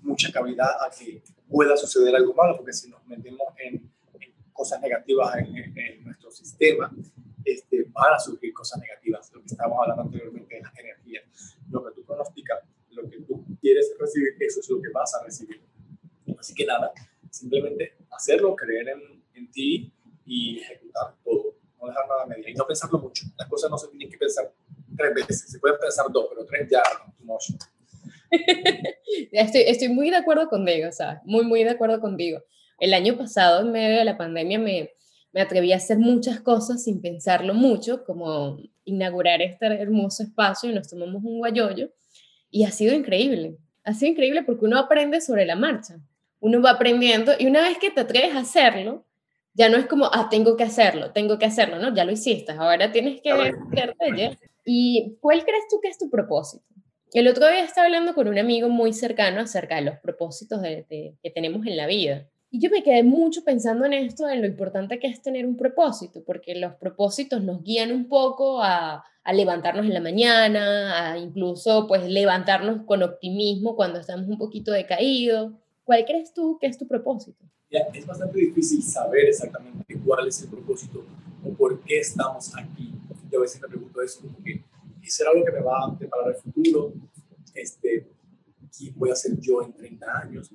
mucha 0.00 0.32
cavidad 0.32 0.70
a 0.80 0.90
que 0.90 1.22
pueda 1.48 1.76
suceder 1.76 2.16
algo 2.16 2.34
malo, 2.34 2.56
porque 2.56 2.72
si 2.72 2.88
nos 2.90 3.04
metemos 3.06 3.46
en, 3.58 3.91
cosas 4.52 4.80
negativas 4.80 5.36
en, 5.36 6.04
nuestro 6.04 6.30
sistema, 6.30 6.92
este, 7.44 7.86
van 7.90 8.14
a 8.14 8.18
surgir 8.18 8.52
cosas 8.52 8.80
negativas. 8.80 9.30
Lo 9.32 9.40
que 9.40 9.46
estábamos 9.46 9.78
hablando 9.82 10.02
anteriormente 10.02 10.54
de 10.54 10.62
las 10.62 10.78
energías. 10.78 11.24
Lo 11.70 11.84
que 11.84 11.94
tú 11.94 12.04
pronosticas, 12.04 12.60
lo 12.90 13.08
que 13.08 13.20
tú 13.20 13.44
quieres 13.60 13.92
recibir, 13.98 14.36
eso 14.40 14.60
es 14.60 14.68
lo 14.70 14.80
que 14.80 14.88
vas 14.90 15.14
a 15.14 15.24
recibir. 15.24 15.60
Así 16.38 16.54
que 16.54 16.66
nada, 16.66 16.92
simplemente 17.30 17.96
hacerlo, 18.10 18.54
creer 18.56 18.88
en, 18.88 19.22
en 19.34 19.50
ti 19.50 19.92
y 20.24 20.60
ejecutar 20.60 21.14
todo 21.24 21.52
no 21.82 21.88
dejar 21.88 22.08
nada 22.08 22.26
media 22.26 22.50
y 22.50 22.54
no 22.54 22.66
pensarlo 22.66 22.98
mucho. 22.98 23.26
Las 23.36 23.48
cosas 23.48 23.70
no 23.70 23.76
se 23.76 23.88
tienen 23.88 24.08
que 24.10 24.16
pensar 24.16 24.50
tres 24.96 25.14
veces, 25.14 25.50
se 25.50 25.58
pueden 25.58 25.78
pensar 25.78 26.06
dos, 26.10 26.26
pero 26.28 26.46
tres 26.46 26.68
ya 26.70 26.82
no, 27.20 27.38
estoy, 29.32 29.62
estoy 29.66 29.88
muy 29.88 30.08
de 30.08 30.16
acuerdo 30.16 30.48
contigo, 30.48 30.90
¿sabes? 30.90 31.20
Muy, 31.24 31.44
muy 31.44 31.64
de 31.64 31.70
acuerdo 31.70 32.00
contigo. 32.00 32.42
El 32.82 32.94
año 32.94 33.16
pasado, 33.16 33.60
en 33.60 33.70
medio 33.70 33.98
de 33.98 34.04
la 34.04 34.18
pandemia, 34.18 34.58
me, 34.58 34.90
me 35.32 35.40
atreví 35.40 35.72
a 35.72 35.76
hacer 35.76 35.98
muchas 35.98 36.40
cosas 36.40 36.82
sin 36.82 37.00
pensarlo 37.00 37.54
mucho, 37.54 38.02
como 38.02 38.58
inaugurar 38.84 39.40
este 39.40 39.66
hermoso 39.66 40.24
espacio 40.24 40.68
y 40.68 40.74
nos 40.74 40.88
tomamos 40.88 41.22
un 41.22 41.38
guayoyo. 41.38 41.92
Y 42.50 42.64
ha 42.64 42.72
sido 42.72 42.92
increíble. 42.92 43.56
Ha 43.84 43.94
sido 43.94 44.10
increíble 44.10 44.42
porque 44.42 44.64
uno 44.64 44.80
aprende 44.80 45.20
sobre 45.20 45.46
la 45.46 45.54
marcha. 45.54 46.00
Uno 46.40 46.60
va 46.60 46.72
aprendiendo 46.72 47.34
y 47.38 47.46
una 47.46 47.62
vez 47.62 47.78
que 47.78 47.92
te 47.92 48.00
atreves 48.00 48.34
a 48.34 48.40
hacerlo, 48.40 49.06
ya 49.54 49.68
no 49.68 49.76
es 49.76 49.86
como, 49.86 50.06
ah, 50.06 50.26
tengo 50.28 50.56
que 50.56 50.64
hacerlo, 50.64 51.12
tengo 51.12 51.38
que 51.38 51.46
hacerlo, 51.46 51.78
¿no? 51.78 51.94
Ya 51.94 52.04
lo 52.04 52.10
hiciste, 52.10 52.50
ahora 52.50 52.90
tienes 52.90 53.20
que 53.20 53.30
hacerte 53.30 54.38
¿Y 54.64 55.18
cuál 55.20 55.44
crees 55.44 55.68
tú 55.70 55.78
que 55.80 55.88
es 55.88 55.98
tu 55.98 56.10
propósito? 56.10 56.64
El 57.12 57.28
otro 57.28 57.48
día 57.48 57.62
estaba 57.62 57.86
hablando 57.86 58.12
con 58.12 58.26
un 58.26 58.38
amigo 58.38 58.68
muy 58.68 58.92
cercano 58.92 59.40
acerca 59.40 59.76
de 59.76 59.82
los 59.82 59.98
propósitos 60.00 60.60
de, 60.62 61.14
que 61.22 61.30
tenemos 61.30 61.64
en 61.64 61.76
la 61.76 61.86
vida. 61.86 62.26
Y 62.54 62.60
yo 62.60 62.68
me 62.68 62.82
quedé 62.82 63.02
mucho 63.02 63.42
pensando 63.44 63.86
en 63.86 63.94
esto, 63.94 64.28
en 64.28 64.42
lo 64.42 64.46
importante 64.46 64.98
que 64.98 65.06
es 65.06 65.22
tener 65.22 65.46
un 65.46 65.56
propósito, 65.56 66.22
porque 66.22 66.54
los 66.54 66.74
propósitos 66.74 67.42
nos 67.42 67.62
guían 67.62 67.90
un 67.90 68.08
poco 68.08 68.62
a, 68.62 69.02
a 69.24 69.32
levantarnos 69.32 69.86
en 69.86 69.94
la 69.94 70.02
mañana, 70.02 71.12
a 71.12 71.18
incluso 71.18 71.86
pues 71.88 72.06
levantarnos 72.06 72.84
con 72.84 73.02
optimismo 73.02 73.74
cuando 73.74 74.00
estamos 74.00 74.28
un 74.28 74.36
poquito 74.36 74.70
decaídos. 74.70 75.52
¿Cuál 75.82 76.04
crees 76.04 76.34
tú 76.34 76.58
que 76.60 76.66
es 76.66 76.76
tu 76.76 76.86
propósito? 76.86 77.42
es 77.70 78.06
bastante 78.06 78.38
difícil 78.38 78.82
saber 78.82 79.28
exactamente 79.28 79.98
cuál 80.04 80.28
es 80.28 80.42
el 80.42 80.50
propósito 80.50 81.02
o 81.42 81.54
por 81.54 81.80
qué 81.80 82.00
estamos 82.00 82.54
aquí. 82.54 82.92
Yo 83.30 83.38
a 83.38 83.42
veces 83.42 83.62
me 83.62 83.68
pregunto 83.68 84.02
eso, 84.02 84.20
porque 84.30 84.62
¿será 85.04 85.30
algo 85.30 85.42
que 85.42 85.52
me 85.52 85.60
va 85.60 85.86
a 85.86 85.98
preparar 85.98 86.28
el 86.28 86.34
futuro? 86.34 86.92
Este, 87.54 88.06
¿Quién 88.76 88.92
voy 88.98 89.10
a 89.10 89.14
ser 89.14 89.40
yo 89.40 89.62
en 89.62 89.72
30 89.72 90.18
años? 90.18 90.50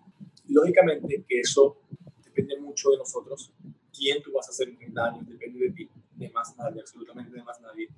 Lógicamente 0.49 1.23
que 1.27 1.39
eso 1.39 1.77
depende 2.23 2.59
mucho 2.59 2.91
de 2.91 2.97
nosotros. 2.97 3.53
¿Quién 3.93 4.21
tú 4.21 4.31
vas 4.31 4.47
a 4.49 4.51
ser 4.51 4.69
en 4.69 4.77
30 4.77 5.05
años? 5.05 5.27
Depende 5.27 5.59
de 5.59 5.71
ti, 5.71 5.89
de 6.15 6.29
más 6.29 6.55
nadie, 6.57 6.81
absolutamente 6.81 7.35
de 7.35 7.43
más 7.43 7.59
nadie. 7.61 7.89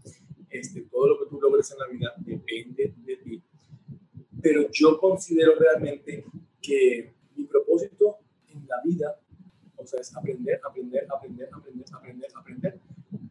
Este, 0.50 0.82
todo 0.84 1.08
lo 1.10 1.20
que 1.20 1.30
tú 1.30 1.40
logres 1.40 1.70
en 1.72 1.80
la 1.80 1.88
vida 1.88 2.14
depende 2.18 2.94
de 2.98 3.18
ti. 3.18 3.44
Pero 4.42 4.70
yo 4.72 4.98
considero 5.00 5.56
realmente 5.56 6.26
que 6.62 7.14
mi 7.36 7.46
propósito 7.46 8.20
la 8.70 8.82
vida, 8.84 9.20
o 9.76 9.86
sea, 9.86 10.00
es 10.00 10.16
aprender, 10.16 10.60
aprender, 10.64 11.08
aprender, 11.10 11.50
aprender, 11.52 11.86
aprender, 11.92 12.30
aprender 12.36 12.80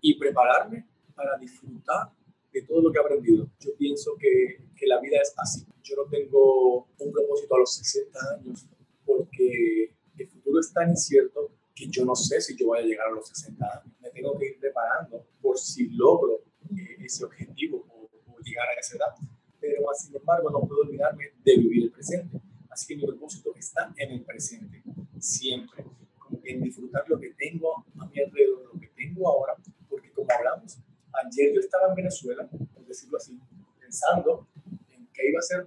y 0.01 0.19
prepararme 0.19 0.87
para 1.15 1.39
disfrutar 1.39 2.13
de 2.53 2.63
todo 2.63 2.83
lo 2.83 2.93
que 2.93 2.99
he 2.99 3.03
aprendido. 3.03 3.49
Yo 3.61 3.71
pienso 3.77 4.17
que, 4.19 4.65
que 4.77 4.87
la 4.87 5.01
vida 5.01 5.19
es 5.23 5.33
así. 5.37 5.65
Yo 5.83 5.97
no 5.97 6.05
tengo 6.11 6.89
un 6.99 7.13
propósito 7.13 7.55
a 7.55 7.59
los 7.61 7.75
60 7.75 8.19
años 8.37 8.69
porque 9.09 9.95
el 10.19 10.29
futuro 10.29 10.61
es 10.61 10.71
tan 10.71 10.91
incierto 10.91 11.51
que 11.75 11.89
yo 11.89 12.05
no 12.05 12.15
sé 12.15 12.41
si 12.43 12.55
yo 12.57 12.67
voy 12.67 12.81
a 12.81 12.83
llegar 12.83 13.09
a 13.09 13.13
los 13.13 13.27
60 13.29 13.65
años. 13.65 13.97
Me 14.03 14.11
tengo 14.11 14.39
que 14.39 14.49
ir 14.49 14.59
preparando 14.61 15.25
por 15.41 15.57
si 15.57 15.89
logro 15.89 16.45
eh, 16.77 16.97
ese 17.01 17.25
objetivo 17.25 17.87
o, 17.89 18.11
o, 18.27 18.39
llegar 18.41 18.69
a 18.69 18.79
esa 18.79 18.97
edad. 18.97 19.15
Pero 19.59 19.83
sin 19.95 20.15
embargo 20.15 20.51
no 20.51 20.61
puedo 20.61 20.83
olvidarme 20.83 21.33
de 21.43 21.57
vivir 21.57 21.85
el 21.85 21.91
presente. 21.91 22.39
Así 22.69 22.87
que 22.87 22.97
mi 22.97 23.07
propósito 23.07 23.55
está 23.57 23.93
en 23.97 24.11
el 24.13 24.23
presente 24.25 24.83
siempre, 25.19 25.85
como 26.19 26.41
que 26.43 26.51
en 26.51 26.63
disfrutar 26.63 27.09
lo 27.09 27.19
que 27.19 27.31
tengo 27.31 27.85
a 27.99 28.07
mi 28.07 28.21
alrededor, 28.21 28.71
lo 28.73 28.79
que 28.79 28.89
tengo 28.89 29.29
ahora, 29.29 29.57
porque 29.89 30.13
como 30.13 30.29
hablamos, 30.31 30.79
ayer 31.13 31.55
yo 31.55 31.61
estaba 31.61 31.89
en 31.89 31.95
Venezuela, 31.95 32.47
por 32.47 32.87
decirlo 32.87 33.17
así, 33.17 33.41
pensando 33.81 34.47
en 34.91 35.09
qué 35.13 35.29
iba 35.29 35.39
a 35.39 35.43
ser 35.43 35.67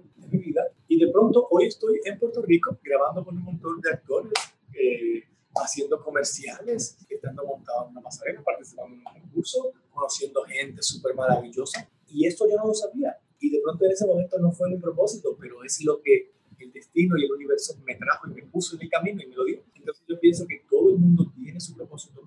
y 0.92 0.98
de 0.98 1.10
pronto 1.10 1.48
hoy 1.50 1.68
estoy 1.68 2.00
en 2.04 2.18
Puerto 2.18 2.42
Rico 2.42 2.78
grabando 2.84 3.24
con 3.24 3.34
un 3.34 3.44
montón 3.44 3.80
de 3.80 3.90
actores, 3.92 4.32
eh, 4.74 5.24
haciendo 5.54 5.98
comerciales, 6.04 6.98
estando 7.08 7.46
montado 7.46 7.86
en 7.86 7.92
una 7.92 8.02
pasarela, 8.02 8.42
participando 8.42 8.92
en 8.92 8.98
un 8.98 9.04
concurso, 9.04 9.72
conociendo 9.90 10.42
gente 10.42 10.82
súper 10.82 11.14
maravillosa, 11.14 11.88
y 12.08 12.26
esto 12.26 12.46
yo 12.46 12.58
no 12.58 12.66
lo 12.66 12.74
sabía. 12.74 13.16
Y 13.40 13.48
de 13.48 13.60
pronto 13.62 13.86
en 13.86 13.92
ese 13.92 14.06
momento 14.06 14.38
no 14.38 14.52
fue 14.52 14.68
mi 14.68 14.76
propósito, 14.76 15.34
pero 15.40 15.64
es 15.64 15.82
lo 15.82 15.98
que 16.02 16.30
el 16.58 16.70
destino 16.70 17.16
y 17.16 17.24
el 17.24 17.32
universo 17.32 17.74
me 17.86 17.94
trajo 17.94 18.28
y 18.28 18.34
me 18.34 18.42
puso 18.42 18.76
en 18.76 18.82
el 18.82 18.90
camino 18.90 19.22
y 19.22 19.26
me 19.28 19.34
lo 19.34 19.44
dio. 19.46 19.62
Entonces 19.74 20.04
yo 20.06 20.20
pienso 20.20 20.46
que 20.46 20.62
todo 20.68 20.90
el 20.90 20.98
mundo 20.98 21.32
tiene 21.34 21.58
su 21.58 21.74
propósito, 21.74 22.20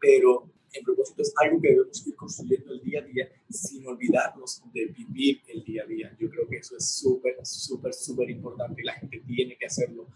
pero 0.00 0.48
el 0.78 0.84
propósito 0.84 1.22
es 1.22 1.32
algo 1.42 1.60
que 1.60 1.68
debemos 1.68 2.06
ir 2.06 2.14
construyendo 2.16 2.72
el 2.72 2.80
día 2.80 3.00
a 3.00 3.04
día 3.04 3.28
sin 3.50 3.86
olvidarnos 3.86 4.62
de 4.72 4.86
vivir 4.86 5.42
el 5.48 5.64
día 5.64 5.82
a 5.82 5.86
día. 5.86 6.16
Yo 6.18 6.28
creo 6.30 6.48
que 6.48 6.56
eso 6.56 6.76
es 6.76 6.88
súper, 6.98 7.36
súper, 7.44 7.92
súper 7.94 8.30
importante 8.30 8.82
y 8.82 8.84
la 8.84 8.94
gente 8.94 9.22
tiene 9.26 9.56
que 9.56 9.66
hacerlo 9.66 10.08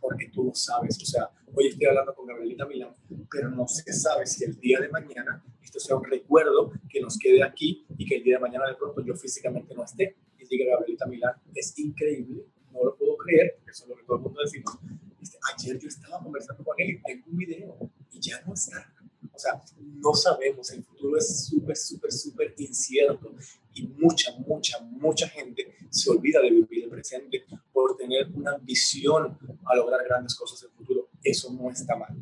porque 0.00 0.28
tú 0.32 0.44
lo 0.44 0.54
sabes. 0.54 0.98
O 1.02 1.06
sea, 1.06 1.30
hoy 1.54 1.68
estoy 1.68 1.86
hablando 1.86 2.14
con 2.14 2.26
Gabrielita 2.26 2.66
Milán, 2.66 2.94
pero 3.30 3.50
no 3.50 3.66
se 3.68 3.92
sabe 3.92 4.26
si 4.26 4.44
el 4.44 4.58
día 4.58 4.80
de 4.80 4.88
mañana 4.88 5.44
esto 5.62 5.80
sea 5.80 5.96
un 5.96 6.04
recuerdo 6.04 6.72
que 6.88 7.00
nos 7.00 7.18
quede 7.18 7.42
aquí 7.42 7.86
y 7.96 8.06
que 8.06 8.16
el 8.16 8.24
día 8.24 8.36
de 8.36 8.40
mañana 8.40 8.68
de 8.68 8.74
pronto 8.74 9.04
yo 9.04 9.14
físicamente 9.14 9.74
no 9.74 9.84
esté 9.84 10.16
y 10.38 10.46
diga 10.46 10.72
Gabrielita 10.72 11.06
Milán, 11.06 11.34
es 11.54 11.78
increíble 11.78 12.44
no 12.76 12.84
lo 12.84 12.96
puedo 12.96 13.16
creer, 13.16 13.58
eso 13.66 13.84
es 13.84 13.88
lo 13.88 13.96
que 13.96 14.04
todo 14.04 14.16
el 14.18 14.22
mundo 14.22 14.40
decimos. 14.42 14.78
Este, 15.20 15.38
ayer 15.54 15.78
yo 15.78 15.88
estaba 15.88 16.22
conversando 16.22 16.64
con 16.64 16.74
él 16.78 17.00
tengo 17.04 17.24
un 17.30 17.36
video 17.36 17.90
y 18.12 18.20
ya 18.20 18.40
no 18.46 18.54
está. 18.54 18.92
O 19.36 19.38
sea, 19.38 19.62
no 19.78 20.14
sabemos, 20.14 20.70
el 20.70 20.82
futuro 20.82 21.18
es 21.18 21.46
súper, 21.46 21.76
súper, 21.76 22.10
súper 22.10 22.54
incierto 22.56 23.34
y 23.74 23.86
mucha, 23.86 24.32
mucha, 24.46 24.80
mucha 24.80 25.28
gente 25.28 25.74
se 25.90 26.10
olvida 26.10 26.40
de 26.40 26.50
vivir 26.50 26.84
el 26.84 26.90
presente 26.90 27.44
por 27.70 27.96
tener 27.98 28.28
una 28.34 28.52
ambición 28.52 29.38
a 29.66 29.76
lograr 29.76 30.02
grandes 30.04 30.34
cosas 30.34 30.62
en 30.62 30.70
el 30.70 30.76
futuro. 30.76 31.08
Eso 31.22 31.52
no 31.52 31.70
está 31.70 31.96
mal. 31.96 32.16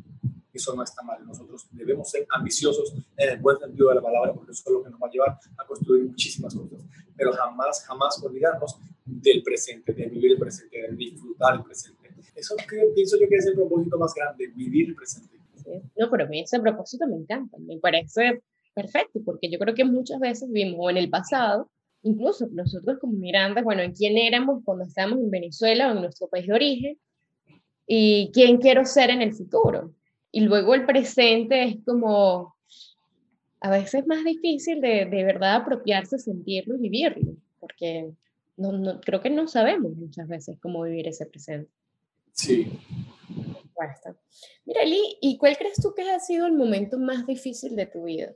Eso 0.51 0.75
no 0.75 0.83
está 0.83 1.01
mal. 1.03 1.25
Nosotros 1.25 1.67
debemos 1.71 2.09
ser 2.09 2.27
ambiciosos 2.29 2.93
en 3.15 3.29
el 3.29 3.39
buen 3.39 3.57
sentido 3.59 3.89
de 3.89 3.95
la 3.95 4.01
palabra 4.01 4.33
porque 4.33 4.51
eso 4.51 4.63
es 4.65 4.71
lo 4.73 4.83
que 4.83 4.89
nos 4.89 5.01
va 5.01 5.07
a 5.07 5.11
llevar 5.11 5.39
a 5.57 5.65
construir 5.65 6.03
muchísimas 6.03 6.53
cosas. 6.53 6.81
Pero 7.15 7.31
jamás, 7.31 7.85
jamás 7.85 8.21
olvidarnos 8.21 8.77
del 9.05 9.41
presente, 9.41 9.93
de 9.93 10.05
vivir 10.07 10.31
el 10.33 10.37
presente, 10.37 10.81
de 10.81 10.95
disfrutar 10.95 11.55
el 11.55 11.63
presente. 11.63 12.13
Eso 12.35 12.55
que 12.57 12.91
pienso 12.93 13.17
yo 13.17 13.29
que 13.29 13.35
es 13.35 13.45
el 13.45 13.55
propósito 13.55 13.97
más 13.97 14.13
grande, 14.13 14.47
vivir 14.47 14.89
el 14.89 14.95
presente. 14.95 15.34
No, 15.97 16.09
pero 16.09 16.25
a 16.25 16.27
mí 16.27 16.41
ese 16.41 16.59
propósito 16.59 17.07
me 17.07 17.15
encanta, 17.15 17.57
me 17.59 17.77
parece 17.77 18.41
perfecto, 18.73 19.21
porque 19.23 19.49
yo 19.49 19.57
creo 19.59 19.73
que 19.73 19.85
muchas 19.85 20.19
veces 20.19 20.51
vivimos 20.51 20.91
en 20.91 20.97
el 20.97 21.09
pasado 21.09 21.69
incluso 22.05 22.47
nosotros 22.51 22.99
como 22.99 23.13
migrantes, 23.13 23.63
bueno, 23.63 23.81
en 23.81 23.93
quién 23.93 24.17
éramos 24.17 24.63
cuando 24.63 24.85
estábamos 24.85 25.19
en 25.19 25.31
Venezuela 25.31 25.89
o 25.89 25.95
en 25.95 26.01
nuestro 26.01 26.27
país 26.27 26.45
de 26.45 26.53
origen 26.53 26.97
y 27.87 28.31
quién 28.31 28.57
quiero 28.57 28.85
ser 28.85 29.09
en 29.09 29.21
el 29.21 29.33
futuro. 29.33 29.91
Y 30.31 30.41
luego 30.41 30.75
el 30.75 30.85
presente 30.85 31.63
es 31.63 31.77
como, 31.83 32.55
a 33.59 33.69
veces 33.71 34.05
más 34.05 34.23
difícil 34.23 34.81
de, 34.81 35.05
de 35.05 35.23
verdad 35.23 35.55
apropiarse, 35.55 36.19
sentirlo 36.19 36.75
y 36.75 36.81
vivirlo, 36.81 37.37
porque 37.59 38.11
no, 38.55 38.71
no, 38.71 39.01
creo 39.01 39.21
que 39.21 39.31
no 39.31 39.47
sabemos 39.47 39.95
muchas 39.95 40.27
veces 40.27 40.59
cómo 40.61 40.83
vivir 40.83 41.07
ese 41.07 41.25
presente. 41.25 41.71
Sí. 42.33 42.67
Mira, 44.65 44.83
Lee, 44.83 45.17
¿y 45.21 45.37
cuál 45.37 45.57
crees 45.57 45.77
tú 45.81 45.93
que 45.93 46.09
ha 46.09 46.19
sido 46.19 46.47
el 46.47 46.53
momento 46.53 46.97
más 46.97 47.25
difícil 47.25 47.75
de 47.75 47.85
tu 47.85 48.03
vida? 48.03 48.33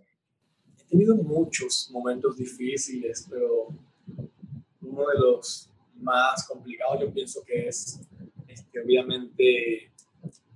He 0.77 0.83
tenido 0.89 1.15
muchos 1.15 1.89
momentos 1.91 2.37
difíciles, 2.37 3.27
pero 3.29 3.67
uno 4.81 5.07
de 5.07 5.19
los 5.19 5.69
más 5.95 6.47
complicados 6.47 7.01
yo 7.01 7.13
pienso 7.13 7.43
que 7.43 7.67
es, 7.67 7.99
obviamente, 8.83 9.91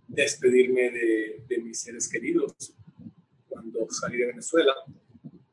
despedirme 0.07 0.91
de, 0.91 1.43
de 1.47 1.57
mis 1.59 1.79
seres 1.79 2.07
queridos 2.07 2.53
cuando 3.47 3.87
salí 3.89 4.17
de 4.17 4.27
Venezuela, 4.27 4.73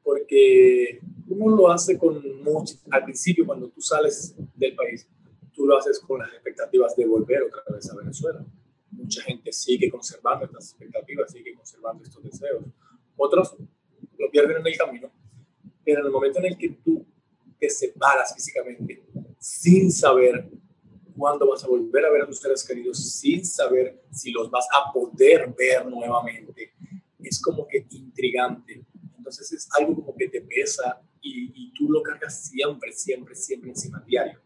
porque 0.03 1.01
uno 1.29 1.57
lo 1.57 1.71
hace 1.71 1.97
con 1.97 2.23
mucho, 2.43 2.75
al 2.91 3.05
principio 3.05 3.47
cuando 3.47 3.69
tú 3.69 3.81
sales 3.81 4.35
del 4.57 4.75
país, 4.75 5.07
tú 5.55 5.67
lo 5.67 5.79
haces 5.79 6.01
con 6.01 6.19
las 6.19 6.33
expectativas 6.33 6.97
de 6.97 7.07
volver 7.07 7.43
otra 7.43 7.63
vez 7.73 7.91
a 7.91 7.97
Venezuela. 7.97 8.45
Mucha 8.91 9.23
gente 9.23 9.53
sigue 9.53 9.91
conservando 9.91 10.45
estas 10.45 10.71
expectativas, 10.71 11.31
sigue 11.31 11.55
conservando 11.55 12.03
estos 12.05 12.23
deseos. 12.23 12.65
Otros 13.17 13.57
lo 14.19 14.31
pierden 14.31 14.59
en 14.59 14.67
el 14.67 14.77
camino, 14.77 15.11
pero 15.85 16.01
en 16.01 16.07
el 16.07 16.13
momento 16.13 16.39
en 16.39 16.47
el 16.47 16.59
que 16.59 16.71
tú 16.85 17.07
te 17.59 17.69
separas 17.69 18.35
físicamente 18.35 19.03
sin 19.39 19.91
saber 19.91 20.51
cuándo 21.17 21.49
vas 21.49 21.65
a 21.65 21.69
volver 21.69 22.05
a 22.05 22.11
ver 22.11 22.23
a 22.23 22.27
tus 22.27 22.39
seres 22.39 22.67
queridos, 22.67 23.19
sin 23.19 23.45
saber 23.45 24.03
si 24.11 24.31
los 24.31 24.51
vas 24.51 24.67
a 24.73 24.93
poder 24.93 25.55
ver 25.57 25.87
nuevamente, 25.87 26.73
es 27.19 27.41
como 27.41 27.67
que 27.67 27.87
intrigante. 27.91 28.85
Entonces 29.17 29.53
es 29.53 29.69
algo 29.79 29.95
como 29.95 30.15
que 30.17 30.29
te 30.29 30.41
pesa 30.41 31.01
y, 31.21 31.53
y 31.55 31.73
tú 31.75 31.91
lo 31.91 32.03
cargas 32.03 32.45
siempre, 32.45 32.93
siempre, 32.93 33.35
siempre 33.35 33.71
encima 33.71 34.03
diario 34.07 34.41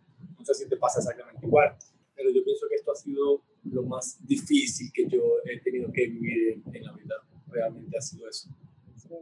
no 0.44 0.54
sé 0.54 0.64
si 0.64 0.68
te 0.68 0.76
pasa 0.76 0.98
exactamente 0.98 1.46
igual, 1.46 1.74
pero 2.14 2.30
yo 2.30 2.44
pienso 2.44 2.66
que 2.68 2.74
esto 2.74 2.92
ha 2.92 2.96
sido 2.96 3.42
lo 3.74 3.82
más 3.82 4.16
difícil 4.26 4.90
que 4.92 5.06
yo 5.08 5.20
he 5.44 5.60
tenido 5.60 5.92
que 5.92 6.06
vivir 6.06 6.62
en, 6.72 6.84
la 6.84 6.92
vida. 6.92 7.14
Realmente 7.48 7.98
ha 7.98 8.00
sido 8.00 8.28
eso. 8.28 8.48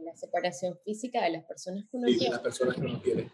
la 0.03 0.15
separación 0.15 0.77
física 0.85 1.23
de 1.23 1.31
las 1.31 1.43
personas 1.45 1.85
que 1.89 1.97
uno 1.97 2.07
sí, 2.07 2.17
quiere. 2.17 2.31
las 2.31 2.41
personas 2.41 2.75
que 2.75 2.81
uno 2.81 3.01
quiere. 3.01 3.31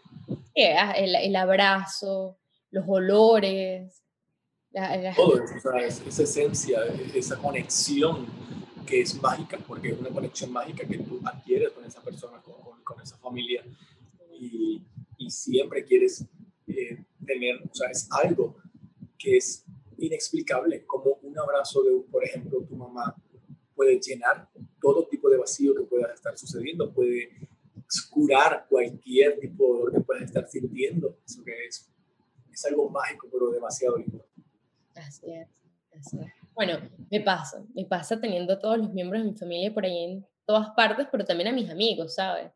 Ah, 0.76 0.92
el, 0.92 1.14
el 1.14 1.36
abrazo, 1.36 2.38
los 2.70 2.84
olores. 2.86 4.02
Todo 5.16 5.42
eso, 5.42 5.54
o 5.56 5.60
sea, 5.60 5.84
esa 5.84 6.22
esencia, 6.22 6.78
esa 7.14 7.36
conexión 7.36 8.26
que 8.86 9.00
es 9.00 9.20
mágica, 9.20 9.58
porque 9.66 9.88
es 9.88 9.98
una 9.98 10.10
conexión 10.10 10.52
mágica 10.52 10.86
que 10.86 10.98
tú 10.98 11.20
adquieres 11.24 11.70
con 11.70 11.84
esa 11.84 12.00
persona, 12.00 12.40
con, 12.40 12.82
con, 12.84 13.00
esa 13.00 13.16
familia, 13.18 13.64
y, 14.38 14.82
y 15.18 15.30
siempre 15.30 15.84
quieres 15.84 16.24
eh, 16.68 17.04
tener, 17.26 17.56
o 17.68 17.74
sea, 17.74 17.90
es 17.90 18.08
algo 18.12 18.56
que 19.18 19.36
es 19.36 19.64
inexplicable, 20.00 20.84
como 20.86 21.18
un 21.22 21.38
abrazo 21.38 21.82
de, 21.82 21.90
por 22.10 22.24
ejemplo, 22.24 22.62
tu 22.62 22.76
mamá 22.76 23.14
puede 23.74 23.98
llenar 24.00 24.48
todo 24.80 25.06
tipo 25.06 25.28
de 25.30 25.38
vacío 25.38 25.74
que 25.74 25.82
pueda 25.84 26.12
estar 26.12 26.36
sucediendo, 26.36 26.92
puede 26.92 27.30
curar 28.10 28.66
cualquier 28.68 29.38
tipo 29.38 29.64
de 29.64 29.72
dolor 29.72 29.92
que 29.92 30.00
puedas 30.00 30.22
estar 30.24 30.48
sintiendo. 30.48 31.18
Eso 31.24 31.42
que 31.44 31.66
es, 31.66 31.90
es 32.52 32.64
algo 32.66 32.88
mágico, 32.88 33.28
pero 33.32 33.50
demasiado 33.50 33.96
lindo. 33.96 34.24
Así 34.94 35.32
es, 35.32 35.48
así 35.98 36.18
es. 36.18 36.32
Bueno, 36.54 36.78
me 37.10 37.20
pasa, 37.20 37.64
me 37.74 37.84
pasa 37.84 38.20
teniendo 38.20 38.52
a 38.52 38.58
todos 38.58 38.78
los 38.78 38.92
miembros 38.92 39.22
de 39.22 39.30
mi 39.30 39.36
familia 39.36 39.72
por 39.72 39.84
ahí 39.84 40.04
en 40.04 40.26
todas 40.44 40.70
partes, 40.70 41.06
pero 41.10 41.24
también 41.24 41.48
a 41.48 41.52
mis 41.52 41.70
amigos, 41.70 42.14
¿sabes? 42.14 42.50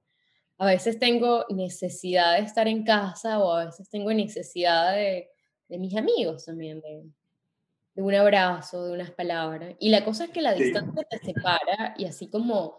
a 0.59 0.67
veces 0.67 0.99
tengo 0.99 1.45
necesidad 1.51 2.37
de 2.37 2.45
estar 2.45 2.69
en 2.69 2.85
casa 2.85 3.39
o 3.39 3.53
a 3.53 3.67
veces 3.67 3.89
tengo 3.89 4.13
necesidad 4.13 4.95
de, 4.95 5.29
de 5.69 5.79
mis 5.79 5.97
amigos 5.97 6.45
también, 6.45 6.81
de, 6.81 7.05
de, 7.95 8.03
un 8.03 8.15
abrazo, 8.15 8.87
de 8.87 8.93
unas 8.93 9.11
palabras. 9.11 9.75
Y 9.79 9.91
la 9.91 10.05
cosa 10.05 10.25
es 10.25 10.31
que 10.31 10.43
la 10.43 10.55
distancia 10.55 11.05
te 11.09 11.19
separa 11.19 11.95
y 11.97 12.05
así 12.07 12.29
como 12.29 12.79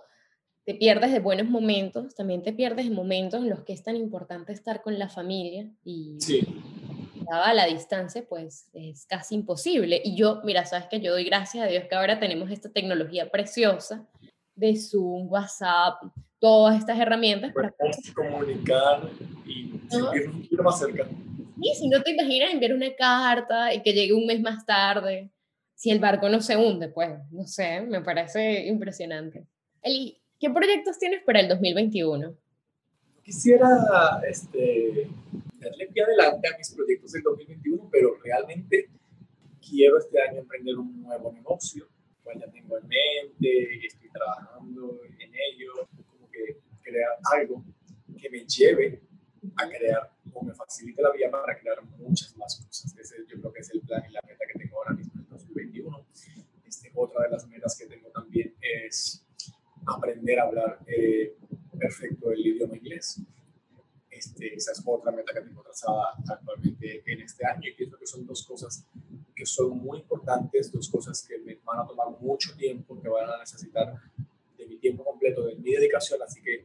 te 0.65 0.73
pierdes 0.73 1.11
de 1.11 1.19
buenos 1.19 1.47
momentos, 1.47 2.15
también 2.15 2.41
te 2.41 2.51
pierdes 2.51 2.89
de 2.89 2.95
momentos 2.95 3.41
en 3.41 3.49
los 3.49 3.63
que 3.63 3.73
es 3.73 3.83
tan 3.83 3.95
importante 3.95 4.51
estar 4.51 4.81
con 4.81 4.97
la 4.97 5.09
familia 5.09 5.69
y 5.83 6.17
sí. 6.19 6.41
a 7.31 7.53
la 7.53 7.67
distancia 7.67 8.25
pues 8.27 8.69
es 8.73 9.05
casi 9.05 9.35
imposible. 9.35 10.01
Y 10.03 10.15
yo, 10.15 10.41
mira, 10.43 10.65
sabes 10.65 10.87
que 10.87 10.99
yo 10.99 11.11
doy 11.11 11.23
gracias 11.23 11.63
a 11.63 11.67
Dios 11.67 11.85
que 11.87 11.95
ahora 11.95 12.19
tenemos 12.19 12.49
esta 12.49 12.71
tecnología 12.71 13.29
preciosa 13.29 14.07
de 14.55 14.75
Zoom, 14.75 15.31
WhatsApp, 15.31 16.01
todas 16.39 16.79
estas 16.79 16.99
herramientas 16.99 17.53
para 17.53 17.73
comunicar 18.15 19.09
y 19.45 19.71
sentirnos 19.89 20.65
más 20.65 20.79
cerca. 20.79 21.07
Y 21.61 21.73
si 21.75 21.87
no 21.87 22.01
te 22.01 22.11
imaginas 22.11 22.51
enviar 22.51 22.73
una 22.73 22.93
carta 22.95 23.73
y 23.73 23.81
que 23.81 23.93
llegue 23.93 24.13
un 24.13 24.25
mes 24.25 24.41
más 24.41 24.65
tarde, 24.65 25.31
si 25.73 25.89
el 25.91 25.99
barco 25.99 26.29
no 26.29 26.41
se 26.41 26.57
hunde, 26.57 26.89
pues, 26.89 27.11
no 27.31 27.45
sé, 27.45 27.81
me 27.81 28.01
parece 28.01 28.65
impresionante. 28.65 29.45
Eli, 29.81 30.21
¿qué 30.39 30.49
proyectos 30.49 30.97
tienes 30.97 31.23
para 31.23 31.39
el 31.39 31.47
2021? 31.47 32.35
Quisiera 33.23 33.67
este, 34.27 35.07
darle 35.59 35.87
pie 35.87 36.03
adelante 36.03 36.47
a 36.47 36.57
mis 36.57 36.71
proyectos 36.71 37.11
del 37.11 37.23
2021, 37.23 37.89
pero 37.91 38.17
realmente 38.23 38.89
quiero 39.67 39.97
este 39.97 40.21
año 40.21 40.39
emprender 40.39 40.77
un 40.77 41.01
nuevo 41.01 41.31
negocio, 41.31 41.87
cual 42.23 42.39
ya 42.39 42.51
tengo 42.51 42.77
en 42.77 42.87
mente, 42.87 43.85
estoy 43.85 44.09
trabajando 44.09 44.99
en 45.19 45.31
ello 45.33 45.87
crear 46.81 47.17
algo 47.33 47.63
que 48.21 48.29
me 48.29 48.45
lleve 48.45 49.01
a 49.55 49.67
crear 49.69 50.11
o 50.33 50.43
me 50.43 50.53
facilite 50.53 51.01
la 51.01 51.11
vía 51.11 51.29
para 51.31 51.57
crear 51.57 51.83
muchas 51.97 52.35
más 52.37 52.55
cosas. 52.65 52.95
Ese 52.97 53.15
yo 53.27 53.39
creo 53.39 53.53
que 53.53 53.59
es 53.61 53.69
el 53.71 53.81
plan 53.81 54.03
y 54.07 54.11
la 54.11 54.21
meta 54.27 54.45
que 54.51 54.59
tengo 54.59 54.77
ahora 54.77 54.93
mismo 54.93 55.21
en 55.21 55.29
2021. 55.29 56.05
Este, 56.65 56.91
otra 56.95 57.23
de 57.23 57.29
las 57.29 57.47
metas 57.47 57.77
que 57.77 57.87
tengo 57.87 58.09
también 58.09 58.53
es 58.61 59.25
aprender 59.85 60.39
a 60.39 60.43
hablar 60.43 60.79
eh, 60.87 61.35
perfecto 61.77 62.31
el 62.31 62.45
idioma 62.45 62.75
inglés. 62.77 63.21
Este, 64.09 64.55
esa 64.55 64.71
es 64.71 64.81
otra 64.85 65.11
meta 65.11 65.33
que 65.33 65.41
tengo 65.41 65.61
trazada 65.61 66.13
actualmente 66.27 67.03
en 67.05 67.21
este 67.21 67.45
año 67.45 67.69
y 67.69 67.73
pienso 67.73 67.97
que 67.97 68.07
son 68.07 68.25
dos 68.25 68.45
cosas 68.45 68.85
que 69.35 69.45
son 69.45 69.77
muy 69.77 69.99
importantes, 69.99 70.71
dos 70.71 70.89
cosas 70.89 71.25
que 71.27 71.37
me 71.39 71.59
van 71.65 71.79
a 71.79 71.85
tomar 71.85 72.07
mucho 72.21 72.55
tiempo, 72.55 72.99
que 73.01 73.09
van 73.09 73.29
a 73.29 73.37
necesitar 73.39 73.93
de 74.57 74.65
mi 74.65 74.77
tiempo 74.77 75.03
completo, 75.03 75.45
de 75.45 75.55
mi 75.55 75.73
dedicación, 75.73 76.21
así 76.21 76.41
que 76.41 76.63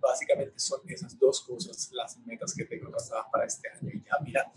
básicamente 0.00 0.58
son 0.58 0.80
esas 0.88 1.18
dos 1.18 1.40
cosas 1.42 1.90
las 1.92 2.18
metas 2.18 2.54
que 2.54 2.64
tengo 2.64 2.90
trazadas 2.90 3.26
para 3.30 3.44
este 3.44 3.68
año. 3.68 3.90
Y 3.92 4.02
ya, 4.02 4.18
mira, 4.24 4.52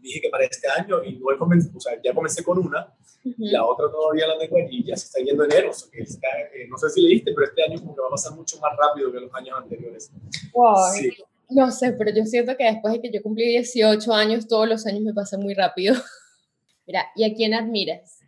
dije 0.00 0.20
que 0.20 0.30
para 0.30 0.44
este 0.44 0.68
año 0.68 1.02
y 1.04 1.18
no 1.18 1.32
he 1.32 1.38
comenzado, 1.38 1.76
o 1.76 1.80
sea, 1.80 2.00
ya 2.02 2.12
comencé 2.12 2.42
con 2.42 2.58
una, 2.58 2.94
la 3.38 3.64
otra 3.64 3.90
todavía 3.90 4.26
la 4.26 4.38
tengo 4.38 4.56
allí, 4.56 4.84
ya 4.84 4.96
se 4.96 5.06
está 5.06 5.20
yendo 5.20 5.44
enero, 5.44 5.70
o 5.70 5.72
sea, 5.72 5.90
que 5.90 6.02
está, 6.02 6.26
eh, 6.54 6.66
no 6.68 6.76
sé 6.76 6.90
si 6.90 7.00
leíste, 7.00 7.32
pero 7.32 7.46
este 7.46 7.62
año 7.62 7.80
como 7.80 7.94
que 7.94 8.00
va 8.00 8.08
a 8.08 8.10
pasar 8.10 8.34
mucho 8.34 8.58
más 8.58 8.72
rápido 8.76 9.12
que 9.12 9.20
los 9.20 9.34
años 9.34 9.56
anteriores. 9.56 10.10
Wow. 10.52 10.92
Sí. 10.94 11.10
No 11.50 11.70
sé, 11.70 11.92
pero 11.92 12.10
yo 12.14 12.24
siento 12.24 12.56
que 12.56 12.64
después 12.64 12.94
de 12.94 13.00
que 13.00 13.12
yo 13.12 13.22
cumplí 13.22 13.44
18 13.48 14.12
años, 14.12 14.48
todos 14.48 14.68
los 14.68 14.86
años 14.86 15.02
me 15.02 15.14
pasan 15.14 15.40
muy 15.40 15.54
rápido. 15.54 15.94
Mira, 16.86 17.06
¿y 17.14 17.24
a 17.24 17.34
quién 17.34 17.54
admiras? 17.54 18.20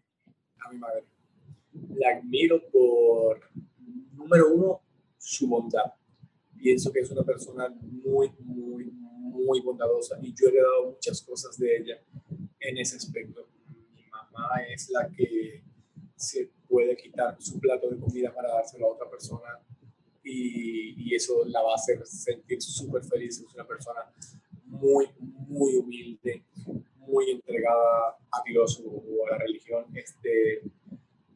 A 0.65 0.71
mi 0.71 0.79
madre. 0.79 1.05
La 1.97 2.19
admiro 2.19 2.63
por, 2.71 3.41
número 4.13 4.53
uno, 4.53 4.81
su 5.19 5.49
bondad 5.49 5.93
pienso 6.65 6.91
que 6.91 7.01
es 7.01 7.11
una 7.11 7.23
persona 7.23 7.69
muy, 7.69 8.33
muy, 8.39 8.91
muy 8.91 9.61
bondadosa 9.61 10.19
y 10.23 10.33
yo 10.33 10.47
he 10.47 10.49
heredado 10.49 10.93
muchas 10.93 11.21
cosas 11.21 11.59
de 11.59 11.77
ella 11.77 12.03
en 12.59 12.79
ese 12.79 12.97
aspecto. 12.97 13.47
Mi 13.95 14.07
mamá 14.11 14.49
es 14.75 14.89
la 14.89 15.11
que 15.11 15.63
se 16.17 16.51
puede 16.67 16.97
quitar 16.97 17.37
su 17.39 17.61
plato 17.61 17.91
de 17.91 17.99
comida 17.99 18.35
para 18.35 18.49
dárselo 18.49 18.87
a 18.87 18.95
otra 18.95 19.11
persona 19.11 19.61
y, 20.23 20.95
y 20.97 21.15
eso 21.15 21.45
la 21.45 21.61
va 21.61 21.73
a 21.73 21.75
hacer 21.75 22.01
sentir 22.07 22.63
súper 22.63 23.05
feliz. 23.05 23.41
Es 23.41 23.55
una 23.55 23.67
persona 23.67 24.01
muy, 24.65 25.07
muy 25.19 25.77
humilde, 25.77 26.45
muy 26.97 27.31
entregada 27.31 28.17
a 28.33 28.43
Dios 28.47 28.83
o 28.87 29.27
a 29.27 29.33
la 29.33 29.37
religión. 29.39 29.85
Este, 29.95 30.63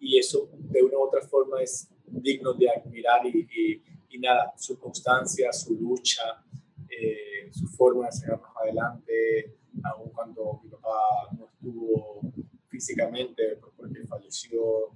y 0.00 0.18
eso 0.18 0.48
de 0.54 0.82
una 0.82 0.96
u 0.96 1.02
otra 1.02 1.20
forma 1.20 1.60
es 1.60 1.86
digno 2.06 2.54
de 2.54 2.70
admirar 2.70 3.26
y, 3.26 3.40
y 3.40 3.97
nada, 4.18 4.52
su 4.56 4.78
constancia, 4.78 5.52
su 5.52 5.74
lucha, 5.74 6.44
eh, 6.88 7.50
su 7.52 7.66
forma 7.68 8.06
de 8.06 8.12
seguirnos 8.12 8.56
adelante, 8.62 9.56
aun 9.84 10.10
cuando 10.10 10.60
mi 10.62 10.70
papá 10.70 10.98
no 11.36 11.46
estuvo 11.46 12.20
físicamente 12.68 13.58
porque 13.76 14.04
falleció, 14.06 14.90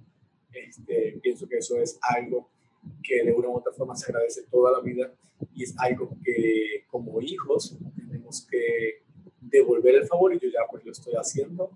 este, 0.52 1.18
pienso 1.22 1.48
que 1.48 1.58
eso 1.58 1.76
es 1.76 1.98
algo 2.02 2.50
que 3.02 3.24
de 3.24 3.32
una 3.32 3.48
u 3.48 3.56
otra 3.56 3.72
forma 3.72 3.94
se 3.94 4.10
agradece 4.10 4.42
toda 4.50 4.72
la 4.72 4.80
vida 4.80 5.12
y 5.54 5.64
es 5.64 5.74
algo 5.78 6.16
que 6.24 6.84
como 6.88 7.20
hijos 7.20 7.76
tenemos 7.96 8.46
que 8.50 9.02
devolver 9.40 9.96
el 9.96 10.06
favor 10.06 10.34
y 10.34 10.38
yo 10.38 10.48
ya 10.48 10.60
pues 10.70 10.84
lo 10.84 10.92
estoy 10.92 11.14
haciendo, 11.14 11.70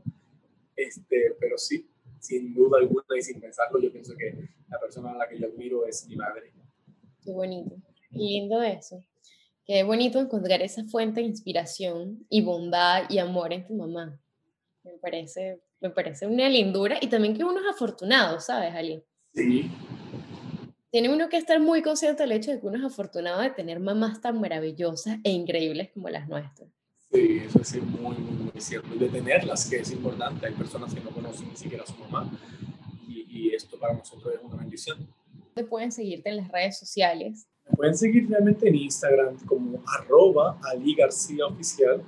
este, 0.75 1.37
pero 1.39 1.59
sí, 1.59 1.89
sin 2.19 2.55
duda 2.55 2.79
alguna 2.79 3.05
y 3.17 3.23
sin 3.23 3.41
pensarlo, 3.41 3.81
yo 3.81 3.93
pienso 3.93 4.15
que 4.17 4.49
la 4.69 4.81
persona 4.81 5.13
a 5.13 5.17
la 5.17 5.29
que 5.29 5.39
yo 5.39 5.47
admiro 5.47 5.87
es 5.87 6.07
mi 6.09 6.17
madre. 6.17 6.53
Qué 7.27 7.33
bonito, 7.33 7.75
qué 8.13 8.19
lindo 8.19 8.63
eso. 8.63 9.03
Qué 9.65 9.83
bonito 9.83 10.21
encontrar 10.21 10.63
esa 10.63 10.85
fuente 10.85 11.21
de 11.21 11.27
inspiración 11.27 12.25
y 12.31 12.41
bondad 12.41 13.03
y 13.11 13.19
amor 13.19 13.53
en 13.53 13.67
tu 13.67 13.75
mamá. 13.75 14.17
Me 14.85 14.93
parece, 15.03 15.61
me 15.81 15.91
parece 15.91 16.29
una 16.29 16.49
lindura 16.49 16.99
y 17.01 17.09
también 17.09 17.37
que 17.37 17.43
uno 17.43 17.59
es 17.59 17.67
afortunado, 17.75 18.39
¿sabes, 18.39 18.73
Ali? 18.73 19.03
Sí. 19.35 19.69
Tiene 20.93 21.13
uno 21.13 21.29
que 21.29 21.37
estar 21.37 21.59
muy 21.59 21.83
consciente 21.83 22.23
del 22.23 22.31
hecho 22.31 22.53
de 22.53 22.61
que 22.61 22.67
uno 22.67 22.79
es 22.79 22.85
afortunado 22.85 23.41
de 23.41 23.51
tener 23.51 23.81
mamás 23.81 24.21
tan 24.21 24.41
maravillosas 24.41 25.19
e 25.25 25.33
increíbles 25.33 25.91
como 25.93 26.09
las 26.09 26.29
nuestras. 26.29 26.71
Sí, 27.13 27.43
eso 27.45 27.61
es 27.61 27.83
muy, 27.83 28.17
muy, 28.19 28.53
muy 28.53 28.61
cierto. 28.61 28.95
Y 28.95 28.99
de 28.99 29.09
tenerlas, 29.09 29.69
que 29.69 29.79
es 29.79 29.91
importante. 29.91 30.47
Hay 30.47 30.55
personas 30.55 30.95
que 30.95 31.01
no 31.01 31.11
conocen 31.11 31.49
ni 31.49 31.57
siquiera 31.57 31.83
a 31.83 31.87
su 31.89 31.97
mamá 31.97 32.31
y, 33.09 33.27
y 33.29 33.51
esto 33.53 33.77
para 33.81 33.95
nosotros 33.95 34.33
es 34.33 34.41
una 34.45 34.59
bendición. 34.59 35.09
Pueden 35.65 35.91
seguirte 35.91 36.29
en 36.29 36.37
las 36.37 36.49
redes 36.49 36.79
sociales. 36.79 37.47
Me 37.65 37.77
pueden 37.77 37.97
seguir 37.97 38.29
realmente 38.29 38.69
en 38.69 38.75
Instagram 38.75 39.39
como 39.47 39.83
arroba 39.87 40.61
Ali 40.63 40.95
García 40.95 41.47
Oficial. 41.47 42.03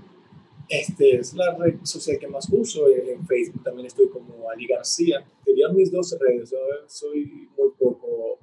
Este 0.69 1.17
es 1.17 1.33
la 1.33 1.57
red 1.57 1.77
social 1.83 2.19
que 2.19 2.29
más 2.29 2.47
uso. 2.53 2.87
En 2.89 3.27
Facebook 3.27 3.65
también 3.65 3.87
estoy 3.87 4.11
como 4.11 4.51
Ali 4.51 4.67
García. 4.67 5.25
Serían 5.45 5.75
mis 5.75 5.91
dos 5.91 6.15
redes. 6.21 6.51
Yo 6.51 6.59
soy 6.89 7.49
muy 7.57 7.71
poco 7.79 8.39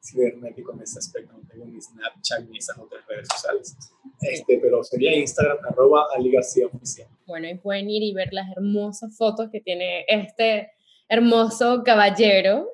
cibernético 0.00 0.72
en 0.72 0.82
ese 0.82 1.00
aspecto. 1.00 1.32
No 1.32 1.48
tengo 1.48 1.64
ni 1.66 1.80
Snapchat 1.80 2.48
ni 2.48 2.58
esas 2.58 2.78
otras 2.78 3.04
redes 3.08 3.26
sociales. 3.32 3.76
Este, 4.20 4.58
pero 4.58 4.84
sería 4.84 5.16
Instagram, 5.16 5.58
arroba 5.68 6.06
Ali 6.14 6.30
García 6.30 6.66
Oficial. 6.66 7.08
Bueno, 7.26 7.48
y 7.48 7.56
pueden 7.56 7.90
ir 7.90 8.04
y 8.04 8.14
ver 8.14 8.32
las 8.32 8.46
hermosas 8.56 9.16
fotos 9.16 9.48
que 9.50 9.60
tiene 9.60 10.04
este 10.06 10.70
hermoso 11.08 11.82
caballero. 11.84 12.68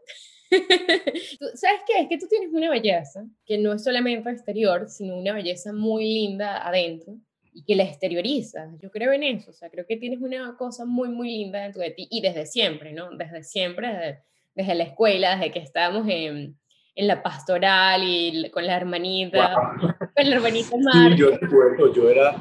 ¿Sabes 1.55 1.81
qué? 1.87 2.03
Es 2.03 2.09
que 2.09 2.19
tú 2.19 2.27
tienes 2.29 2.53
una 2.53 2.71
belleza 2.71 3.25
que 3.47 3.59
no 3.59 3.73
es 3.73 3.85
solamente 3.85 4.31
exterior, 4.31 4.89
sino 4.89 5.17
una 5.17 5.33
belleza 5.33 5.73
muy 5.73 6.05
linda 6.05 6.67
adentro 6.67 7.17
y 7.53 7.65
que 7.65 7.77
la 7.77 7.85
exterioriza. 7.85 8.69
Yo 8.81 8.91
creo 8.91 9.13
en 9.13 9.23
eso, 9.23 9.51
o 9.51 9.55
sea, 9.55 9.71
creo 9.71 9.87
que 9.87 9.97
tienes 9.97 10.21
una 10.21 10.57
cosa 10.57 10.85
muy, 10.85 11.09
muy 11.09 11.29
linda 11.29 11.63
dentro 11.63 11.83
de 11.83 11.91
ti 11.91 12.09
y 12.11 12.21
desde 12.21 12.47
siempre, 12.47 12.93
¿no? 12.93 13.11
Desde 13.17 13.43
siempre, 13.43 13.89
desde, 13.89 14.23
desde 14.55 14.75
la 14.75 14.85
escuela, 14.85 15.37
desde 15.37 15.53
que 15.53 15.59
estábamos 15.61 16.07
en, 16.09 16.57
en 16.95 17.07
la 17.07 17.23
pastoral 17.23 18.03
y 18.05 18.51
con 18.51 18.67
la 18.67 18.77
hermanita, 18.77 19.75
con 19.81 20.31
la 20.31 20.37
hermanita 20.37 20.77
Mar. 20.77 21.13
Sí, 21.13 21.19
yo 21.19 21.31
recuerdo, 21.31 21.93
yo 21.93 22.09
era 22.09 22.37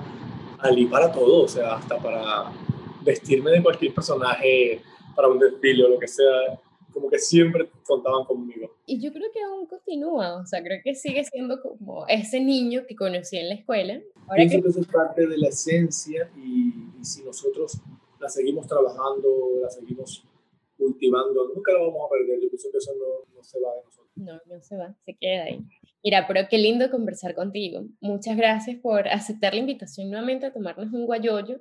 Ali 0.60 0.86
para 0.86 1.12
todo, 1.12 1.44
o 1.44 1.48
sea, 1.48 1.76
hasta 1.76 1.98
para 1.98 2.52
vestirme 3.02 3.52
de 3.52 3.64
cualquier 3.64 3.94
personaje, 3.94 4.82
para 5.16 5.28
un 5.28 5.40
desfile 5.40 5.86
o 5.86 5.90
lo 5.90 6.00
que 6.00 6.08
sea, 6.08 6.60
como 6.92 7.10
que 7.10 7.20
siempre 7.20 7.70
contaban 7.86 8.26
conmigo. 8.26 8.72
Y 8.86 9.00
yo 9.00 9.12
creo 9.12 9.32
que 9.32 9.42
aún 9.42 9.68
continúa, 9.68 10.42
o 10.42 10.46
sea, 10.46 10.64
creo 10.64 10.80
que 10.84 10.96
sigue 10.96 11.24
siendo 11.24 11.62
como 11.62 12.06
ese 12.08 12.40
niño 12.40 12.84
que 12.88 12.96
conocí 12.96 13.38
en 13.38 13.50
la 13.50 13.56
escuela. 13.56 14.02
Ahora 14.28 14.36
Pienso 14.36 14.58
que... 14.58 14.64
que 14.64 14.70
eso 14.70 14.82
es 14.82 14.88
parte 14.88 15.28
de 15.28 15.38
la 15.38 15.48
esencia 15.50 16.30
y, 16.38 16.74
y 17.00 17.06
si 17.06 17.24
nosotros 17.24 17.80
la 18.20 18.30
seguimos 18.30 18.68
trabajando, 18.68 19.30
la 19.62 19.70
seguimos 19.70 20.26
cultivando, 20.78 21.48
nunca 21.54 21.74
la 21.74 21.80
vamos 21.80 22.02
a 22.06 22.10
perder. 22.10 22.40
Yo 22.42 22.50
pienso 22.50 22.70
que 22.72 22.78
eso 22.78 22.94
no, 22.98 23.36
no, 23.36 23.44
se 23.44 23.60
va 23.60 23.74
de 23.76 23.84
nosotros. 23.84 24.12
No, 24.16 24.40
no 24.46 24.62
se 24.62 24.78
va, 24.78 24.96
se 25.06 25.16
queda 25.16 25.44
ahí. 25.44 25.60
Mira, 26.04 26.26
pero 26.28 26.48
qué 26.50 26.58
lindo 26.58 26.90
conversar 26.90 27.36
contigo. 27.36 27.82
Muchas 28.00 28.38
gracias 28.38 28.78
por 28.78 29.08
aceptar 29.08 29.54
la 29.54 29.60
invitación 29.60 30.10
nuevamente 30.10 30.46
a 30.46 30.54
tomarnos 30.54 30.94
un 30.94 31.06
guayoyo 31.06 31.60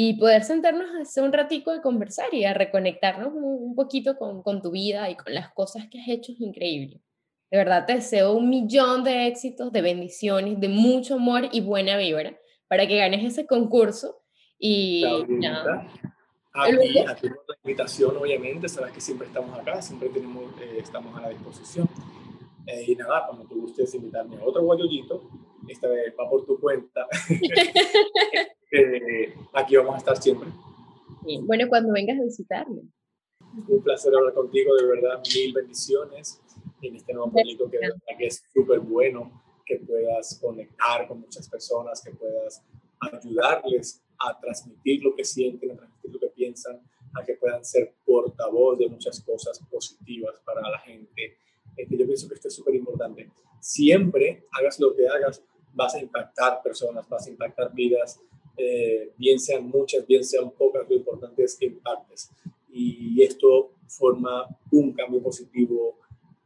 y 0.00 0.14
poder 0.14 0.44
sentarnos 0.44 0.86
a 0.94 1.00
hacer 1.00 1.24
un 1.24 1.32
ratico 1.32 1.72
de 1.72 1.82
conversar 1.82 2.32
y 2.32 2.44
a 2.44 2.54
reconectarnos 2.54 3.32
un, 3.34 3.42
un 3.42 3.74
poquito 3.74 4.16
con, 4.16 4.44
con, 4.44 4.62
tu 4.62 4.70
vida 4.70 5.10
y 5.10 5.16
con 5.16 5.34
las 5.34 5.52
cosas 5.52 5.88
que 5.90 6.00
has 6.00 6.06
hecho 6.06 6.30
es 6.30 6.40
increíble. 6.40 7.02
De 7.50 7.58
verdad 7.58 7.84
te 7.84 7.94
deseo 7.94 8.32
un 8.34 8.48
millón 8.48 9.02
de 9.02 9.26
éxitos, 9.26 9.72
de 9.72 9.82
bendiciones, 9.82 10.60
de 10.60 10.68
mucho 10.68 11.16
amor 11.16 11.48
y 11.50 11.62
buena 11.62 11.96
vibra 11.96 12.38
para 12.68 12.86
que 12.86 12.96
ganes 12.96 13.24
ese 13.24 13.44
concurso 13.44 14.22
y 14.56 15.02
nada. 15.26 15.88
A 16.52 16.68
ti, 16.68 16.98
a 17.00 17.16
ti 17.16 17.28
por 17.30 17.48
la 17.48 17.56
invitación, 17.64 18.16
obviamente, 18.16 18.68
sabes 18.68 18.92
que 18.92 19.00
siempre 19.00 19.26
estamos 19.26 19.58
acá, 19.58 19.82
siempre 19.82 20.10
tenemos, 20.10 20.44
eh, 20.60 20.78
estamos 20.78 21.18
a 21.18 21.22
la 21.22 21.30
disposición. 21.30 21.88
Eh, 22.68 22.84
y 22.86 22.94
nada, 22.94 23.26
cuando 23.26 23.48
tú 23.48 23.62
gustes 23.62 23.92
invitarme 23.96 24.36
a 24.36 24.44
otro 24.44 24.62
guayollito, 24.62 25.28
esta 25.66 25.88
vez 25.88 26.14
va 26.16 26.30
por 26.30 26.46
tu 26.46 26.60
cuenta. 26.60 27.08
eh, 28.70 29.34
aquí 29.52 29.76
vamos 29.76 29.94
a 29.94 29.98
estar 29.98 30.16
siempre. 30.16 30.48
Bueno, 31.42 31.68
cuando 31.68 31.92
vengas 31.92 32.18
a 32.18 32.24
visitarme. 32.24 32.82
Un 33.66 33.82
placer 33.82 34.12
hablar 34.14 34.34
contigo, 34.34 34.74
de 34.76 34.86
verdad, 34.86 35.22
mil 35.34 35.52
bendiciones 35.52 36.40
en 36.82 36.96
este 36.96 37.12
nuevo 37.12 37.32
proyecto 37.32 37.70
que, 37.70 37.78
que 38.16 38.26
es 38.26 38.42
súper 38.52 38.80
bueno, 38.80 39.42
que 39.64 39.76
puedas 39.78 40.38
conectar 40.40 41.06
con 41.06 41.20
muchas 41.20 41.48
personas, 41.48 42.02
que 42.02 42.12
puedas 42.12 42.62
ayudarles 43.00 44.02
a 44.18 44.38
transmitir 44.38 45.02
lo 45.02 45.14
que 45.14 45.24
sienten, 45.24 45.72
a 45.72 45.76
transmitir 45.76 46.12
lo 46.12 46.20
que 46.20 46.28
piensan, 46.28 46.80
a 47.14 47.24
que 47.24 47.34
puedan 47.34 47.64
ser 47.64 47.94
portavoz 48.04 48.78
de 48.78 48.88
muchas 48.88 49.20
cosas 49.20 49.60
positivas 49.70 50.34
para 50.44 50.60
la 50.62 50.78
gente. 50.80 51.36
Este, 51.76 51.96
yo 51.96 52.06
pienso 52.06 52.28
que 52.28 52.34
esto 52.34 52.48
es 52.48 52.54
súper 52.54 52.74
importante. 52.74 53.30
Siempre, 53.60 54.46
hagas 54.52 54.78
lo 54.80 54.94
que 54.94 55.06
hagas, 55.08 55.42
vas 55.74 55.94
a 55.94 56.00
impactar 56.00 56.62
personas, 56.62 57.08
vas 57.08 57.26
a 57.26 57.30
impactar 57.30 57.72
vidas, 57.72 58.20
eh, 58.58 59.12
bien 59.16 59.38
sean 59.38 59.68
muchas, 59.68 60.06
bien 60.06 60.24
sean 60.24 60.50
pocas, 60.50 60.88
lo 60.88 60.96
importante 60.96 61.44
es 61.44 61.56
que 61.56 61.66
impactes. 61.66 62.30
Y 62.70 63.22
esto 63.22 63.72
forma 63.86 64.46
un 64.70 64.92
cambio 64.92 65.22
positivo 65.22 65.98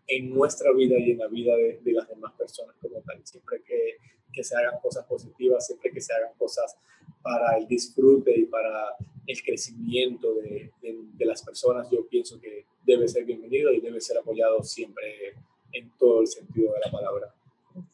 en 0.07 0.31
nuestra 0.31 0.73
vida 0.73 0.99
y 0.99 1.13
en 1.13 1.19
la 1.19 1.29
vida 1.29 1.57
de, 1.57 1.81
de 1.83 1.93
las 1.93 2.09
demás 2.09 2.33
personas 2.35 2.77
como 2.81 3.01
tal. 3.01 3.21
Siempre 3.25 3.63
que, 3.67 3.97
que 4.33 4.45
se 4.45 4.57
hagan 4.57 4.81
cosas 4.81 5.07
positivas, 5.07 5.67
siempre 5.67 5.91
que 5.91 6.01
se 6.01 6.13
hagan 6.13 6.33
cosas 6.39 6.77
para 7.23 7.57
el 7.57 7.67
disfrute 7.67 8.39
y 8.39 8.45
para 8.45 8.97
el 9.27 9.43
crecimiento 9.43 10.35
de, 10.35 10.71
de, 10.83 10.99
de, 11.15 11.25
las 11.25 11.43
personas, 11.43 11.89
yo 11.91 12.07
pienso 12.09 12.41
que 12.41 12.67
debe 12.85 13.07
ser 13.07 13.25
bienvenido 13.25 13.73
y 13.73 13.81
debe 13.81 14.01
ser 14.01 14.19
apoyado 14.19 14.63
siempre 14.63 15.35
en 15.73 15.91
todo 15.99 16.21
el 16.21 16.27
sentido 16.27 16.73
de 16.73 16.81
la 16.85 16.91
palabra. 16.91 17.35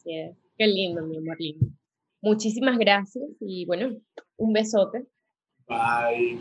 Qué 0.03 0.67
lindo, 0.67 1.01
mi 1.03 1.17
amor 1.17 1.39
lindo. 1.39 1.67
Muchísimas 2.21 2.77
gracias 2.77 3.25
y 3.39 3.65
bueno, 3.65 3.95
un 4.37 4.53
besote. 4.53 5.05
Bye. 5.67 6.39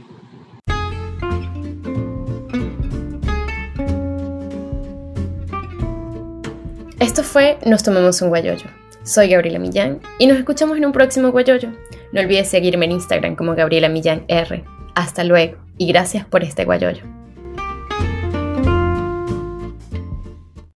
Esto 7.00 7.22
fue 7.22 7.58
Nos 7.64 7.82
Tomamos 7.82 8.20
un 8.22 8.28
Guayoyo. 8.28 8.66
Soy 9.04 9.28
Gabriela 9.28 9.58
Millán 9.58 10.00
y 10.18 10.26
nos 10.26 10.36
escuchamos 10.36 10.76
en 10.76 10.84
un 10.84 10.92
próximo 10.92 11.30
Guayoyo. 11.30 11.70
No 12.12 12.20
olvides 12.20 12.48
seguirme 12.48 12.86
en 12.86 12.92
Instagram 12.92 13.36
como 13.36 13.54
Gabriela 13.54 13.88
Millán 13.88 14.24
R. 14.28 14.64
Hasta 14.94 15.24
luego 15.24 15.58
y 15.78 15.86
gracias 15.86 16.26
por 16.26 16.42
este 16.42 16.64
Guayoyo. 16.64 17.17